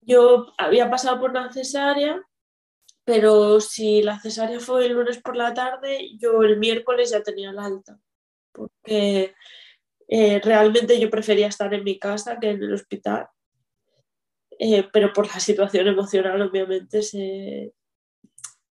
Yo 0.00 0.52
había 0.58 0.90
pasado 0.90 1.20
por 1.20 1.30
una 1.30 1.52
cesárea, 1.52 2.22
pero 3.04 3.60
si 3.60 4.02
la 4.02 4.20
cesárea 4.20 4.60
fue 4.60 4.86
el 4.86 4.92
lunes 4.92 5.18
por 5.18 5.36
la 5.36 5.54
tarde, 5.54 6.10
yo 6.18 6.42
el 6.42 6.58
miércoles 6.58 7.10
ya 7.10 7.22
tenía 7.22 7.52
la 7.52 7.64
alta. 7.64 7.98
Porque 8.52 9.34
eh, 10.08 10.40
realmente 10.42 10.98
yo 10.98 11.08
prefería 11.08 11.46
estar 11.46 11.72
en 11.72 11.84
mi 11.84 11.98
casa 11.98 12.38
que 12.40 12.50
en 12.50 12.62
el 12.62 12.74
hospital, 12.74 13.28
eh, 14.58 14.86
pero 14.92 15.12
por 15.12 15.26
la 15.26 15.40
situación 15.40 15.86
emocional 15.86 16.42
obviamente 16.42 17.02
se 17.02 17.72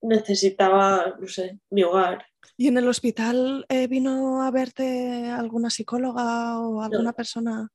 necesitaba, 0.02 1.16
no 1.20 1.28
sé, 1.28 1.60
mi 1.70 1.84
hogar. 1.84 2.26
¿Y 2.58 2.68
en 2.68 2.78
el 2.78 2.88
hospital 2.88 3.66
eh, 3.70 3.88
vino 3.88 4.44
a 4.44 4.52
verte 4.52 5.30
alguna 5.32 5.70
psicóloga 5.70 6.60
o 6.60 6.82
alguna 6.82 7.14
persona? 7.14 7.70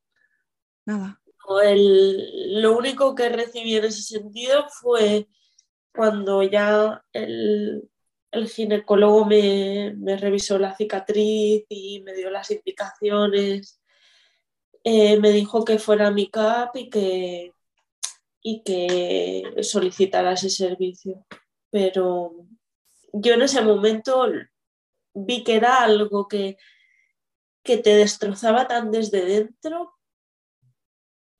Nada. 0.86 1.18
lo 1.48 2.76
único 2.76 3.14
que 3.14 3.30
recibí 3.30 3.76
en 3.76 3.84
ese 3.84 4.02
sentido 4.02 4.66
fue 4.68 5.26
cuando 5.94 6.42
ya 6.42 7.04
el, 7.12 7.88
ginecólogo 8.48 9.24
me, 9.26 9.94
revisó 10.18 10.58
la 10.58 10.76
cicatriz 10.76 11.64
y 11.68 12.02
me 12.02 12.14
dio 12.14 12.30
las 12.30 12.50
indicaciones, 12.50 13.80
eh, 14.82 15.18
me 15.20 15.30
dijo 15.30 15.64
que 15.64 15.78
fuera 15.78 16.10
mi 16.10 16.28
CAP 16.30 16.76
y 16.76 16.90
que, 16.90 17.52
y 18.42 18.62
que 18.64 19.62
solicitara 19.62 20.32
ese 20.32 20.50
servicio. 20.50 21.24
Pero 21.70 22.46
yo 23.12 23.34
en 23.34 23.42
ese 23.42 23.62
momento 23.62 24.26
vi 25.14 25.44
que 25.44 25.56
era 25.56 25.82
algo 25.82 26.26
que, 26.26 26.56
que 27.62 27.78
te 27.78 27.94
destrozaba 27.94 28.66
tan 28.66 28.90
desde 28.90 29.24
dentro 29.24 29.94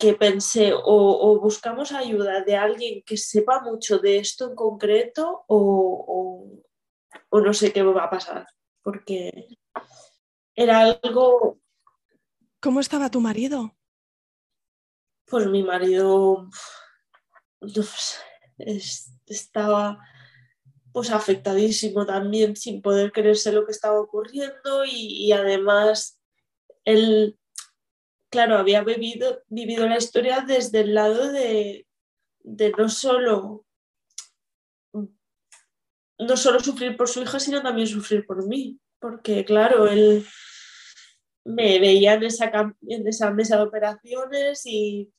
que 0.05 0.13
pensé 0.13 0.73
o, 0.75 1.41
buscamos 1.41 1.91
ayuda 1.93 2.45
de 2.45 2.57
alguien 2.57 3.03
que 3.07 3.17
sepa 3.17 3.63
mucho 3.63 3.99
de 3.99 4.19
esto 4.19 4.51
en 4.51 4.55
concreto 4.55 5.47
o, 5.49 6.61
no 7.33 7.55
sé 7.55 7.73
qué 7.73 7.83
va 7.83 8.05
a 8.05 8.11
pasar, 8.11 8.47
porque 8.83 9.49
era 10.55 10.81
algo... 10.81 11.59
¿Cómo 12.61 12.81
estaba 12.81 13.11
tu 13.11 13.23
marido? 13.23 13.75
Pues 15.25 15.47
mi 15.47 15.63
marido 15.63 16.51
estaba 19.25 19.99
pues 20.93 21.11
afectadísimo 21.11 22.05
también 22.05 22.57
sin 22.57 22.83
poder 22.83 23.11
creerse 23.11 23.53
lo 23.53 23.65
que 23.65 23.73
estaba 23.73 23.99
ocurriendo 23.99 24.85
y, 24.85 25.25
y 25.25 25.33
además 25.33 26.21
él 26.85 27.39
claro, 28.35 28.59
había 28.59 28.83
vivido, 28.83 29.45
vivido 29.47 29.87
la 29.87 29.97
historia 29.97 30.41
desde 30.41 30.81
el 30.81 30.93
lado 30.93 31.31
de, 31.31 31.87
no 32.77 32.89
solo 32.89 33.65
no 36.19 36.37
solo 36.37 36.59
sufrir 36.59 36.97
por 36.97 37.09
su 37.09 37.23
hija, 37.23 37.39
sino 37.39 37.63
también 37.63 37.87
sufrir 37.87 38.27
por 38.27 38.45
mí, 38.49 38.81
porque 38.99 39.45
claro, 39.45 39.87
él 39.87 40.27
me 41.45 41.79
veía 41.79 42.15
en 42.15 42.25
esa, 42.25 42.51
en 42.89 43.07
esa 43.07 43.31
mesa 43.31 43.57
de 43.57 43.63
operaciones 43.63 44.67
y, 44.67 45.13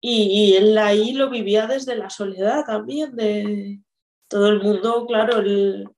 y, 0.00 0.54
él 0.54 0.78
ahí 0.78 1.12
lo 1.12 1.28
vivía 1.28 1.66
desde 1.66 1.96
la 1.96 2.08
soledad 2.08 2.64
también, 2.64 3.16
de 3.16 3.80
todo 4.28 4.48
el 4.50 4.62
mundo, 4.62 5.06
claro, 5.08 5.40
él 5.40 5.88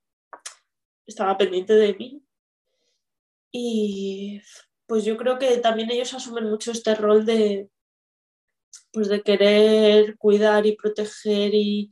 estaba 1.07 1.37
pendiente 1.37 1.75
de 1.75 1.95
mí. 1.95 2.23
Y 3.53 4.41
pues 4.89 5.05
yo 5.05 5.17
creo 5.19 5.39
que 5.39 5.59
también 5.59 5.91
ellos 5.91 6.15
asumen 6.15 6.49
mucho 6.51 6.73
este 6.73 6.95
rol 6.95 7.27
de, 7.27 7.71
pues 8.93 9.09
de 9.09 9.23
querer 9.23 10.17
cuidar 10.17 10.67
y 10.67 10.77
proteger 10.77 11.55
y, 11.55 11.91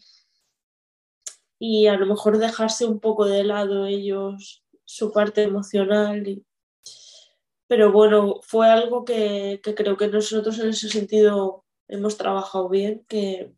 y 1.59 1.87
a 1.89 1.97
lo 1.97 2.07
mejor 2.07 2.39
dejarse 2.39 2.87
un 2.87 2.99
poco 2.99 3.27
de 3.27 3.45
lado 3.45 3.87
ellos 3.87 4.65
su 4.85 5.13
parte 5.13 5.43
emocional. 5.43 6.43
pero 7.69 7.93
bueno, 7.93 8.41
fue 8.43 8.69
algo 8.69 9.05
que, 9.05 9.61
creo 9.63 9.97
que 9.97 10.09
nosotros 10.09 10.59
en 10.59 10.71
ese 10.71 10.89
sentido 10.89 11.65
hemos 11.89 12.17
trabajado 12.17 12.69
bien, 12.69 13.05
que, 13.09 13.53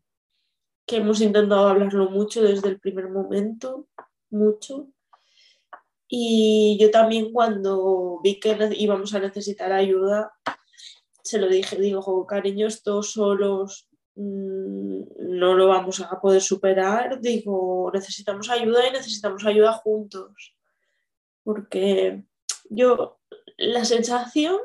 que 0.85 0.97
hemos 0.97 1.21
intentado 1.21 1.67
hablarlo 1.67 2.09
mucho 2.09 2.41
desde 2.41 2.69
el 2.69 2.79
primer 2.79 3.09
momento, 3.09 3.87
mucho. 4.29 4.89
Y 6.11 6.75
yo 6.81 6.89
también 6.89 7.31
cuando 7.31 8.19
vi 8.23 8.39
que 8.39 8.57
íbamos 8.75 9.13
a 9.13 9.19
necesitar 9.19 9.71
ayuda, 9.71 10.33
se 11.21 11.37
lo 11.37 11.47
dije, 11.47 11.75
digo, 11.75 12.25
cariño, 12.25 12.67
estos 12.67 13.11
solos 13.11 13.87
mm, 14.15 15.01
no 15.19 15.53
lo 15.53 15.67
vamos 15.67 16.01
a 16.01 16.19
poder 16.19 16.41
superar, 16.41 17.21
digo, 17.21 17.91
necesitamos 17.93 18.49
ayuda 18.49 18.87
y 18.87 18.91
necesitamos 18.91 19.45
ayuda 19.45 19.73
juntos. 19.73 20.55
Porque 21.43 22.23
yo, 22.71 23.19
la 23.57 23.85
sensación 23.85 24.57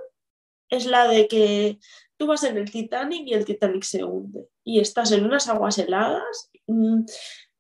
es 0.71 0.87
la 0.87 1.07
de 1.09 1.29
que 1.29 1.79
tú 2.17 2.27
vas 2.27 2.45
en 2.45 2.57
el 2.57 2.71
Titanic 2.71 3.27
y 3.27 3.35
el 3.35 3.45
Titanic 3.45 3.83
se 3.83 4.03
hunde 4.03 4.49
y 4.65 4.81
estás 4.81 5.13
en 5.13 5.27
unas 5.27 5.49
aguas 5.49 5.77
heladas. 5.79 6.51
Mm, 6.67 7.05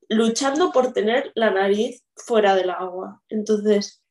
luchando 0.08 0.72
por 0.72 0.92
tener 0.92 1.32
la 1.34 1.50
nariz 1.50 2.04
fuera 2.16 2.54
del 2.54 2.70
agua. 2.70 3.22
Entonces, 3.28 4.02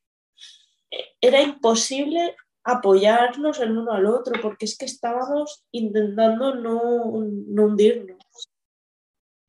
era 1.20 1.42
imposible 1.42 2.36
apoyarnos 2.64 3.60
el 3.60 3.76
uno 3.76 3.92
al 3.92 4.06
otro 4.06 4.40
porque 4.40 4.64
es 4.64 4.76
que 4.76 4.86
estábamos 4.86 5.64
intentando 5.70 6.54
no, 6.54 7.04
hundirnos. 7.04 8.18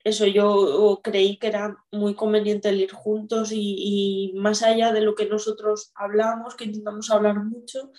Eso 0.03 0.27
yo 0.27 0.99
creí 1.03 1.37
que 1.37 1.47
era 1.47 1.75
muy 1.91 2.13
conveniente 2.13 2.69
el 2.69 2.81
ir 2.81 2.91
juntos 2.91 3.49
y, 3.51 4.33
más 4.35 4.61
allá 4.61 4.91
de 4.91 5.01
lo 5.01 5.15
que 5.15 5.25
nosotros 5.25 5.91
hablamos, 5.95 6.55
que 6.55 6.65
intentamos 6.65 7.09
hablar 7.09 7.43
mucho, 7.43 7.91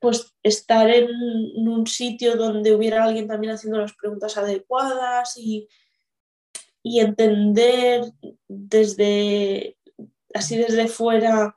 pues 0.00 0.34
estar 0.42 0.90
en 0.90 1.08
un 1.68 1.86
sitio 1.86 2.36
donde 2.36 2.74
hubiera 2.74 3.04
alguien 3.04 3.28
también 3.28 3.52
haciendo 3.52 3.78
las 3.78 3.94
preguntas 3.94 4.36
adecuadas 4.36 5.36
y, 5.36 5.68
y 6.84 7.00
entender 7.00 8.12
desde, 8.46 9.78
así 10.34 10.58
desde 10.58 10.86
fuera, 10.86 11.56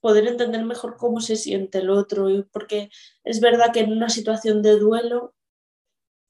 poder 0.00 0.26
entender 0.26 0.64
mejor 0.64 0.96
cómo 0.96 1.20
se 1.20 1.36
siente 1.36 1.78
el 1.78 1.90
otro, 1.90 2.26
porque 2.50 2.90
es 3.22 3.40
verdad 3.40 3.70
que 3.72 3.80
en 3.80 3.92
una 3.92 4.08
situación 4.08 4.62
de 4.62 4.78
duelo 4.78 5.34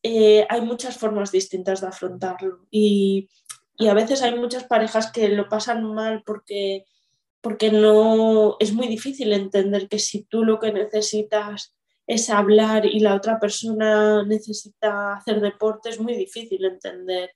eh, 0.03 0.45
hay 0.51 0.61
muchas 0.61 0.99
formas 0.99 1.31
distintas 1.31 1.81
de 1.81 1.87
afrontarlo. 1.87 2.67
Y, 2.71 3.31
a 3.89 3.95
veces 3.95 4.23
hay 4.23 4.39
muchas 4.39 4.65
parejas 4.65 5.11
que 5.11 5.29
lo 5.29 5.49
pasan 5.49 5.83
mal 5.85 6.23
porque, 6.25 6.85
porque 7.41 7.73
no 7.73 8.57
es 8.61 8.73
muy 8.73 8.87
difícil 8.87 9.33
entender 9.33 9.89
que 9.89 9.99
si 9.99 10.23
tú 10.25 10.45
lo 10.45 10.61
que 10.61 10.73
necesitas 10.73 11.75
es 12.07 12.31
hablar 12.31 12.87
y 12.87 13.01
la 13.01 13.17
otra 13.17 13.41
persona 13.41 14.25
necesita 14.25 15.15
hacer 15.15 15.41
deporte, 15.41 15.89
es 15.89 15.99
muy 15.99 16.15
difícil 16.15 16.65
entender 16.65 17.31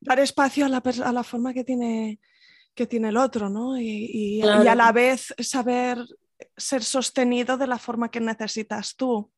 dar 0.00 0.20
espacio 0.20 0.66
a 0.66 0.68
la, 0.68 0.82
a 1.04 1.12
la 1.12 1.24
forma 1.24 1.52
que 1.52 1.64
tiene, 1.64 2.20
que 2.74 2.86
tiene 2.86 3.08
el 3.08 3.16
otro, 3.16 3.48
¿no? 3.48 3.78
Y, 3.80 4.42
a 4.42 4.74
la 4.74 4.92
vez 4.92 5.34
saber 5.38 5.98
ser 6.56 6.84
sostenido 6.84 7.56
de 7.56 7.66
la 7.66 7.78
forma 7.78 8.10
que 8.10 8.20
necesitas 8.20 8.96
tú. 8.96 9.30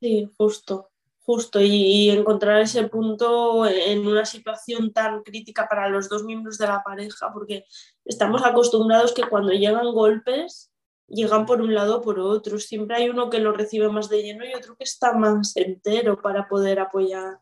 Sí, 0.00 0.28
justo, 0.36 0.90
justo. 1.20 1.60
Y, 1.60 2.10
encontrar 2.10 2.60
ese 2.60 2.88
punto 2.88 3.66
en 3.66 4.06
una 4.06 4.24
situación 4.24 4.92
tan 4.92 5.22
crítica 5.22 5.68
para 5.68 5.88
los 5.88 6.08
dos 6.08 6.24
miembros 6.24 6.58
de 6.58 6.66
la 6.66 6.82
pareja, 6.82 7.32
porque 7.32 7.64
estamos 8.04 8.44
acostumbrados 8.44 9.12
que 9.12 9.28
cuando 9.28 9.52
llegan 9.52 9.92
golpes, 9.92 10.72
llegan 11.06 11.44
por 11.44 11.60
un 11.60 11.74
lado 11.74 11.98
o 11.98 12.00
por 12.00 12.18
otro. 12.18 12.58
Siempre 12.58 12.96
hay 12.96 13.10
uno 13.10 13.28
que 13.28 13.40
lo 13.40 13.52
recibe 13.52 13.88
más 13.90 14.08
de 14.08 14.22
lleno 14.22 14.44
y 14.46 14.54
otro 14.54 14.76
que 14.76 14.84
está 14.84 15.12
más 15.12 15.56
entero 15.56 16.20
para 16.22 16.48
poder 16.48 16.80
apoyar 16.80 17.38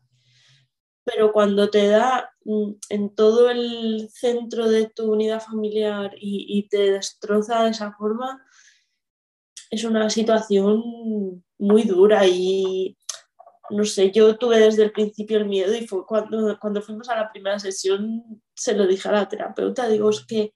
pero 1.03 1.31
cuando 1.33 1.69
te 1.69 1.87
da 1.87 2.31
mm, 2.45 2.71
en 2.89 3.15
todo 3.15 3.49
el 3.49 4.09
centro 4.11 4.69
de 4.69 4.89
tu 4.89 5.11
unidad 5.11 5.41
familiar 5.41 6.11
y, 6.17 6.67
te 6.69 6.91
destroza 6.91 7.63
de 7.63 7.71
esa 7.71 7.93
forma, 7.93 8.41
es 9.69 9.83
una 9.83 10.09
situación 10.09 11.43
muy 11.57 11.83
dura 11.83 12.27
y 12.27 12.97
no 13.69 13.85
sé, 13.85 14.11
yo 14.11 14.37
tuve 14.37 14.59
desde 14.59 14.83
el 14.83 14.91
principio 14.91 15.37
el 15.37 15.47
miedo 15.47 15.73
y 15.75 15.87
fue 15.87 16.05
cuando, 16.05 16.57
cuando 16.59 16.81
fuimos 16.81 17.09
a 17.09 17.15
la 17.15 17.31
primera 17.31 17.59
sesión 17.59 18.41
se 18.53 18.75
lo 18.75 18.85
dije 18.87 19.09
a 19.09 19.13
la 19.13 19.29
terapeuta, 19.29 19.87
digo, 19.87 20.09
es 20.09 20.25
que 20.25 20.53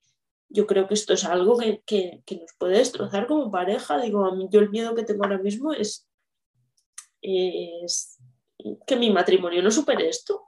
yo 0.50 0.68
creo 0.68 0.88
que 0.88 0.94
esto 0.94 1.14
es 1.14 1.26
algo 1.26 1.58
que, 1.58 1.82
que, 1.86 2.22
nos 2.36 2.54
puede 2.58 2.78
destrozar 2.78 3.28
como 3.28 3.52
pareja, 3.52 4.00
digo, 4.00 4.26
a 4.26 4.36
mí 4.36 4.48
yo 4.52 4.60
el 4.60 4.70
miedo 4.70 4.96
que 4.96 5.04
tengo 5.04 5.24
ahora 5.24 5.40
mismo 5.40 5.74
es 5.74 6.08
que 8.86 8.96
mi 8.96 9.12
matrimonio 9.12 9.62
no 9.62 9.72
supere 9.72 10.10
esto. 10.10 10.48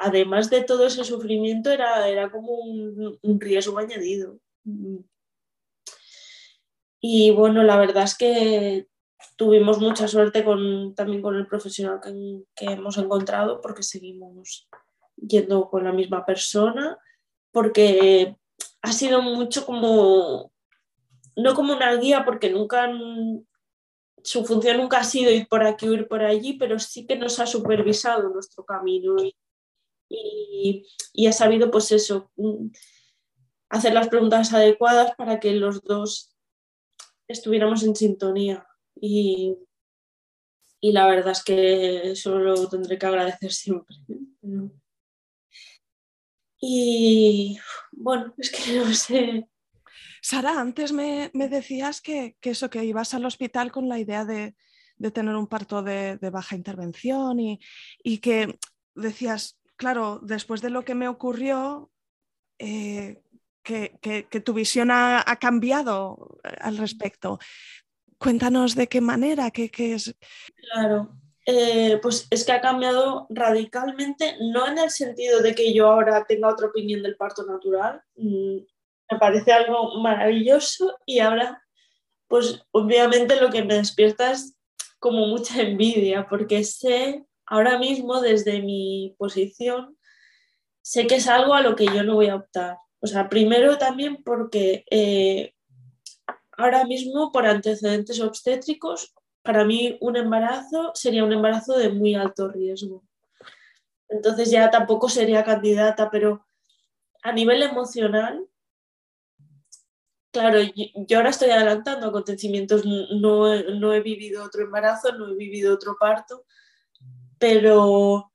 Además 0.00 0.50
de 0.50 0.62
todo 0.62 0.86
ese 0.86 1.04
sufrimiento, 1.04 1.70
era, 1.70 2.08
era 2.08 2.30
como 2.30 2.54
un, 2.54 3.40
riesgo 3.40 3.78
añadido. 3.78 4.38
Y 7.00 7.30
bueno, 7.30 7.62
la 7.62 7.78
verdad 7.78 8.04
es 8.04 8.16
que 8.16 8.86
tuvimos 9.36 9.78
mucha 9.78 10.06
suerte 10.06 10.44
con, 10.44 10.94
también 10.94 11.22
con 11.22 11.36
el 11.36 11.46
profesional 11.46 12.00
que, 12.02 12.42
que, 12.54 12.72
hemos 12.72 12.98
encontrado 12.98 13.60
porque 13.62 13.82
seguimos 13.82 14.68
yendo 15.16 15.70
con 15.70 15.84
la 15.84 15.92
misma 15.92 16.26
persona, 16.26 16.98
porque 17.50 18.36
ha 18.82 18.92
sido 18.92 19.22
mucho 19.22 19.64
como, 19.64 20.52
no 21.36 21.54
como 21.54 21.74
una 21.74 21.94
guía, 21.96 22.24
porque 22.24 22.50
nunca 22.50 22.90
su 24.24 24.44
función 24.44 24.78
nunca 24.78 24.98
ha 24.98 25.04
sido 25.04 25.30
ir 25.30 25.48
por 25.48 25.62
aquí 25.64 25.88
o 25.88 25.94
ir 25.94 26.08
por 26.08 26.22
allí, 26.22 26.54
pero 26.54 26.78
sí 26.78 27.06
que 27.06 27.16
nos 27.16 27.38
ha 27.40 27.46
supervisado 27.46 28.28
nuestro 28.28 28.64
camino 28.64 29.16
y, 30.08 31.26
ha 31.26 31.32
sabido, 31.32 31.70
pues 31.70 31.92
eso, 31.92 32.30
mm, 32.36 32.68
hacer 33.70 33.92
las 33.94 34.08
preguntas 34.08 34.52
adecuadas 34.52 35.14
para 35.16 35.38
que 35.38 35.52
los 35.52 35.82
dos 35.82 36.34
estuviéramos 37.28 37.82
en 37.84 37.94
sintonía. 37.94 38.66
y, 39.00 39.56
y 40.80 40.92
la 40.92 41.06
verdad 41.06 41.32
es 41.32 41.44
que 41.44 42.12
eso 42.12 42.38
lo 42.38 42.68
tendré 42.68 42.98
que 42.98 43.06
agradecer 43.06 43.52
siempre. 43.52 43.96
Y 46.62 47.58
bueno, 47.92 48.34
es 48.38 48.50
que 48.50 48.76
no 48.78 48.92
sé. 48.94 49.48
Sara, 50.22 50.60
antes 50.60 50.92
me, 50.92 51.30
decías 51.32 52.00
que, 52.00 52.36
eso, 52.42 52.70
que 52.70 52.84
ibas 52.84 53.14
al 53.14 53.24
hospital 53.24 53.72
con 53.72 53.88
la 53.88 53.98
idea 53.98 54.24
de, 54.24 54.54
tener 55.12 55.34
un 55.34 55.46
parto 55.46 55.82
de, 55.82 56.18
baja 56.30 56.56
intervención 56.56 57.38
y, 57.40 58.18
que 58.18 58.58
decías, 58.94 59.58
claro, 59.76 60.20
después 60.22 60.60
de 60.60 60.70
lo 60.70 60.84
que 60.84 60.94
me 60.94 61.08
ocurrió, 61.08 61.90
eh, 62.58 63.22
que, 63.62 64.42
tu 64.44 64.52
visión 64.52 64.90
ha, 64.90 65.24
cambiado 65.40 66.38
al 66.60 66.76
respecto. 66.76 67.38
Cuéntanos 68.18 68.74
de 68.74 68.86
qué 68.86 69.00
manera, 69.00 69.50
qué, 69.50 69.70
es. 69.74 70.14
Claro, 70.72 71.16
eh, 71.46 71.98
pues 72.02 72.26
es 72.30 72.44
que 72.44 72.52
ha 72.52 72.60
cambiado 72.60 73.26
radicalmente, 73.30 74.36
no 74.40 74.68
en 74.68 74.78
el 74.78 74.90
sentido 74.90 75.40
de 75.40 75.54
que 75.54 75.72
yo 75.72 75.88
ahora 75.88 76.24
tenga 76.26 76.48
otra 76.48 76.66
opinión 76.66 77.02
del 77.02 77.16
parto 77.16 77.44
natural, 77.44 78.02
mm, 78.16 78.58
me 79.10 79.18
parece 79.18 79.52
algo 79.52 80.00
maravilloso 80.00 80.96
y 81.06 81.20
ahora, 81.20 81.62
pues 82.28 82.62
obviamente 82.70 83.40
lo 83.40 83.50
que 83.50 83.64
me 83.64 83.74
despierta 83.74 84.32
es 84.32 84.56
como 84.98 85.26
mucha 85.26 85.60
envidia, 85.62 86.28
porque 86.28 86.64
sé 86.64 87.24
ahora 87.46 87.78
mismo 87.78 88.20
desde 88.20 88.62
mi 88.62 89.14
posición, 89.18 89.98
sé 90.82 91.06
que 91.06 91.16
es 91.16 91.28
algo 91.28 91.54
a 91.54 91.62
lo 91.62 91.74
que 91.74 91.86
yo 91.86 92.04
no 92.04 92.14
voy 92.14 92.28
a 92.28 92.36
optar. 92.36 92.78
O 93.00 93.06
sea, 93.06 93.28
primero 93.28 93.78
también 93.78 94.22
porque 94.22 94.84
eh, 94.90 95.54
ahora 96.56 96.84
mismo 96.84 97.32
por 97.32 97.46
antecedentes 97.46 98.20
obstétricos, 98.20 99.14
para 99.42 99.64
mí 99.64 99.96
un 100.00 100.16
embarazo 100.16 100.92
sería 100.94 101.24
un 101.24 101.32
embarazo 101.32 101.76
de 101.76 101.88
muy 101.88 102.14
alto 102.14 102.48
riesgo. 102.48 103.02
Entonces 104.08 104.50
ya 104.50 104.70
tampoco 104.70 105.08
sería 105.08 105.44
candidata, 105.44 106.10
pero 106.10 106.46
a 107.22 107.32
nivel 107.32 107.62
emocional, 107.62 108.46
claro, 110.30 110.58
yo 111.08 111.16
ahora 111.18 111.30
estoy 111.30 111.50
adelantando 111.50 112.08
acontecimientos, 112.08 112.84
no, 112.84 113.62
no 113.62 113.92
he 113.92 114.00
vivido 114.00 114.44
otro 114.44 114.62
embarazo, 114.62 115.12
no 115.12 115.28
he 115.28 115.34
vivido 115.34 115.74
otro 115.74 115.96
parto, 115.98 116.44
pero 117.38 118.32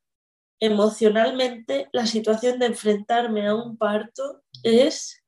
emocionalmente 0.59 1.89
la 1.91 2.05
situación 2.05 2.59
de 2.59 2.67
enfrentarme 2.67 3.47
a 3.47 3.55
un 3.55 3.77
parto 3.77 4.43
es 4.63 5.23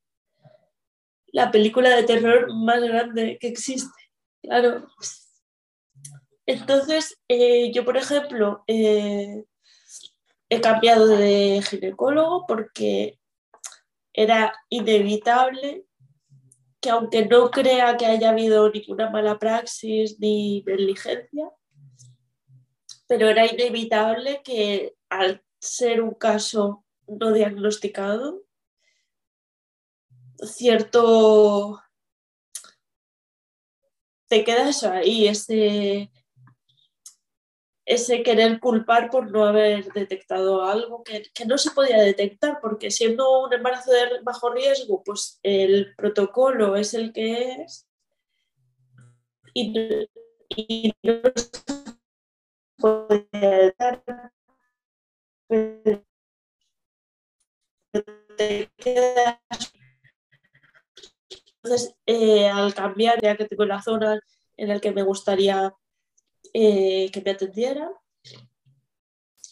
la 1.27 1.51
película 1.51 1.89
de 1.95 2.03
terror 2.03 2.53
más 2.53 2.81
grande 2.81 3.37
que 3.39 3.47
existe. 3.47 3.91
Claro. 4.41 4.87
Entonces, 6.45 7.19
eh, 7.27 7.71
yo, 7.73 7.83
por 7.83 7.97
ejemplo, 7.97 8.63
eh, 8.67 9.43
he 10.49 10.61
cambiado 10.61 11.07
de 11.07 11.61
ginecólogo 11.67 12.45
porque 12.47 13.19
era 14.13 14.53
inevitable 14.69 15.86
que 16.79 16.89
aunque 16.89 17.25
no 17.25 17.49
crea 17.49 17.97
que 17.97 18.05
haya 18.05 18.29
habido 18.29 18.69
ninguna 18.69 19.09
mala 19.09 19.39
praxis 19.39 20.19
ni 20.19 20.61
negligencia, 20.63 21.49
pero 23.07 23.29
era 23.29 23.45
inevitable 23.45 24.41
que 24.43 24.95
al 25.09 25.43
ser 25.59 26.01
un 26.01 26.13
caso 26.13 26.85
no 27.07 27.33
diagnosticado, 27.33 28.43
cierto, 30.43 31.81
te 34.27 34.43
quedas 34.43 34.83
ahí, 34.83 35.27
ese, 35.27 36.11
ese 37.87 38.21
querer 38.21 38.59
culpar 38.59 39.09
por 39.09 39.31
no 39.31 39.45
haber 39.45 39.85
detectado 39.93 40.65
algo 40.65 41.03
que, 41.03 41.23
no 41.45 41.57
se 41.57 41.71
podía 41.71 41.97
detectar, 41.99 42.59
porque 42.61 42.91
siendo 42.91 43.45
un 43.45 43.53
embarazo 43.53 43.91
de 43.91 44.19
bajo 44.23 44.51
riesgo, 44.51 45.01
pues 45.05 45.39
el 45.41 45.95
protocolo 45.95 46.75
es 46.75 46.93
el 46.93 47.13
que 47.13 47.63
es. 47.63 47.87
Y, 49.53 49.73
y 50.49 50.93
no 51.01 51.21
entonces, 61.63 61.95
eh, 62.05 62.49
al 62.49 62.73
cambiar, 62.73 63.21
ya 63.21 63.37
que 63.37 63.45
tengo 63.45 63.65
la 63.65 63.81
zona 63.81 64.19
en 64.57 64.67
la 64.67 64.79
que 64.81 64.91
me 64.91 65.03
gustaría 65.03 65.73
eh, 66.53 67.09
que 67.11 67.21
me 67.21 67.31
atendiera, 67.31 67.91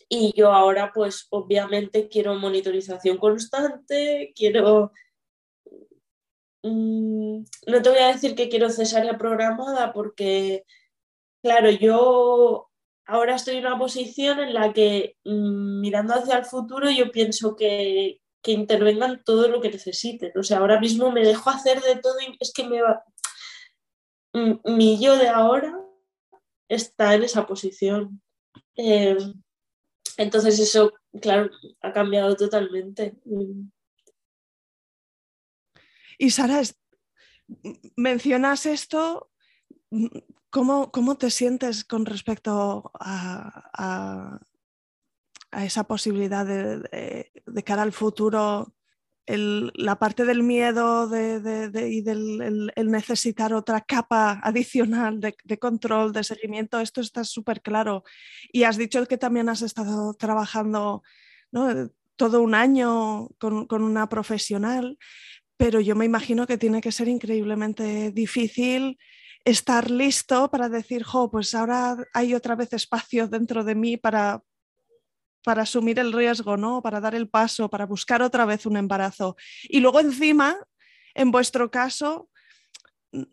y 0.10 0.34
yo 0.36 0.52
ahora, 0.54 0.92
pues 0.94 1.28
obviamente 1.32 2.08
quiero 2.10 2.36
monitorización 2.36 3.18
constante, 3.18 4.34
quiero... 4.36 4.92
Mm, 6.64 7.44
no 7.68 7.82
te 7.82 7.90
voy 7.90 8.00
a 8.00 8.08
decir 8.08 8.36
que 8.36 8.50
quiero 8.50 8.70
cesárea 8.70 9.18
programada 9.18 9.94
porque, 9.94 10.66
claro, 11.44 11.70
yo 11.70 12.70
ahora 13.06 13.36
estoy 13.36 13.58
en 13.58 13.68
una 13.68 13.78
posición 13.78 14.40
en 14.40 14.54
la 14.54 14.74
que 14.74 15.18
mm, 15.26 15.82
mirando 15.82 16.14
hacia 16.16 16.38
el 16.38 16.46
futuro 16.46 16.90
yo 16.92 17.12
pienso 17.12 17.56
que, 17.56 18.22
que, 18.42 18.52
intervengan 18.52 19.24
todo 19.24 19.48
lo 19.48 19.62
que 19.62 19.72
necesiten. 19.72 20.32
O 20.38 20.44
sea, 20.44 20.60
ahora 20.60 20.80
mismo 20.80 21.12
me 21.12 21.24
dejo 21.24 21.50
hacer 21.50 21.82
de 21.82 21.98
todo 21.98 22.16
y 22.22 22.36
es 22.40 22.54
que 22.54 22.64
me 22.68 22.82
va... 22.82 23.04
Mm, 24.34 24.76
mi 24.76 25.00
yo 25.02 25.18
de 25.18 25.30
ahora 25.30 25.85
está 26.70 27.16
en 27.16 27.24
esa 27.24 27.46
posición. 27.46 28.22
Em, 28.76 29.34
entonces 30.18 30.60
eso, 30.60 30.94
claro, 31.22 31.50
ha 31.82 31.94
cambiado 31.94 32.36
totalmente. 32.36 33.16
Y 36.18 36.30
Sara, 36.30 36.62
mencionas 37.96 38.66
esto 38.66 39.30
¿Cómo, 40.50 41.18
te 41.18 41.30
sientes 41.32 41.84
con 41.84 42.06
respecto 42.06 42.92
a, 42.98 44.40
esa 45.52 45.84
posibilidad 45.84 46.46
de, 46.46 47.64
cara 47.66 47.82
al 47.82 47.92
futuro? 47.92 48.75
La 49.28 49.98
parte 49.98 50.26
del 50.26 50.44
miedo 50.44 51.08
y 51.08 52.02
del 52.02 52.72
el, 52.76 52.92
necesitar 52.92 53.54
otra 53.54 53.82
capa 53.82 54.40
adicional 54.44 55.20
de, 55.20 55.60
control, 55.60 56.14
de 56.14 56.24
seguimiento, 56.24 56.80
esto 56.80 57.02
está 57.02 57.24
súper 57.24 57.62
claro. 57.62 58.04
Y 58.52 58.64
has 58.64 58.78
dicho 58.78 59.06
que 59.08 59.18
también 59.18 59.50
has 59.50 59.62
estado 59.62 60.14
trabajando 60.14 61.04
todo 62.16 62.42
un 62.42 62.54
año 62.54 63.30
con, 63.40 63.66
con 63.66 63.82
una 63.82 64.08
profesional, 64.10 64.98
pero 65.58 65.80
yo 65.80 65.96
me 65.96 66.06
imagino 66.06 66.46
que 66.46 66.58
tiene 66.58 66.82
que 66.82 66.92
ser 66.92 67.08
increíblemente 67.08 68.12
difícil 68.12 68.98
estar 69.46 69.92
listo 69.92 70.50
para 70.50 70.70
decir, 70.70 71.04
jo, 71.04 71.30
pues 71.30 71.54
ahora 71.54 71.98
hay 72.14 72.34
otra 72.34 72.56
vez 72.56 72.74
espacio 72.74 73.28
dentro 73.28 73.64
de 73.64 73.76
mí 73.76 73.96
para, 73.96 74.42
para 75.46 75.62
asumir 75.62 76.00
el 76.00 76.12
riesgo, 76.12 76.58
¿no? 76.58 76.82
Para 76.82 77.00
dar 77.00 77.16
el 77.16 77.30
paso, 77.30 77.70
para 77.70 77.86
buscar 77.86 78.22
otra 78.22 78.46
vez 78.46 78.66
un 78.66 78.76
embarazo. 78.76 79.38
Y 79.64 79.80
luego 79.80 80.00
encima, 80.00 80.58
en 81.14 81.32
vuestro 81.32 81.72
caso, 81.72 82.30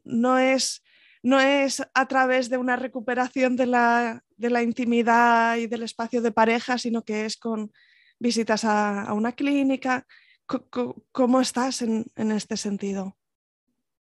no 0.05 0.39
es, 0.39 0.83
no 1.23 1.41
es 1.41 1.83
a 1.95 2.07
través 2.07 2.51
de 2.51 2.59
una 2.59 2.77
recuperación 2.77 3.57
de 3.57 3.67
la, 3.67 4.23
de 4.37 4.51
la 4.51 4.63
intimidad 4.63 5.57
y 5.57 5.67
del 5.67 5.83
espacio 5.83 6.23
de 6.23 6.31
pareja, 6.31 6.79
sino 6.79 7.03
que 7.03 7.25
es 7.25 7.37
con 7.37 7.73
visitas 8.19 8.65
a, 8.65 9.13
una 9.15 9.33
clínica. 9.33 10.07
¿Cómo 11.13 11.41
estás 11.41 11.81
en, 11.81 12.05
en 12.15 12.31
este 12.31 12.59
sentido? 12.59 13.17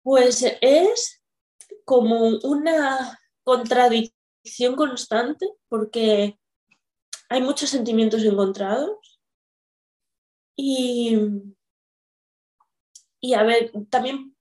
Pues 0.03 0.45
es 0.59 1.24
como 1.86 2.39
una 2.43 3.20
contradicción 3.43 4.76
constante 4.76 5.47
porque 5.70 6.38
hay 7.32 7.41
muchos 7.41 7.69
sentimientos 7.69 8.25
encontrados 8.25 9.21
y, 10.57 11.17
y 13.21 13.34
a 13.36 13.43
ver, 13.43 13.71
también 13.89 14.36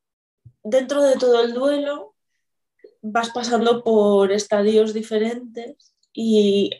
dentro 0.64 1.00
de 1.04 1.16
todo 1.16 1.40
el 1.40 1.54
duelo 1.54 2.16
vas 3.00 3.30
pasando 3.30 3.84
por 3.84 4.32
estadios 4.32 4.92
diferentes 4.92 5.94
y, 6.12 6.72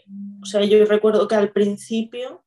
o 0.42 0.46
sea, 0.46 0.64
yo 0.64 0.84
recuerdo 0.84 1.28
que 1.28 1.36
al 1.36 1.52
principio 1.52 2.44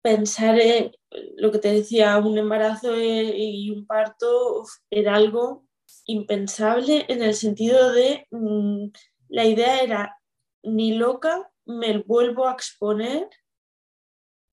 pensar 0.00 0.58
en 0.58 0.92
lo 1.36 1.52
que 1.52 1.58
te 1.58 1.74
decía, 1.74 2.16
un 2.16 2.38
embarazo 2.38 2.98
y 2.98 3.70
un 3.70 3.86
parto 3.86 4.64
era 4.88 5.14
algo 5.14 5.66
impensable 6.06 7.04
en 7.08 7.22
el 7.22 7.34
sentido 7.34 7.92
de 7.92 8.26
mm, 8.30 8.86
la 9.28 9.44
idea 9.44 9.82
era 9.82 10.18
ni 10.62 10.94
loca 10.94 11.47
me 11.68 11.98
vuelvo 11.98 12.48
a 12.48 12.52
exponer 12.52 13.28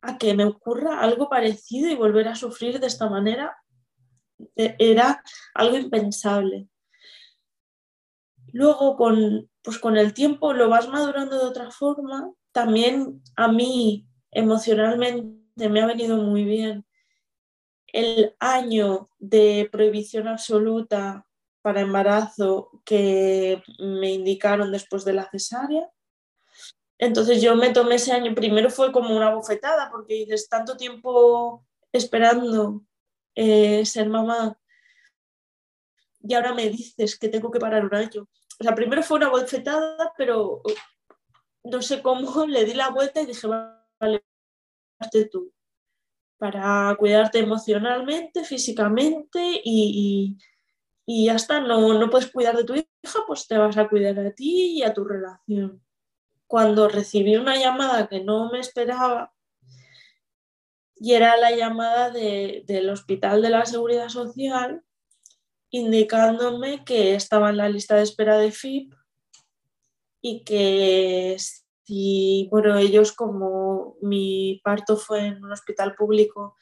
a 0.01 0.17
que 0.17 0.35
me 0.35 0.45
ocurra 0.45 0.99
algo 0.99 1.29
parecido 1.29 1.89
y 1.89 1.95
volver 1.95 2.27
a 2.27 2.35
sufrir 2.35 2.79
de 2.79 2.87
esta 2.87 3.09
manera 3.09 3.57
e, 4.55 4.75
era 4.77 5.23
algo 5.53 5.77
impensable. 5.77 6.67
luego 8.51 8.95
con, 8.95 9.49
pues 9.63 9.79
con 9.79 9.97
el 9.97 10.13
tiempo 10.13 10.53
lo 10.53 10.69
vas 10.69 10.87
madurando 10.87 11.37
de 11.37 11.45
otra 11.45 11.71
forma. 11.71 12.31
También 12.51 13.21
a 13.35 13.49
mí 13.49 14.07
emocionalmente 14.31 15.69
me 15.69 15.81
ha 15.81 15.85
venido 15.85 16.17
muy 16.17 16.43
bien 16.43 16.85
el 17.87 18.35
año 18.39 19.09
de 19.19 19.69
prohibición 19.71 20.27
absoluta 20.27 21.25
para 21.61 21.81
embarazo 21.81 22.69
que 22.85 23.63
me 23.79 24.11
indicaron 24.11 24.71
después 24.71 25.03
de 25.05 25.13
la 25.13 25.29
cesárea. 25.29 25.89
Entonces 26.97 27.41
yo 27.41 27.55
me 27.55 27.71
tomé 27.71 27.95
ese 27.95 28.13
año, 28.13 28.33
primero 28.33 28.69
fue 28.69 28.91
como 28.91 29.15
una 29.15 29.33
bofetada, 29.33 29.89
porque 29.91 30.13
dices, 30.15 30.47
tanto 30.49 30.77
tiempo 30.77 31.65
esperando 31.91 32.83
eh, 33.35 33.85
ser 33.85 34.07
mamá 34.09 34.57
y 36.27 36.33
ahora 36.33 36.53
me 36.53 36.69
dices 36.69 37.17
que 37.17 37.29
tengo 37.29 37.51
que 37.51 37.59
parar 37.59 37.85
un 37.85 37.93
año. 37.93 38.27
O 38.59 38.63
sea, 38.63 38.73
primero 38.73 39.03
fue 39.03 39.17
una 39.17 39.29
bofetada, 39.29 40.13
pero 40.17 40.61
no 41.63 41.81
sé 41.81 42.01
cómo, 42.01 42.45
le 42.47 42.65
di 42.65 42.73
la 42.73 42.89
vuelta 42.89 43.21
y 43.21 43.25
dije, 43.25 43.47
vale, 43.47 44.23
tú 45.31 45.51
para 46.37 46.93
cuidarte 46.99 47.39
emocionalmente, 47.39 48.43
físicamente 48.43 49.61
y, 49.63 50.37
y, 51.05 51.29
hasta 51.29 51.61
no, 51.61 51.97
no 51.97 52.09
puedes 52.09 52.29
cuidar 52.29 52.57
de 52.57 52.65
tu 52.65 52.73
hija, 52.73 53.19
pues 53.25 53.47
te 53.47 53.57
vas 53.57 53.77
a 53.77 53.87
cuidar 53.87 54.19
a 54.19 54.31
ti 54.33 54.79
y 54.79 54.83
a 54.83 54.93
tu 54.93 55.05
relación. 55.05 55.84
Cuando 56.47 56.87
recibí 56.87 57.35
una 57.35 57.57
llamada 57.57 58.07
que 58.07 58.23
no 58.23 58.51
me 58.51 58.59
esperaba, 58.59 59.33
y 60.97 61.13
era 61.13 61.37
la 61.37 61.51
llamada 61.51 62.09
del 62.09 62.89
Hospital 62.89 63.41
de 63.41 63.49
la 63.49 63.65
Seguridad 63.65 64.09
Social 64.09 64.81
indicándome 65.69 66.85
que 66.85 67.15
estaba 67.15 67.49
en 67.49 67.57
la 67.57 67.67
lista 67.67 67.95
de 67.95 68.03
espera 68.03 68.37
de 68.37 68.51
FIP 68.51 68.93
y 70.21 70.43
que 70.43 71.37
y 71.87 72.47
bueno, 72.49 72.77
ellos 72.77 73.11
como 73.11 73.97
mi 74.01 74.59
parto 74.63 74.97
fue 74.97 75.27
en 75.27 75.43
un 75.43 75.51
hospital 75.51 75.93
público, 75.93 76.55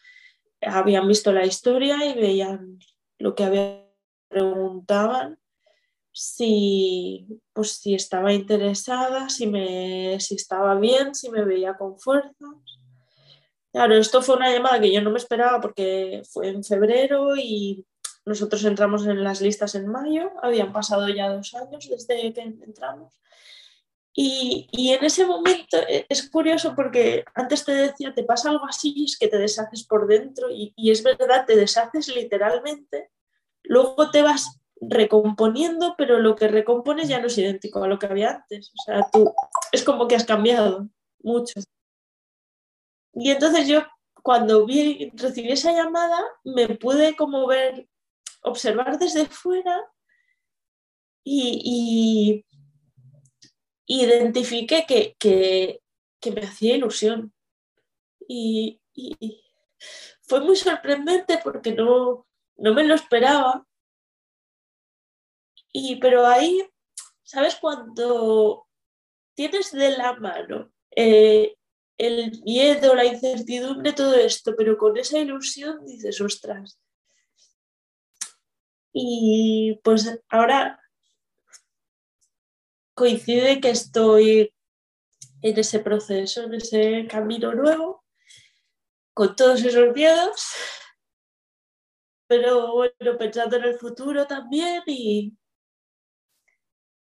habían 0.61 1.07
visto 1.07 1.31
la 1.31 1.45
historia 1.45 2.05
y 2.05 2.19
veían 2.19 2.79
lo 3.19 3.33
que 3.35 3.43
había 3.45 3.89
preguntaban 4.27 5.39
si 6.13 7.27
pues 7.51 7.71
si 7.73 7.95
estaba 7.95 8.31
interesada, 8.31 9.29
si 9.29 9.47
me 9.47 10.19
si 10.19 10.35
estaba 10.35 10.75
bien, 10.75 11.15
si 11.15 11.29
me 11.29 11.43
veía 11.43 11.75
con 11.75 11.99
fuerzas. 11.99 12.33
Claro, 13.71 13.95
esto 13.95 14.21
fue 14.21 14.35
una 14.35 14.51
llamada 14.51 14.79
que 14.79 14.93
yo 14.93 15.01
no 15.01 15.09
me 15.09 15.17
esperaba 15.17 15.59
porque 15.59 16.21
fue 16.31 16.49
en 16.49 16.63
febrero 16.63 17.35
y 17.35 17.85
nosotros 18.25 18.63
entramos 18.65 19.05
en 19.07 19.23
las 19.23 19.41
listas 19.41 19.75
en 19.75 19.87
mayo, 19.87 20.31
habían 20.41 20.71
pasado 20.71 21.09
ya 21.09 21.29
dos 21.29 21.53
años 21.55 21.89
desde 21.89 22.33
que 22.33 22.41
entramos. 22.41 23.19
Y, 24.15 24.69
en 24.93 25.03
ese 25.03 25.25
momento 25.25 25.77
e, 25.87 26.05
es 26.07 26.29
curioso 26.29 26.75
porque 26.75 27.25
antes 27.33 27.65
te 27.65 27.73
decía, 27.73 28.13
te 28.13 28.23
pasa 28.23 28.51
algo 28.51 28.65
así, 28.65 29.05
es 29.05 29.17
que 29.17 29.27
te 29.27 29.39
deshaces 29.39 29.83
por 29.85 30.07
dentro 30.07 30.49
y, 30.51 30.73
es 30.77 31.01
verdad, 31.01 31.45
te 31.47 31.55
deshaces 31.55 32.07
literalmente, 32.15 33.09
luego 33.63 34.11
te 34.11 34.21
vas 34.21 34.59
recomponiendo, 34.89 35.95
pero 35.97 36.19
lo 36.19 36.35
que 36.35 36.47
recompones 36.47 37.07
ya 37.07 37.19
no 37.19 37.27
es 37.27 37.37
idéntico 37.37 37.83
a 37.83 37.87
lo 37.87 37.99
que 37.99 38.07
había 38.07 38.31
antes. 38.31 38.71
O 38.79 38.83
sea, 38.83 39.07
tú 39.11 39.33
es 39.71 39.83
como 39.83 40.07
que 40.07 40.15
has 40.15 40.25
cambiado 40.25 40.87
mucho. 41.21 41.59
Y 43.13 43.31
entonces 43.31 43.67
yo 43.67 43.83
cuando 44.23 44.65
vi, 44.65 45.11
recibí 45.15 45.51
esa 45.51 45.73
llamada, 45.73 46.23
me 46.43 46.69
pude 46.69 47.15
como 47.15 47.45
ver, 47.45 47.87
observar 48.41 48.97
desde 48.97 49.25
fuera 49.25 49.83
y, 51.23 52.45
identifiqué 53.85 54.85
que, 55.19 55.81
me 56.33 56.41
hacía 56.41 56.75
ilusión. 56.75 57.33
Y, 58.27 58.79
fue 60.21 60.39
muy 60.39 60.55
sorprendente 60.55 61.39
porque 61.43 61.73
no, 61.73 62.25
no 62.55 62.73
me 62.73 62.85
lo 62.85 62.95
esperaba. 62.95 63.67
Y, 65.73 65.97
pero 65.97 66.25
ahí, 66.25 66.63
¿sabes? 67.23 67.55
Cuando 67.55 68.67
tienes 69.33 69.71
de 69.71 69.97
la 69.97 70.13
mano 70.13 70.71
eh, 70.95 71.55
el 71.97 72.41
miedo, 72.43 72.95
la 72.95 73.05
incertidumbre, 73.05 73.93
todo 73.93 74.15
esto, 74.15 74.55
pero 74.55 74.77
con 74.77 74.97
esa 74.97 75.19
ilusión 75.19 75.85
dices, 75.85 76.21
ostras. 76.21 76.79
Y 78.93 79.79
pues 79.83 80.21
ahora 80.29 80.79
coincide 82.93 83.59
que 83.59 83.71
estoy 83.71 84.53
en 85.41 85.59
ese 85.59 85.79
proceso, 85.79 86.43
en 86.43 86.53
ese 86.53 87.07
camino 87.09 87.53
nuevo, 87.53 88.03
con 89.13 89.35
todos 89.35 89.63
esos 89.63 89.93
miedos, 89.93 90.45
pero 92.27 92.73
bueno, 92.73 93.17
pensando 93.17 93.57
en 93.57 93.63
el 93.63 93.79
futuro 93.79 94.25
también 94.25 94.83
y, 94.87 95.35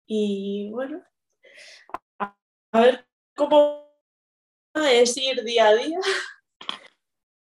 y 0.08 0.70
bueno, 0.72 1.04
a, 2.20 2.36
ver 2.74 3.08
cómo 3.36 3.90
es 4.74 5.18
ir 5.18 5.44
día 5.44 5.68
a 5.68 5.76
día, 5.76 6.00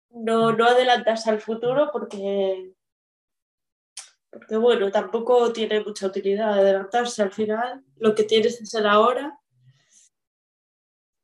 no, 0.10 0.52
no 0.54 0.66
adelantarse 0.66 1.30
al 1.30 1.42
futuro 1.42 1.90
porque 1.92 2.74
porque 4.32 4.58
bueno, 4.58 4.92
tampoco 4.92 5.52
tiene 5.52 5.82
mucha 5.82 6.08
utilidad 6.08 6.54
adelantarse 6.54 7.24
al 7.24 7.32
final, 7.32 7.84
lo 7.98 8.14
que 8.14 8.24
tienes 8.24 8.62
es 8.62 8.74
el 8.74 8.86
ahora. 8.86 9.40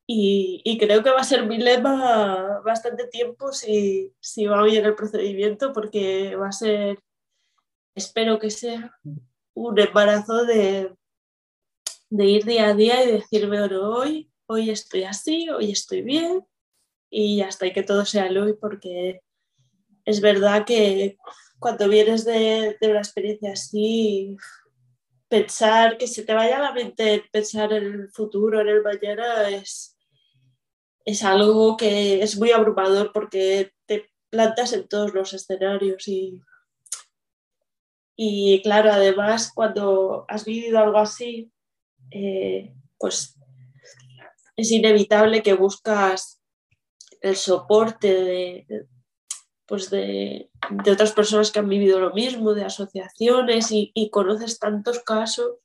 Y, 0.08 0.62
y, 0.64 0.78
creo 0.78 1.02
que 1.02 1.10
va 1.10 1.22
a 1.22 1.24
ser 1.24 1.48
mi 1.48 1.58
lema 1.58 2.62
bastante 2.64 3.08
tiempo 3.08 3.52
si, 3.52 4.14
si 4.20 4.46
va 4.46 4.62
bien 4.64 4.86
el 4.86 4.94
procedimiento, 4.94 5.74
porque 5.74 6.36
va 6.36 6.50
a 6.50 6.52
ser, 6.52 7.00
espero 7.96 8.38
que 8.38 8.52
sea 8.52 8.96
un 9.56 9.80
embarazo 9.80 10.46
de, 10.46 10.94
de 12.10 12.26
ir 12.26 12.46
día 12.46 12.68
a 12.68 12.74
día 12.74 13.04
y 13.04 13.12
decirme, 13.12 13.62
hoy, 13.62 14.32
hoy 14.48 14.70
estoy 14.70 15.04
así, 15.04 15.50
hoy 15.50 15.72
estoy 15.72 16.02
bien, 16.02 16.46
y 17.10 17.42
hasta 17.42 17.72
que 17.72 17.84
todo 17.84 18.06
sea 18.06 18.30
hoy, 18.30 18.54
porque 18.54 19.22
es 20.06 20.22
verdad 20.22 20.66
que 20.66 21.18
cuando 21.60 21.88
vienes 21.88 22.26
de, 22.26 22.78
una 22.82 23.00
experiencia 23.00 23.54
así, 23.54 24.38
pensar 25.28 25.98
que 25.98 26.08
se 26.08 26.24
te 26.24 26.34
vaya 26.34 26.60
la 26.60 26.74
mente 26.74 27.24
pensar 27.32 27.74
en 27.74 27.86
el 27.86 28.10
futuro, 28.12 28.62
en 28.62 28.68
el 28.68 28.84
mañana, 28.84 29.50
es, 29.50 29.98
es 31.06 31.24
algo 31.24 31.78
que 31.78 32.22
es 32.22 32.38
muy 32.38 32.52
abrumador 32.52 33.12
porque 33.14 33.72
te 33.86 34.10
plantas 34.30 34.74
en 34.74 34.88
todos 34.88 35.14
los 35.14 35.34
escenarios 35.34 36.08
y, 36.08 36.42
y 38.16 38.62
claro, 38.62 38.92
además 38.92 39.52
cuando 39.54 40.26
has 40.28 40.46
vivido 40.46 40.80
algo 40.80 41.00
así, 41.00 41.52
eh, 42.18 42.74
pues 42.98 43.36
es 44.56 44.72
inevitable 44.72 45.44
que 45.44 45.54
buscas 45.54 46.42
el 47.20 47.36
soporte 47.36 48.08
de, 48.08 48.88
pues 49.66 49.90
de, 49.90 50.50
otras 50.90 51.12
personas 51.12 51.52
que 51.52 51.60
han 51.60 51.68
vivido 51.68 52.00
lo 52.00 52.14
mismo, 52.14 52.54
de 52.54 52.64
asociaciones 52.64 53.68
y, 53.72 54.10
conoces 54.12 54.60
tantos 54.60 55.00
casos 55.00 55.58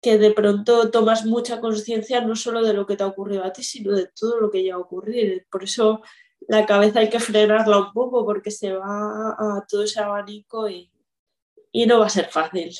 que 0.00 0.16
de 0.16 0.30
pronto 0.30 0.92
tomas 0.92 1.24
mucha 1.24 1.60
conciencia 1.60 2.20
no 2.20 2.36
solo 2.36 2.62
de 2.62 2.74
lo 2.74 2.86
que 2.86 2.96
te 2.96 3.02
ha 3.02 3.08
ocurrido 3.08 3.42
a 3.42 3.52
ti, 3.52 3.64
sino 3.64 3.92
de 3.96 4.08
todo 4.14 4.38
lo 4.38 4.48
que 4.48 4.62
ya 4.62 4.74
ha 4.74 4.78
ocurrido. 4.78 5.42
Por 5.50 5.64
eso 5.64 6.02
la 6.46 6.66
cabeza 6.66 7.00
hay 7.00 7.10
que 7.10 7.18
frenarla 7.18 7.78
un 7.78 7.92
poco 7.92 8.24
porque 8.24 8.52
se 8.52 8.74
va 8.74 9.30
a 9.30 9.66
todo 9.68 9.82
ese 9.82 9.98
abanico 9.98 10.68
y, 10.68 10.88
no 11.84 11.98
va 11.98 12.06
a 12.06 12.10
ser 12.10 12.30
fácil. 12.30 12.70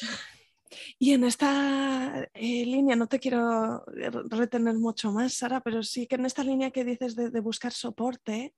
Y 0.98 1.12
en 1.12 1.24
esta 1.24 2.28
eh, 2.34 2.64
línea, 2.66 2.96
no 2.96 3.06
te 3.06 3.18
quiero 3.18 3.84
retener 4.30 4.74
mucho 4.74 5.12
más, 5.12 5.34
Sara, 5.34 5.60
pero 5.60 5.82
sí 5.82 6.06
que 6.06 6.16
en 6.16 6.26
esta 6.26 6.42
línea 6.42 6.70
que 6.70 6.84
dices 6.84 7.14
de 7.16 7.40
buscar 7.40 7.72
soporte, 7.72 8.54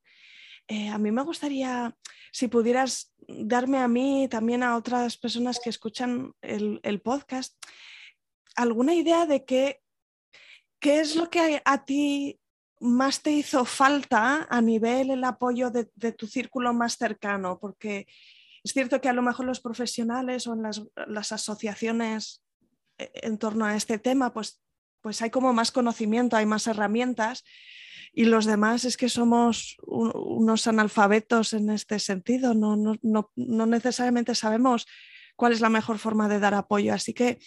eh, 0.71 0.91
a 0.91 0.99
mí 0.99 1.11
me 1.11 1.23
gustaría, 1.23 1.97
si 2.31 2.47
pudieras 2.47 3.15
darme 3.27 3.79
a 3.79 3.89
mí, 3.89 4.29
también 4.29 4.63
a 4.63 4.77
otras 4.77 5.17
personas 5.17 5.59
que 5.59 5.71
escuchan 5.71 6.35
el, 6.43 7.01
podcast, 7.01 7.57
alguna 8.55 8.95
idea 8.95 9.25
de 9.25 9.47
qué, 9.47 9.81
qué 10.79 11.01
es 11.01 11.17
lo 11.17 11.31
que 11.31 11.63
a 11.65 11.85
ti 11.87 12.39
más 12.81 13.23
te 13.23 13.31
hizo 13.31 13.65
falta 13.65 14.47
a 14.51 14.61
nivel 14.61 15.11
el 15.11 15.25
apoyo 15.25 15.71
de, 15.71 16.13
tu 16.13 16.27
círculo 16.27 16.75
más 16.75 16.99
cercano, 16.99 17.59
porque 17.59 18.07
es 18.69 18.75
cierto 18.75 19.01
que 19.01 19.09
a 19.09 19.15
lo 19.15 19.23
mejor 19.23 19.47
los 19.47 19.61
profesionales 19.61 20.47
o 20.47 20.53
en 20.53 20.63
las, 20.63 21.33
asociaciones 21.33 22.43
eh, 22.99 23.11
en 23.15 23.39
torno 23.39 23.65
a 23.65 23.75
este 23.75 23.99
tema, 23.99 24.35
pues, 24.35 24.61
pues 25.01 25.23
hay 25.23 25.31
como 25.31 25.55
más 25.55 25.73
conocimiento, 25.73 26.37
hay 26.37 26.45
más 26.45 26.67
herramientas, 26.67 27.45
y 28.13 28.27
los 28.27 28.45
demás 28.45 28.85
es 28.85 28.99
que 28.99 29.09
somos 29.09 29.79
unos 29.87 30.67
analfabetos 30.67 31.55
en 31.55 31.71
este 31.71 31.99
sentido, 31.99 32.53
no, 32.53 32.77
no, 32.77 33.31
no, 33.37 33.67
necesariamente 33.67 34.35
sabemos 34.35 34.87
cuál 35.35 35.53
es 35.53 35.63
la 35.63 35.71
mejor 35.71 35.99
forma 35.99 36.29
de 36.29 36.39
dar 36.39 36.53
apoyo. 36.53 36.93
Así 36.93 37.15
que 37.15 37.39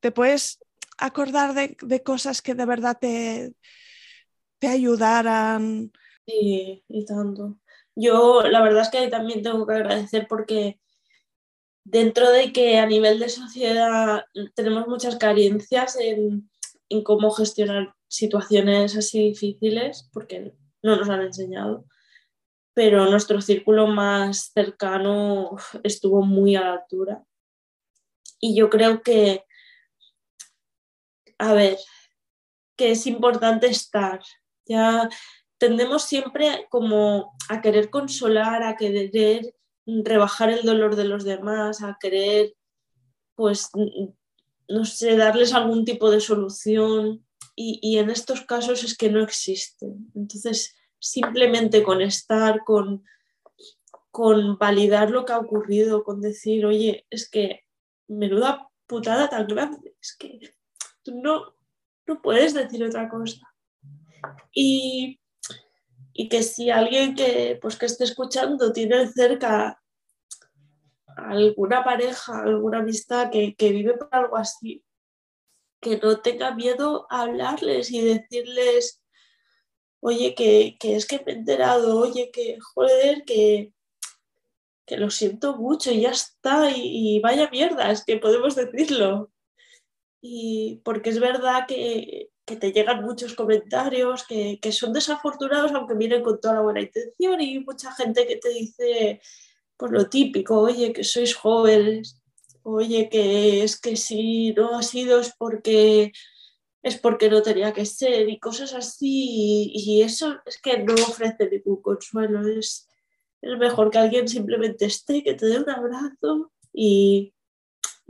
te 0.00 0.12
puedes 0.12 0.60
acordar 0.96 1.52
de, 1.52 2.02
cosas 2.02 2.40
que 2.40 2.54
de 2.54 2.64
verdad 2.64 2.96
te, 2.98 3.52
te 4.58 4.68
ayudaran. 4.68 5.92
Sí, 6.26 6.84
y 6.88 7.04
tanto. 7.04 7.59
Yo 7.96 8.42
la 8.42 8.62
verdad 8.62 8.82
es 8.82 8.90
que 8.90 9.08
también 9.08 9.42
tengo 9.42 9.66
que 9.66 9.74
agradecer 9.74 10.26
porque 10.28 10.80
dentro 11.84 12.30
de 12.30 12.52
que 12.52 12.78
a 12.78 12.86
nivel 12.86 13.18
de 13.18 13.28
sociedad 13.28 14.24
tenemos 14.54 14.86
muchas 14.86 15.16
carencias 15.16 15.96
en, 15.96 16.50
en 16.88 17.02
cómo 17.02 17.30
gestionar 17.30 17.94
situaciones 18.08 18.96
así 18.96 19.30
difíciles, 19.30 20.08
porque 20.12 20.54
no 20.82 20.96
nos 20.96 21.08
han 21.08 21.22
enseñado, 21.22 21.86
pero 22.74 23.06
nuestro 23.06 23.40
círculo 23.40 23.86
más 23.86 24.52
cercano 24.52 25.56
estuvo 25.82 26.22
muy 26.22 26.56
a 26.56 26.62
la 26.62 26.72
altura. 26.74 27.24
Y 28.40 28.56
yo 28.56 28.70
creo 28.70 29.02
que, 29.02 29.44
a 31.38 31.52
ver, 31.52 31.78
que 32.76 32.92
es 32.92 33.06
importante 33.06 33.66
estar. 33.66 34.20
Ya 34.66 35.08
tendemos 35.60 36.04
siempre 36.04 36.66
como 36.70 37.36
a 37.50 37.60
querer 37.60 37.90
consolar, 37.90 38.62
a 38.62 38.76
querer 38.76 39.54
rebajar 39.86 40.48
el 40.48 40.64
dolor 40.64 40.96
de 40.96 41.04
los 41.04 41.22
demás, 41.22 41.82
a 41.82 41.98
querer, 42.00 42.54
pues, 43.34 43.68
no 44.68 44.84
sé, 44.86 45.16
darles 45.16 45.52
algún 45.52 45.84
tipo 45.84 46.10
de 46.10 46.20
solución. 46.20 47.26
Y, 47.54 47.78
y 47.82 47.98
en 47.98 48.08
estos 48.08 48.40
casos 48.40 48.82
es 48.84 48.96
que 48.96 49.10
no 49.10 49.22
existen. 49.22 50.10
Entonces, 50.14 50.74
simplemente 50.98 51.82
con 51.82 52.00
estar, 52.00 52.64
con, 52.64 53.04
con 54.10 54.56
validar 54.56 55.10
lo 55.10 55.26
que 55.26 55.34
ha 55.34 55.38
ocurrido, 55.38 56.04
con 56.04 56.22
decir, 56.22 56.64
oye, 56.64 57.06
es 57.10 57.28
que 57.28 57.64
menuda 58.08 58.66
putada 58.86 59.28
tan 59.28 59.46
grande, 59.46 59.94
es 60.00 60.16
que 60.18 60.40
tú 61.02 61.20
no, 61.20 61.54
no 62.06 62.22
puedes 62.22 62.54
decir 62.54 62.82
otra 62.82 63.10
cosa. 63.10 63.46
Y, 64.54 65.19
que 66.28 66.42
si 66.42 66.70
alguien 66.70 67.14
que, 67.14 67.58
pues, 67.60 67.76
que 67.76 67.86
esté 67.86 68.04
escuchando 68.04 68.72
tiene 68.72 69.08
cerca 69.08 69.82
alguna 71.16 71.84
pareja, 71.84 72.42
alguna 72.42 72.78
amistad 72.78 73.30
que, 73.30 73.54
que 73.54 73.72
vive 73.72 73.94
por 73.94 74.08
algo 74.12 74.36
así, 74.36 74.84
que 75.80 75.98
no 75.98 76.20
tenga 76.20 76.54
miedo 76.54 77.06
a 77.10 77.22
hablarles 77.22 77.90
y 77.90 78.00
decirles 78.02 79.00
oye, 80.00 80.34
que, 80.34 80.76
es 80.82 81.06
que 81.06 81.22
me 81.24 81.32
he 81.32 81.34
enterado, 81.36 81.98
oye, 81.98 82.30
que 82.32 82.58
joder, 82.60 83.24
que, 83.24 83.72
que 84.86 84.96
lo 84.96 85.10
siento 85.10 85.56
mucho 85.56 85.92
y 85.92 86.02
ya 86.02 86.10
está, 86.10 86.70
y, 86.74 87.20
vaya 87.20 87.50
mierda, 87.50 87.90
es 87.90 88.04
que 88.04 88.16
podemos 88.16 88.56
decirlo. 88.56 89.30
Y 90.22 90.80
porque 90.84 91.10
es 91.10 91.20
verdad 91.20 91.66
que, 91.68 92.29
te 92.44 92.72
llegan 92.72 93.02
muchos 93.02 93.34
comentarios 93.34 94.26
que, 94.26 94.58
que, 94.60 94.72
son 94.72 94.92
desafortunados, 94.92 95.72
aunque 95.72 95.94
vienen 95.94 96.22
con 96.22 96.40
toda 96.40 96.54
la 96.54 96.60
buena 96.62 96.80
intención, 96.80 97.40
y 97.40 97.60
mucha 97.60 97.92
gente 97.92 98.26
que 98.26 98.36
te 98.36 98.48
dice, 98.48 99.20
pues 99.76 99.92
lo 99.92 100.08
típico, 100.08 100.60
oye, 100.60 100.92
que 100.92 101.04
sois 101.04 101.34
jóvenes, 101.34 102.20
oye, 102.62 103.08
que 103.08 103.62
es 103.62 103.80
que 103.80 103.96
si 103.96 104.52
no 104.52 104.76
ha 104.76 104.82
sido 104.82 105.20
es 105.20 105.32
porque 105.38 106.12
es 106.82 106.98
porque 106.98 107.28
no 107.28 107.42
tenía 107.42 107.72
que 107.72 107.84
ser 107.84 108.28
y 108.28 108.38
cosas 108.38 108.72
así. 108.74 109.70
Y, 109.74 110.02
eso 110.02 110.36
es 110.46 110.60
que 110.60 110.78
no 110.78 110.94
ofrece 110.94 111.48
ningún 111.50 111.82
consuelo. 111.82 112.46
Es, 112.48 112.88
es 113.42 113.58
mejor 113.58 113.90
que 113.90 113.98
alguien 113.98 114.28
simplemente 114.28 114.86
esté, 114.86 115.22
que 115.22 115.34
te 115.34 115.46
dé 115.46 115.58
un 115.58 115.70
abrazo 115.70 116.52
y, 116.72 117.34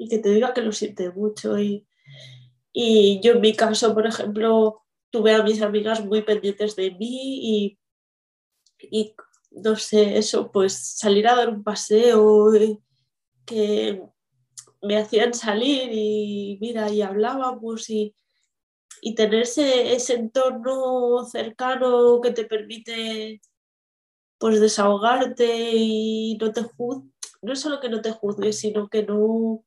que 0.08 0.18
te 0.18 0.30
diga 0.30 0.54
que 0.54 0.62
lo 0.62 0.72
siente 0.72 1.10
mucho. 1.10 1.58
Y, 1.58 1.86
y, 2.72 3.20
yo 3.22 3.32
en 3.32 3.40
mi 3.40 3.54
caso, 3.54 3.94
por 3.94 4.06
ejemplo, 4.06 4.82
tuve 5.10 5.34
a 5.34 5.42
mis 5.42 5.62
amigas 5.62 6.04
muy 6.04 6.22
pendientes 6.22 6.76
de 6.76 6.92
mí 6.92 7.78
y, 8.80 9.14
no 9.50 9.76
sé, 9.76 10.18
eso, 10.18 10.50
pues 10.52 10.96
salir 10.98 11.28
a 11.28 11.36
dar 11.36 11.48
un 11.48 11.64
paseo, 11.64 12.54
eh, 12.54 12.78
que 13.44 14.02
me 14.82 14.96
hacían 14.98 15.34
salir 15.34 15.90
y 15.92 16.58
mira, 16.60 16.90
y 16.90 17.02
hablábamos 17.02 17.90
y 17.90 18.14
y 19.00 19.14
tener 19.14 19.42
ese, 19.42 20.14
entorno 20.14 21.24
cercano 21.24 22.20
que 22.20 22.32
te 22.32 22.44
permite 22.44 23.40
pues 24.38 24.60
desahogarte 24.60 25.72
y 25.74 26.38
no 26.40 26.52
te 26.52 26.62
juzgue, 26.62 27.10
no 27.42 27.56
solo 27.56 27.80
que 27.80 27.90
no 27.90 28.00
te 28.00 28.12
juzgue, 28.12 28.52
sino 28.52 28.88
que 28.88 29.02
no 29.02 29.64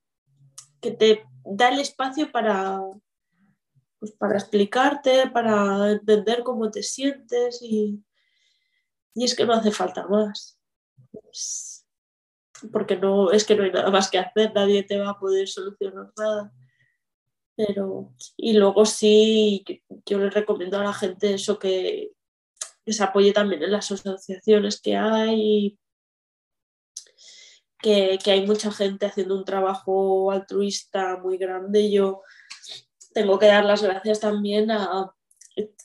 que 0.81 0.91
te 0.91 1.25
da 1.45 1.69
el 1.69 1.79
espacio 1.79 2.31
para 2.31 2.79
pues 4.03 4.11
para 4.17 4.37
explicarte, 4.37 5.29
para 5.29 5.91
entender 5.91 6.43
cómo 6.43 6.69
te 6.69 6.83
sientes 6.83 7.61
y, 7.61 8.03
y 9.15 9.23
es 9.23 9.33
que 9.33 9.45
no 9.45 9.53
hace 9.53 9.71
falta 9.71 10.05
más. 10.07 10.59
porque 12.69 12.97
no 12.97 13.31
es 13.31 13.45
que 13.45 13.55
no 13.55 13.63
hay 13.63 13.71
nada 13.71 13.89
más 13.91 14.11
que 14.11 14.19
hacer, 14.19 14.51
nadie 14.53 14.83
te 14.83 14.97
va 14.97 15.11
a 15.11 15.19
poder 15.19 15.47
solucionar 15.47 16.11
nada. 16.17 16.51
Pero, 17.55 18.13
y 18.35 18.55
luego 18.57 18.85
sí, 18.85 19.63
yo 20.05 20.17
le 20.17 20.29
recomiendo 20.29 20.79
a 20.79 20.83
la 20.83 20.93
gente 20.93 21.35
eso 21.35 21.57
que, 21.57 22.11
se 22.85 23.03
apoye 23.03 23.31
también 23.31 23.63
en 23.63 23.71
las 23.71 23.89
asociaciones 23.89 24.81
que 24.81 24.97
hay, 24.97 25.79
que, 27.83 28.19
hay 28.25 28.47
mucha 28.47 28.71
gente 28.71 29.05
haciendo 29.05 29.35
un 29.37 29.45
trabajo 29.45 30.31
altruista 30.31 31.19
muy 31.21 31.37
grande. 31.37 31.91
Yo 31.91 32.23
tengo 33.13 33.37
que 33.37 33.45
dar 33.47 33.65
las 33.65 33.83
gracias 33.83 34.19
también 34.19 34.71
a, 34.71 35.13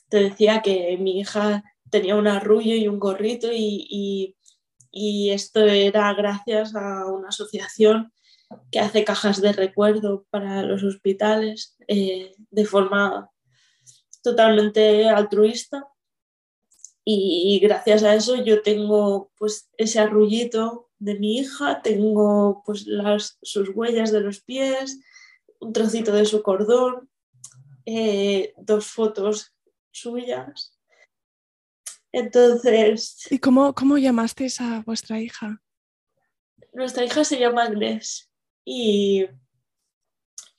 te 0.09 0.17
decía 0.17 0.61
que 0.63 0.97
mi 0.97 1.19
hija 1.19 1.63
tenía 1.91 2.15
un 2.15 2.27
arrullo 2.27 2.73
y 2.75 2.87
un 2.87 2.99
gorrito 2.99 3.49
y 3.51 4.35
esto 5.31 5.59
era 5.61 6.11
gracias 6.15 6.75
a 6.75 7.05
una 7.05 7.29
asociación 7.29 8.11
que 8.71 8.79
hace 8.79 9.03
cajas 9.03 9.41
de 9.41 9.53
recuerdo 9.53 10.25
para 10.29 10.63
los 10.63 10.83
hospitales 10.83 11.75
eh, 11.87 12.33
de 12.49 12.65
forma 12.65 13.29
totalmente 14.23 15.07
altruista. 15.09 15.87
Y, 17.05 17.59
gracias 17.59 18.03
a 18.03 18.13
eso 18.13 18.35
yo 18.43 18.61
tengo 18.61 19.31
pues 19.37 19.71
ese 19.77 19.99
arrullito 19.99 20.88
de 20.99 21.15
mi 21.15 21.39
hija, 21.39 21.81
tengo 21.81 22.61
pues 22.65 22.85
las, 22.85 23.37
sus 23.41 23.69
huellas 23.73 24.11
de 24.11 24.21
los 24.21 24.41
pies, 24.41 24.99
un 25.59 25.73
trocito 25.73 26.11
de 26.13 26.25
su 26.25 26.43
cordón, 26.43 27.09
eh, 27.85 28.53
dos 28.57 28.87
fotos 28.87 29.55
suyas. 29.91 30.77
Entonces... 32.11 33.27
¿Y 33.29 33.39
cómo, 33.39 33.73
cómo 33.73 33.97
llamasteis 33.97 34.61
a 34.61 34.83
vuestra 34.85 35.19
hija? 35.19 35.61
Nuestra 36.73 37.03
hija 37.03 37.23
se 37.23 37.39
llama 37.39 37.63
Agnes. 37.63 38.29
Y, 38.65 39.27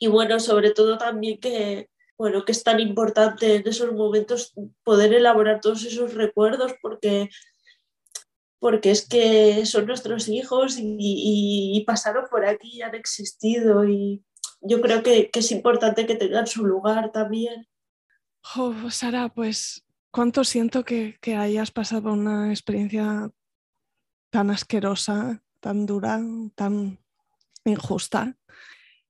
bueno, 0.09 0.41
sobre 0.41 0.73
todo 0.73 0.99
también 0.99 1.39
que, 1.39 1.89
bueno, 2.19 2.45
que 2.45 2.53
es 2.53 2.65
tan 2.65 2.81
importante 2.81 3.57
en 3.57 3.69
esos 3.69 3.93
momentos 3.93 4.53
poder 4.83 5.15
elaborar 5.15 5.61
todos 5.61 5.85
esos 5.85 6.15
recuerdos 6.15 6.75
porque, 6.83 7.29
porque 8.61 8.91
es 8.91 9.09
que 9.09 9.65
son 9.65 9.87
nuestros 9.87 10.29
hijos 10.29 10.77
y, 10.79 11.83
pasaron 11.87 12.27
por 12.31 12.45
aquí 12.45 12.77
y 12.77 12.83
han 12.83 12.95
existido 12.95 13.85
y 13.89 14.23
yo 14.61 14.81
creo 14.81 15.03
que, 15.03 15.31
es 15.33 15.51
importante 15.51 16.07
que 16.07 16.15
tengan 16.15 16.47
su 16.47 16.65
lugar 16.65 17.11
también. 17.11 17.67
Sara, 18.91 19.31
pues 19.31 19.85
cuánto 20.11 20.45
siento 20.45 20.85
que, 20.85 21.19
que 21.21 21.35
hayas 21.35 21.71
pasado 21.71 22.13
una 22.13 22.51
experiencia 22.51 23.31
tan 24.31 24.51
asquerosa, 24.51 25.43
tan 25.61 25.87
dura, 25.87 26.21
tan 26.55 26.99
injusta. 27.65 28.37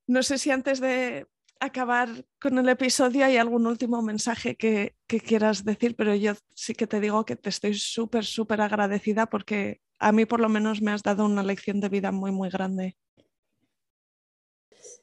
No 0.06 0.22
sé 0.22 0.38
si 0.38 0.50
antes 0.50 0.80
de 0.80 1.26
acabar 1.60 2.08
con 2.40 2.58
el 2.58 2.68
episodio 2.68 3.24
hay 3.24 3.36
algún 3.36 3.66
último 3.66 4.02
mensaje 4.02 4.56
que, 4.56 4.96
quieras 5.06 5.64
decir, 5.64 5.94
pero 5.94 6.14
yo 6.14 6.32
sí 6.54 6.74
que 6.74 6.86
te 6.86 7.00
digo 7.00 7.24
que 7.24 7.36
te 7.36 7.50
estoy 7.50 7.74
súper, 7.74 8.24
súper 8.24 8.60
agradecida 8.62 9.26
porque 9.26 9.80
a 9.98 10.10
mí 10.10 10.24
por 10.24 10.40
lo 10.40 10.48
menos 10.48 10.80
me 10.80 10.90
has 10.90 11.02
dado 11.02 11.26
una 11.26 11.42
lección 11.42 11.80
de 11.80 11.90
vida 11.90 12.10
muy, 12.10 12.32
muy 12.32 12.48
grande. 12.48 12.96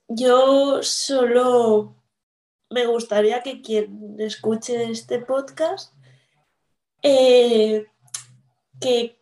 Yo 0.07 0.81
solo 0.81 1.95
me 2.69 2.85
gustaría 2.87 3.43
que 3.43 3.61
quien 3.61 4.15
escuche 4.17 4.89
este 4.89 5.19
podcast 5.19 5.93
eh, 7.03 7.85
que 8.81 9.21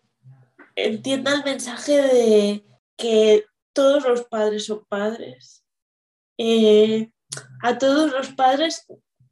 entienda 0.76 1.34
el 1.34 1.44
mensaje 1.44 2.02
de 2.02 2.66
que 2.96 3.46
todos 3.74 4.04
los 4.06 4.24
padres 4.24 4.66
son 4.66 4.86
padres. 4.86 5.66
Eh, 6.38 7.12
a 7.62 7.78
todos 7.78 8.12
los 8.12 8.30
padres 8.30 8.86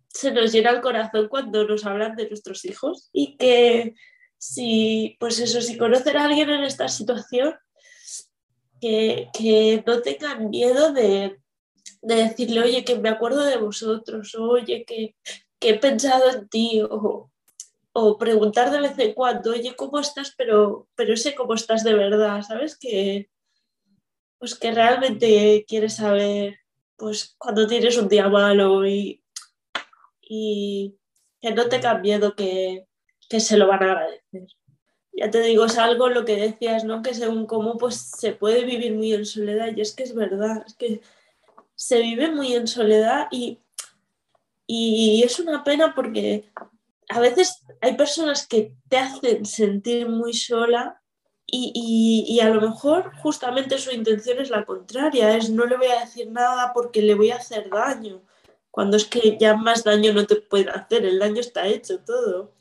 se 0.08 0.32
nos 0.32 0.52
llena 0.52 0.70
el 0.70 0.82
corazón 0.82 1.28
cuando 1.28 1.68
nos 1.68 1.86
hablan 1.86 2.16
de 2.16 2.30
nuestros 2.30 2.66
hijos 2.66 3.10
y 3.12 3.36
que 3.38 3.96
si, 4.38 5.16
pues 5.20 5.40
eso, 5.40 5.62
si 5.62 5.78
conocen 5.78 6.18
a 6.18 6.26
alguien 6.26 6.50
en 6.50 6.64
esta 6.64 6.88
situación, 6.88 7.56
que, 8.82 9.30
que 9.34 9.82
no 9.88 10.02
tengan 10.02 10.50
miedo 10.50 10.92
de, 10.92 11.40
de, 12.02 12.16
decirle, 12.16 12.60
oye, 12.62 12.84
que 12.84 13.00
me 13.00 13.08
acuerdo 13.08 13.46
de 13.46 13.56
vosotros, 13.56 14.36
oye, 14.36 14.84
que, 14.84 15.16
que 15.58 15.70
he 15.70 15.80
pensado 15.80 16.30
en 16.30 16.50
ti, 16.50 16.82
o, 16.82 17.32
o, 17.94 18.18
preguntar 18.18 18.70
de 18.72 18.82
vez 18.82 19.00
en 19.00 19.14
cuando, 19.14 19.52
oye, 19.52 19.74
¿cómo 19.78 20.00
estás? 20.00 20.34
Pero, 20.38 20.90
pero 20.96 21.16
sé 21.16 21.34
cómo 21.34 21.54
estás 21.54 21.86
de 21.86 21.94
verdad, 21.94 22.42
¿sabes? 22.42 22.78
Que, 22.78 23.30
pues 24.38 24.56
que 24.56 24.74
realmente 24.74 25.64
quieres 25.66 25.96
saber 25.96 26.63
pues 27.04 27.36
cuando 27.38 27.68
tienes 27.68 27.98
un 27.98 28.08
día 28.08 28.30
malo 28.30 28.88
y, 28.88 29.22
y 30.22 30.98
que 31.42 31.52
no 31.52 31.68
tengan 31.68 32.02
miedo 32.02 32.34
que, 32.34 32.88
que 33.28 33.42
se 33.42 33.58
lo 33.58 33.68
van 33.68 33.84
a 33.84 33.92
agradecer. 33.92 34.48
Ya 35.12 35.30
te 35.30 35.42
digo, 35.42 35.66
es 35.66 35.78
algo 35.78 36.08
lo 36.08 36.24
que 36.24 36.38
decías, 36.38 36.86
¿no? 36.86 37.02
Que 37.02 37.14
según 37.14 37.46
cómo 37.46 37.78
pues 37.78 37.96
se 37.98 38.32
puede 38.32 38.64
vivir 38.64 38.94
muy 38.94 39.12
en 39.12 39.26
soledad. 39.26 39.76
Y 39.76 39.82
es 39.82 39.94
que 39.94 40.04
es 40.04 40.16
verdad, 40.16 40.64
es 40.66 40.76
que 40.76 41.02
se 41.76 42.00
vive 42.00 42.32
muy 42.32 42.54
en 42.54 42.68
soledad 42.68 43.28
y, 43.32 43.60
y 44.66 45.24
es 45.26 45.42
una 45.42 45.66
pena 45.66 45.94
porque 45.94 46.54
a 47.10 47.20
veces 47.20 47.66
hay 47.82 47.98
personas 47.98 48.48
que 48.48 48.78
te 48.88 48.96
hacen 48.96 49.46
sentir 49.46 50.08
muy 50.08 50.32
sola 50.32 51.03
y, 51.46 52.26
y, 52.28 52.40
a 52.40 52.50
lo 52.50 52.62
mejor 52.62 53.12
justamente 53.18 53.78
su 53.78 53.92
intención 53.92 54.40
es 54.40 54.50
la 54.50 54.66
contraria, 54.66 55.36
es 55.38 55.50
no 55.50 55.66
le 55.66 55.78
voy 55.78 55.88
a 55.88 56.00
decir 56.00 56.32
nada 56.32 56.72
porque 56.74 57.02
le 57.02 57.14
voy 57.14 57.32
a 57.32 57.36
hacer 57.36 57.70
daño, 57.70 58.22
cuando 58.72 58.98
es 58.98 59.06
que 59.06 59.38
ya 59.40 59.56
más 59.56 59.84
daño 59.84 60.14
no 60.14 60.26
te 60.26 60.38
puede 60.38 60.70
hacer, 60.72 61.06
el 61.06 61.20
daño 61.20 61.42
está 61.42 61.68
hecho 61.68 62.00
todo. 62.00 62.54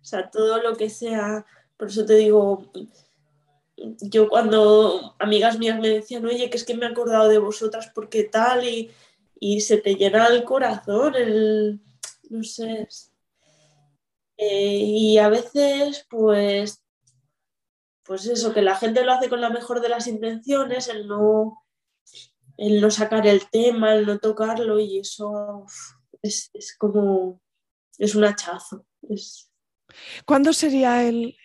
O 0.00 0.04
sea, 0.08 0.30
todo 0.30 0.62
lo 0.62 0.76
que 0.76 0.88
sea 0.88 1.44
por 1.76 1.88
eso 1.88 2.06
te 2.06 2.14
digo, 2.14 2.64
yo 3.76 4.28
cuando 4.28 5.14
amigas 5.18 5.58
mías 5.58 5.78
me 5.78 5.88
decían, 5.88 6.24
oye, 6.24 6.48
que 6.50 6.56
es 6.56 6.64
que 6.64 6.74
me 6.74 6.86
he 6.86 6.88
acordado 6.88 7.28
de 7.28 7.38
vosotras 7.38 7.90
porque 7.94 8.24
tal, 8.24 8.64
y, 8.66 8.90
se 9.60 9.76
te 9.78 9.94
llena 9.94 10.26
el 10.28 10.44
corazón, 10.44 11.14
el, 11.14 11.80
no 12.30 12.42
sé. 12.42 12.88
Eh, 14.38 14.78
y 14.78 15.18
a 15.18 15.28
veces, 15.28 16.06
pues, 16.08 16.82
pues 18.06 18.26
eso, 18.26 18.52
que 18.54 18.62
la 18.62 18.76
gente 18.76 19.04
lo 19.04 19.12
hace 19.12 19.28
con 19.28 19.40
la 19.40 19.50
mejor 19.50 19.80
de 19.80 19.88
las 19.88 20.06
intenciones, 20.06 20.88
el 20.88 21.06
no, 21.06 21.64
el 22.56 22.80
no 22.80 22.90
sacar 22.90 23.26
el 23.26 23.48
tema, 23.50 23.94
el 23.94 24.06
no 24.06 24.18
tocarlo, 24.18 24.78
y 24.78 24.98
eso 24.98 25.66
es, 26.22 26.50
es 26.54 26.76
como, 26.76 27.40
es 27.98 28.14
un 28.14 28.24
hachazo. 28.24 28.86
Es, 29.02 29.50
¿Cuándo 30.24 30.52
sería 30.52 31.04
el, 31.04 31.36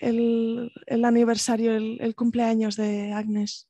aniversario, 0.89 1.75
el, 1.75 2.15
cumpleaños 2.15 2.75
de 2.75 3.11
Agnes? 3.13 3.67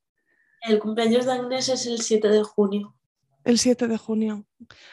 El 0.62 0.80
cumpleaños 0.80 1.26
de 1.26 1.34
Agnes 1.34 1.70
es 1.70 1.86
el 1.88 2.02
7 2.02 2.28
de 2.30 2.44
junio. 2.44 2.96
El 3.44 3.58
7 3.58 3.88
de 3.88 3.98
junio. 3.98 4.46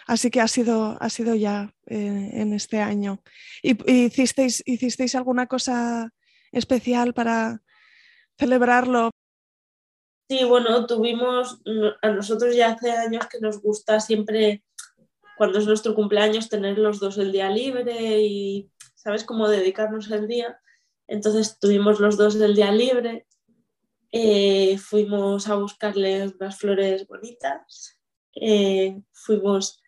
Así 0.07 0.31
que 0.31 0.41
ha 0.41 0.49
sido, 0.49 0.97
ha 1.01 1.11
sido 1.11 1.35
ya 1.35 1.75
eh, 1.87 2.31
en 2.33 2.55
este 2.55 2.81
año. 2.81 3.23
¿Y, 3.63 3.77
hicisteis, 4.07 4.63
hicisteis 4.67 5.15
alguna 5.15 5.47
cosa 5.47 6.13
especial 6.53 7.13
para 7.13 7.63
celebrarlo? 8.39 9.11
Sí, 10.29 10.45
bueno, 10.45 10.87
tuvimos, 10.87 11.61
a 12.03 12.11
nosotros 12.11 12.55
ya 12.55 12.71
hace 12.73 12.91
años 12.91 13.27
que 13.27 13.41
nos 13.41 13.61
gusta 13.63 13.99
siempre, 14.01 14.63
cuando 15.37 15.59
es 15.59 15.67
nuestro 15.67 15.95
cumpleaños, 15.95 16.49
tener 16.49 16.79
los 16.79 17.01
dos 17.01 17.19
el 17.19 17.33
día 17.33 17.49
libre 17.51 18.21
y 18.23 18.71
¿sabes? 18.99 19.25
Cómo 19.25 19.49
dedicarnos 19.49 20.11
el 20.11 20.29
día. 20.29 20.61
Entonces 21.07 21.59
tuvimos 21.59 22.01
los 22.01 22.19
dos 22.19 22.39
del 22.39 22.55
día 22.55 22.71
libre, 22.73 23.27
eh, 24.13 24.77
fuimos 24.77 25.49
a 25.49 25.55
buscarle 25.55 26.29
unas 26.29 26.59
flores 26.59 27.07
bonitas, 27.07 27.99
eh, 28.35 29.01
fuimos, 29.13 29.81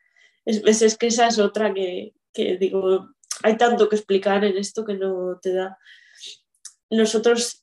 es, 0.47 0.83
es, 0.83 0.97
que 0.97 1.09
esa 1.09 1.27
es 1.27 1.39
otra 1.39 1.75
que, 1.75 2.15
que 2.33 2.57
digo, 2.57 3.11
hay 3.43 3.59
tanto 3.59 3.89
que 3.89 3.97
explicar 3.97 4.45
en 4.45 4.57
esto 4.57 4.85
que 4.87 4.95
no 4.95 5.39
te 5.43 5.53
da. 5.53 5.77
Nosotros, 6.89 7.60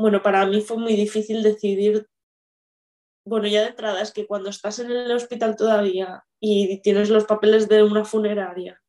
bueno, 0.00 0.22
para 0.22 0.46
mí 0.46 0.60
fue 0.62 0.78
muy 0.78 0.94
difícil 0.94 1.42
decidir, 1.42 2.08
bueno, 3.24 3.46
ya 3.48 3.62
de 3.62 3.68
entrada 3.68 4.00
es 4.00 4.12
que 4.12 4.26
cuando 4.26 4.50
estás 4.50 4.78
en 4.78 4.90
el 4.90 5.12
hospital 5.12 5.56
todavía 5.56 6.24
y 6.40 6.80
tienes 6.80 7.10
los 7.10 7.24
papeles 7.24 7.68
de 7.68 7.82
una 7.82 8.04
funeraria 8.04 8.80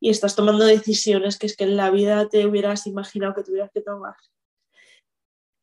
y 0.00 0.10
estás 0.10 0.34
tomando 0.34 0.64
decisiones 0.64 1.38
que 1.38 1.46
es 1.46 1.56
que 1.56 1.64
en 1.64 1.76
la 1.76 1.90
vida 1.90 2.28
te 2.28 2.46
hubieras 2.46 2.86
imaginado 2.86 3.34
que 3.34 3.42
tuvieras 3.42 3.70
que 3.72 3.82
tomar. 3.82 4.14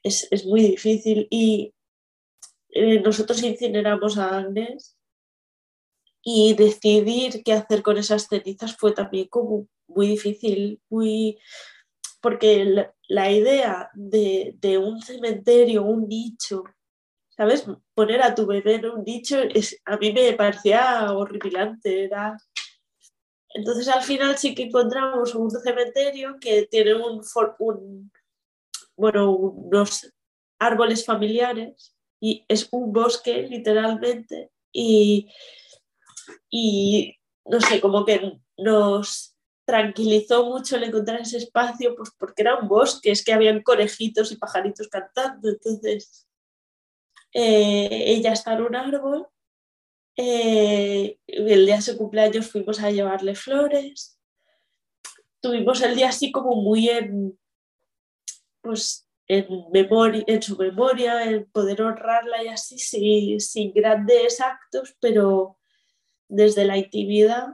Es, 0.03 0.45
muy 0.45 0.61
difícil 0.61 1.27
y 1.31 1.73
eh, 2.69 2.99
nosotros 2.99 3.41
incineramos 3.41 4.19
a 4.19 4.37
Agnes 4.37 4.95
y 6.21 6.53
decidir 6.53 7.43
qué 7.43 7.53
hacer 7.53 7.81
con 7.81 7.97
esas 7.97 8.27
cenizas 8.27 8.75
fue 8.77 8.91
también 8.91 9.27
como 9.29 9.67
muy 9.87 10.07
difícil, 10.07 10.79
muy 10.89 11.39
porque 12.21 12.91
la, 13.07 13.31
idea 13.31 13.89
de, 13.93 14.55
de, 14.59 14.77
un 14.77 15.01
cementerio, 15.01 15.83
un 15.83 16.07
nicho, 16.07 16.63
¿sabes? 17.29 17.65
Poner 17.93 18.21
a 18.21 18.35
tu 18.35 18.45
bebé 18.45 18.75
en 18.75 18.85
un 18.85 19.03
nicho 19.03 19.39
es, 19.41 19.81
a 19.85 19.97
mí 19.97 20.11
me 20.11 20.33
parecía 20.33 21.11
horripilante, 21.13 22.05
era 22.05 22.37
entonces 23.55 23.87
al 23.87 24.03
final 24.03 24.37
sí 24.37 24.53
que 24.53 24.63
encontramos 24.63 25.33
un 25.33 25.49
cementerio 25.49 26.35
que 26.41 26.67
tiene 26.69 26.93
un, 26.93 27.21
bueno, 28.97 29.31
unos 29.31 30.11
árboles 30.59 31.05
familiares 31.05 31.95
y 32.19 32.43
es 32.49 32.67
un 32.71 32.91
bosque 32.91 33.47
literalmente 33.47 34.51
y, 34.73 35.29
y 36.49 37.15
no 37.45 37.61
sé, 37.61 37.79
como 37.79 38.03
que 38.03 38.39
nos 38.57 39.34
tranquilizó 39.65 40.45
mucho 40.45 40.75
el 40.75 40.83
encontrar 40.83 41.21
ese 41.21 41.37
espacio 41.37 41.95
pues 41.95 42.11
porque 42.17 42.43
era 42.43 42.57
un 42.57 42.67
bosque, 42.67 43.11
es 43.11 43.23
que 43.23 43.33
habían 43.33 43.63
conejitos 43.63 44.31
y 44.31 44.37
pajaritos 44.37 44.87
cantando, 44.87 45.49
entonces 45.49 46.27
eh, 47.33 48.05
ella 48.07 48.33
está 48.33 48.53
en 48.53 48.61
un 48.61 48.75
árbol 48.75 49.27
eh, 50.17 51.19
el 51.27 51.65
día 51.65 51.75
de 51.75 51.81
su 51.81 51.97
cumpleaños 51.97 52.49
fuimos 52.49 52.79
a 52.81 52.91
llevarle 52.91 53.35
flores. 53.35 54.17
Tuvimos 55.41 55.81
el 55.81 55.95
día 55.95 56.09
así 56.09 56.31
como 56.31 56.55
muy 56.55 56.89
en, 56.89 57.37
pues, 58.61 59.07
en, 59.27 59.47
memoria, 59.71 60.23
en 60.27 60.41
su 60.41 60.57
memoria, 60.57 61.23
en 61.23 61.45
poder 61.51 61.81
honrarla 61.81 62.43
y 62.43 62.47
así, 62.47 62.79
sin, 63.39 63.73
grandes 63.73 64.39
actos, 64.41 64.95
pero 64.99 65.57
desde 66.27 66.65
la 66.65 66.77
intimidad. 66.77 67.47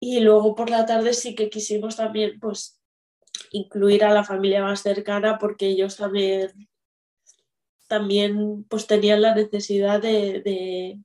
Y 0.00 0.20
luego 0.20 0.54
por 0.54 0.70
la 0.70 0.86
tarde 0.86 1.12
sí 1.12 1.34
que 1.34 1.50
quisimos 1.50 1.96
también 1.96 2.40
pues, 2.40 2.80
incluir 3.52 4.04
a 4.04 4.12
la 4.12 4.24
familia 4.24 4.62
más 4.62 4.80
cercana 4.80 5.38
porque 5.38 5.68
ellos 5.68 5.96
también, 5.96 6.68
también 7.86 8.64
pues, 8.64 8.86
tenían 8.86 9.22
la 9.22 9.34
necesidad 9.34 10.00
de 10.00 10.98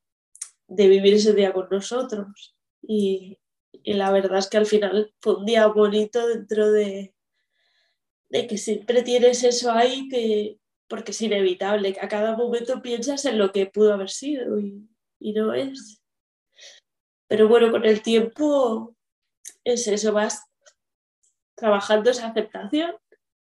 de 0.67 0.87
vivir 0.87 1.15
ese 1.15 1.33
día 1.33 1.53
con 1.53 1.67
nosotros. 1.69 2.55
Y, 2.81 3.39
la 3.83 4.11
verdad 4.11 4.39
es 4.39 4.47
que 4.49 4.57
al 4.57 4.65
final 4.65 5.13
fue 5.21 5.35
un 5.35 5.45
día 5.45 5.67
bonito 5.67 6.27
dentro 6.27 6.71
de, 6.71 7.13
de 8.29 8.47
que 8.47 8.57
siempre 8.57 9.03
tienes 9.03 9.43
eso 9.43 9.71
ahí, 9.71 10.09
que, 10.09 10.59
porque 10.87 11.11
es 11.11 11.21
inevitable, 11.21 11.93
que 11.93 11.99
a 11.99 12.07
cada 12.07 12.35
momento 12.35 12.81
piensas 12.81 13.25
en 13.25 13.37
lo 13.37 13.51
que 13.51 13.67
pudo 13.67 13.93
haber 13.93 14.09
sido 14.09 14.59
y, 14.59 14.89
y 15.19 15.33
no 15.33 15.53
es. 15.53 16.01
Pero 17.27 17.47
bueno, 17.47 17.71
con 17.71 17.85
el 17.85 18.01
tiempo 18.01 18.95
es 19.63 19.87
eso, 19.87 20.13
vas 20.13 20.45
trabajando 21.55 22.11
esa 22.11 22.27
aceptación 22.27 22.95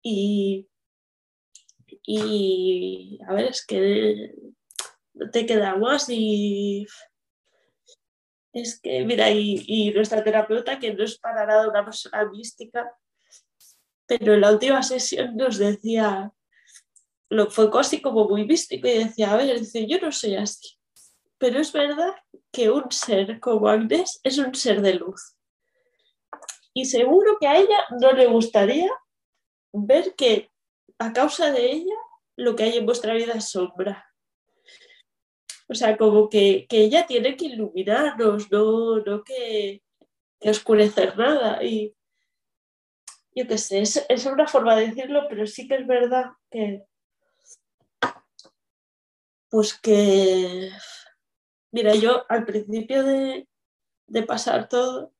y, 0.01 0.67
y 2.03 3.19
a 3.27 3.33
ver, 3.33 3.45
es 3.45 3.65
que 3.65 4.33
no 5.13 5.29
te 5.31 5.45
queda 5.45 5.75
más 5.75 6.09
y 6.09 6.87
es 8.53 8.79
que, 8.79 9.05
mira, 9.05 9.29
y, 9.29 9.91
nuestra 9.93 10.23
terapeuta, 10.23 10.79
que 10.79 10.93
no 10.93 11.03
es 11.03 11.19
para 11.19 11.45
nada 11.45 11.69
una 11.69 11.85
persona 11.85 12.25
mística, 12.25 12.91
pero 14.07 14.33
en 14.33 14.41
la 14.41 14.51
última 14.51 14.81
sesión 14.81 15.35
nos 15.35 15.57
decía, 15.57 16.31
lo 17.29 17.49
fue 17.51 17.69
casi 17.69 18.01
como 18.01 18.27
muy 18.27 18.45
místico 18.45 18.87
y 18.87 19.03
decía, 19.05 19.31
a 19.31 19.37
ver, 19.37 19.59
dice, 19.59 19.85
yo 19.87 19.99
no 19.99 20.11
soy 20.11 20.35
así, 20.35 20.78
pero 21.39 21.59
es 21.59 21.71
verdad 21.71 22.13
que 22.51 22.69
un 22.69 22.91
ser 22.91 23.39
como 23.39 23.67
Agnes 23.67 24.19
es 24.23 24.37
un 24.37 24.53
ser 24.53 24.81
de 24.81 24.95
luz. 24.95 25.35
Y 26.73 26.85
seguro 26.85 27.37
que 27.39 27.47
a 27.47 27.57
ella 27.57 27.85
no 27.99 28.11
le 28.11 28.27
gustaría 28.27 28.91
ver 29.71 30.13
que 30.15 30.51
a 30.99 31.13
causa 31.13 31.51
de 31.51 31.71
ella 31.71 31.95
lo 32.35 32.55
que 32.55 32.63
hay 32.63 32.77
en 32.77 32.85
vuestra 32.85 33.13
vida 33.13 33.33
es 33.33 33.49
sombra. 33.49 34.05
O 35.67 35.75
sea, 35.75 35.97
como 35.97 36.29
que, 36.29 36.67
ella 36.69 37.05
tiene 37.05 37.37
que 37.37 37.45
iluminarnos, 37.45 38.51
no, 38.51 38.97
no 38.99 39.23
que, 39.23 39.81
oscurecer 40.41 41.17
nada. 41.17 41.63
Y 41.63 41.95
yo 43.35 43.47
qué 43.47 43.57
sé, 43.57 43.81
es, 43.81 44.05
es, 44.09 44.25
una 44.25 44.47
forma 44.47 44.75
de 44.75 44.87
decirlo, 44.87 45.27
pero 45.29 45.45
sí 45.45 45.67
que 45.67 45.75
es 45.75 45.87
verdad 45.87 46.31
que, 46.49 46.83
Pues 49.49 49.73
que, 49.79 50.69
mira, 51.71 51.95
yo 51.95 52.25
al 52.29 52.45
principio 52.45 53.03
de, 53.03 53.47
de 54.07 54.23
pasar 54.23 54.67
todo, 54.69 55.13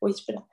uy, 0.00 0.12
espera. 0.12 0.46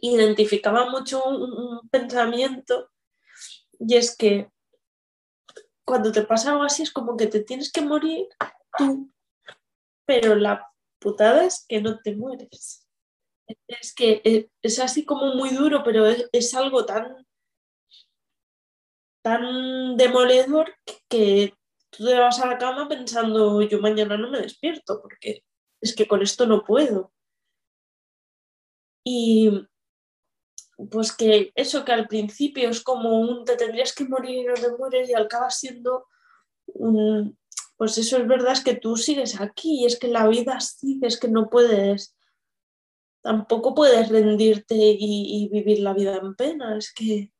Identificaba 0.00 0.90
mucho 0.90 1.22
un, 1.24 1.88
pensamiento 1.90 2.90
y 3.78 3.96
es 3.96 4.16
que 4.16 4.50
cuando 5.84 6.12
te 6.12 6.22
pasa 6.22 6.52
algo 6.52 6.62
así 6.62 6.82
es 6.82 6.92
como 6.92 7.16
que 7.16 7.26
te 7.26 7.40
tienes 7.40 7.72
que 7.72 7.82
morir 7.82 8.28
tú, 8.78 9.10
pero 10.06 10.36
la 10.36 10.72
putada 10.98 11.44
es 11.44 11.66
que 11.68 11.80
no 11.80 12.00
te 12.00 12.14
mueres. 12.14 12.81
Es 13.66 13.94
que 13.94 14.48
es 14.62 14.78
así 14.78 15.04
como 15.04 15.34
muy 15.34 15.50
duro, 15.50 15.82
pero 15.84 16.06
es, 16.06 16.54
algo 16.54 16.84
tan, 16.84 17.26
tan 19.22 19.96
demoledor 19.96 20.74
que 21.08 21.54
tú 21.90 22.06
te 22.06 22.18
vas 22.18 22.40
a 22.40 22.46
la 22.46 22.58
cama 22.58 22.88
pensando 22.88 23.60
yo 23.62 23.80
mañana 23.80 24.16
no 24.16 24.30
me 24.30 24.40
despierto 24.40 25.00
porque 25.02 25.44
es 25.80 25.94
que 25.94 26.06
con 26.06 26.22
esto 26.22 26.46
no 26.46 26.64
puedo. 26.64 27.12
Y 29.04 29.66
pues 30.90 31.12
que 31.12 31.52
eso 31.54 31.84
que 31.84 31.92
al 31.92 32.08
principio 32.08 32.70
es 32.70 32.82
como 32.82 33.20
un 33.20 33.44
te 33.44 33.56
tendrías 33.56 33.94
que 33.94 34.04
morir 34.04 34.38
y 34.38 34.44
no 34.44 34.54
te 34.54 34.76
mueres 34.76 35.08
y 35.08 35.14
acaba 35.14 35.50
siendo 35.50 36.06
un, 36.66 37.36
pues 37.76 37.98
eso 37.98 38.16
es 38.16 38.28
verdad, 38.28 38.52
es 38.52 38.62
que 38.62 38.76
tú 38.76 38.96
sigues 38.96 39.40
aquí, 39.40 39.84
es 39.84 39.98
que 39.98 40.08
la 40.08 40.28
vida 40.28 40.60
sigue, 40.60 41.06
es 41.08 41.18
que 41.18 41.28
no 41.28 41.50
puedes, 41.50 42.16
tampoco 43.22 43.74
puedes 43.74 44.08
rendirte 44.08 44.74
y, 44.76 45.48
vivir 45.50 45.80
la 45.80 45.94
vida 45.94 46.16
en 46.16 46.34
pena, 46.34 46.76
es 46.76 46.92
que 46.92 47.32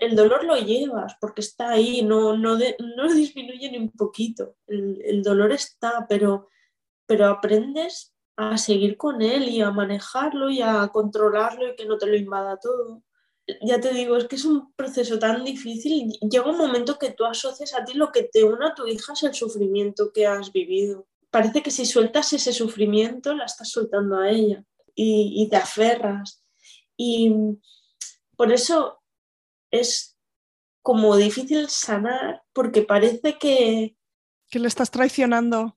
el 0.00 0.16
dolor 0.16 0.44
lo 0.44 0.56
llevas 0.56 1.14
porque 1.20 1.40
está 1.40 1.70
ahí, 1.70 2.02
no, 2.02 2.36
no, 2.36 2.56
no 2.96 3.08
disminuye 3.14 3.70
ni 3.70 3.78
un 3.78 3.90
poquito, 3.90 4.56
el, 4.66 5.00
el 5.04 5.22
dolor 5.22 5.52
está, 5.52 6.06
pero, 6.08 6.48
pero 7.06 7.26
aprendes 7.26 8.14
a 8.36 8.58
seguir 8.58 8.96
con 8.96 9.22
él 9.22 9.48
y 9.48 9.60
a 9.62 9.70
manejarlo 9.70 10.50
y 10.50 10.60
a 10.60 10.88
controlarlo 10.88 11.68
y 11.68 11.76
que 11.76 11.86
no 11.86 11.96
te 11.96 12.06
lo 12.06 12.16
invada 12.16 12.58
todo. 12.58 13.02
Ya 13.62 13.80
te 13.80 13.94
digo, 13.94 14.16
es 14.16 14.26
que 14.26 14.36
es 14.36 14.44
un 14.44 14.72
proceso 14.74 15.18
tan 15.18 15.44
difícil. 15.44 16.12
Llega 16.20 16.50
un 16.50 16.58
momento 16.58 16.98
que 16.98 17.12
tú 17.12 17.24
asocias 17.24 17.72
a 17.74 17.84
ti 17.84 17.94
lo 17.94 18.10
que 18.10 18.24
te 18.24 18.44
une 18.44 18.66
a 18.66 18.74
tu 18.74 18.86
hija 18.86 19.12
es 19.12 19.22
el 19.22 19.34
sufrimiento 19.34 20.10
que 20.12 20.26
has 20.26 20.52
vivido. 20.52 21.06
Parece 21.30 21.62
que 21.62 21.70
si 21.70 21.86
sueltas 21.86 22.32
ese 22.32 22.52
sufrimiento, 22.52 23.32
la 23.34 23.44
estás 23.44 23.70
soltando 23.70 24.18
a 24.18 24.30
ella 24.30 24.64
y, 24.96 25.44
y 25.44 25.48
te 25.48 25.56
aferras. 25.56 26.44
Y 26.96 27.32
por 28.36 28.52
eso 28.52 29.00
es 29.70 30.16
como 30.82 31.16
difícil 31.16 31.68
sanar 31.68 32.42
porque 32.52 32.82
parece 32.82 33.38
que... 33.38 33.96
Que 34.48 34.58
le 34.58 34.68
estás 34.68 34.90
traicionando. 34.90 35.76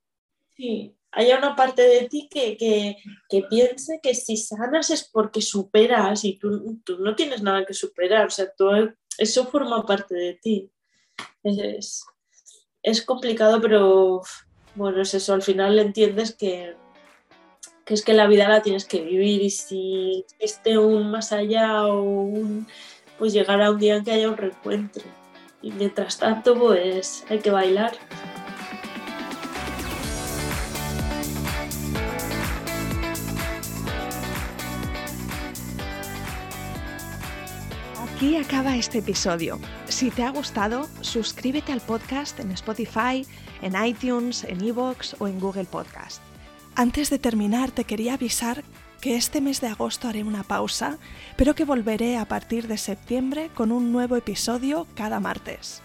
Sí, 0.55 0.95
haya 1.11 1.37
una 1.37 1.55
parte 1.55 1.81
de 1.81 2.07
ti 2.07 2.29
que, 2.29 2.95
piense 3.49 3.99
que 4.01 4.13
si 4.13 4.37
sanas 4.37 4.89
es 4.89 5.09
porque 5.11 5.41
superas 5.41 6.23
y 6.25 6.37
tú, 6.37 6.77
no 6.99 7.15
tienes 7.15 7.41
nada 7.41 7.65
que 7.65 7.73
superar, 7.73 8.27
o 8.27 8.29
sea, 8.29 8.47
eso 9.17 9.47
forma 9.47 9.85
parte 9.85 10.15
de 10.15 10.33
ti. 10.35 10.71
Es, 11.43 12.05
es, 12.83 13.01
complicado, 13.01 13.59
pero 13.61 14.21
bueno, 14.75 15.01
es 15.01 15.13
eso, 15.13 15.33
al 15.33 15.41
final 15.41 15.79
entiendes 15.79 16.35
que, 16.35 16.75
que, 17.89 17.95
es 17.95 18.03
que 18.03 18.13
la 18.13 18.27
vida 18.27 18.47
la 18.47 18.61
tienes 18.61 18.85
que 18.85 19.01
vivir 19.01 19.41
y 19.41 19.49
si 19.49 20.23
esté 20.37 20.77
un 20.77 21.09
más 21.09 21.31
allá 21.31 21.87
o 21.87 22.21
un, 22.21 22.67
pues 23.17 23.33
llegará 23.33 23.71
un 23.71 23.79
día 23.79 23.95
en 23.95 24.03
que 24.03 24.11
haya 24.11 24.29
un 24.29 24.37
reencuentro. 24.37 25.03
Y 25.63 25.71
mientras 25.71 26.19
tanto, 26.19 26.53
pues 26.53 27.25
hay 27.29 27.39
que 27.39 27.49
bailar. 27.49 27.93
Aquí 38.15 38.37
acaba 38.37 38.77
este 38.77 38.99
episodio. 38.99 39.59
Si 39.87 40.11
te 40.11 40.21
ha 40.21 40.29
gustado, 40.29 40.87
suscríbete 41.01 41.71
al 41.71 41.81
podcast 41.81 42.39
en 42.39 42.51
Spotify, 42.51 43.25
en 43.63 43.73
iTunes, 43.83 44.43
en 44.43 44.63
Evox 44.63 45.15
o 45.19 45.27
en 45.27 45.39
Google 45.39 45.65
Podcast. 45.65 46.28
Antes 46.75 47.09
de 47.09 47.19
terminar, 47.19 47.71
te 47.71 47.83
quería 47.83 48.13
avisar 48.13 48.63
que 49.01 49.15
este 49.15 49.41
mes 49.41 49.61
de 49.61 49.67
agosto 49.67 50.07
haré 50.07 50.23
una 50.23 50.43
pausa, 50.43 50.97
pero 51.35 51.55
que 51.55 51.65
volveré 51.65 52.17
a 52.17 52.25
partir 52.25 52.67
de 52.67 52.77
septiembre 52.77 53.49
con 53.53 53.71
un 53.71 53.91
nuevo 53.91 54.15
episodio 54.15 54.87
cada 54.95 55.19
martes. 55.19 55.81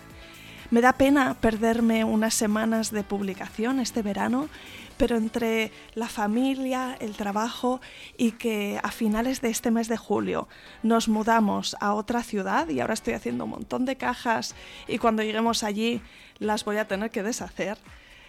Me 0.71 0.81
da 0.81 0.95
pena 0.95 1.35
perderme 1.35 2.05
unas 2.05 2.35
semanas 2.35 2.91
de 2.91 3.05
publicación 3.05 3.79
este 3.79 4.03
verano, 4.03 4.49
pero 4.97 5.17
entre 5.17 5.71
la 5.95 6.09
familia, 6.09 6.97
el 7.01 7.15
trabajo 7.15 7.81
y 8.17 8.33
que 8.33 8.81
a 8.83 8.91
finales 8.91 9.41
de 9.41 9.51
este 9.51 9.71
mes 9.71 9.89
de 9.89 9.97
julio 9.97 10.49
nos 10.83 11.09
mudamos 11.09 11.77
a 11.81 11.95
otra 11.95 12.23
ciudad 12.23 12.69
y 12.69 12.81
ahora 12.81 12.95
estoy 12.95 13.15
haciendo 13.15 13.45
un 13.45 13.51
montón 13.51 13.85
de 13.85 13.97
cajas 13.97 14.55
y 14.89 14.99
cuando 14.99 15.23
lleguemos 15.23 15.63
allí 15.63 16.01
las 16.39 16.65
voy 16.65 16.79
a 16.79 16.89
tener 16.89 17.11
que 17.11 17.23
deshacer, 17.23 17.79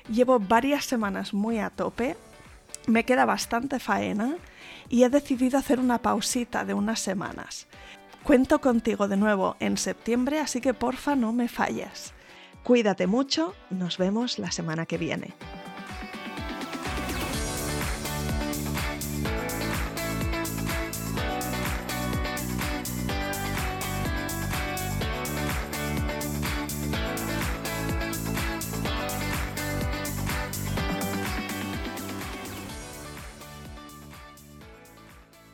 llevo 0.10 0.40
varias 0.40 0.86
semanas 0.86 1.34
muy 1.34 1.60
a 1.60 1.70
tope, 1.70 2.16
me 2.88 3.06
queda 3.06 3.26
bastante 3.26 3.80
faena 3.80 4.36
y 4.90 5.04
he 5.04 5.10
decidido 5.10 5.58
hacer 5.58 5.80
una 5.80 6.02
pausita 6.02 6.66
de 6.66 6.74
unas 6.74 7.00
semanas. 7.00 7.68
Cuento 8.24 8.60
contigo 8.60 9.08
de 9.08 9.18
nuevo 9.18 9.56
en 9.60 9.78
septiembre, 9.78 10.40
así 10.40 10.62
que 10.62 10.74
porfa 10.74 11.16
no 11.16 11.32
me 11.32 11.48
falles. 11.48 12.14
Cuídate 12.64 13.06
mucho, 13.06 13.54
nos 13.70 13.98
vemos 13.98 14.40
la 14.40 14.52
semana 14.52 14.86
que 14.86 14.98
viene. 14.98 15.36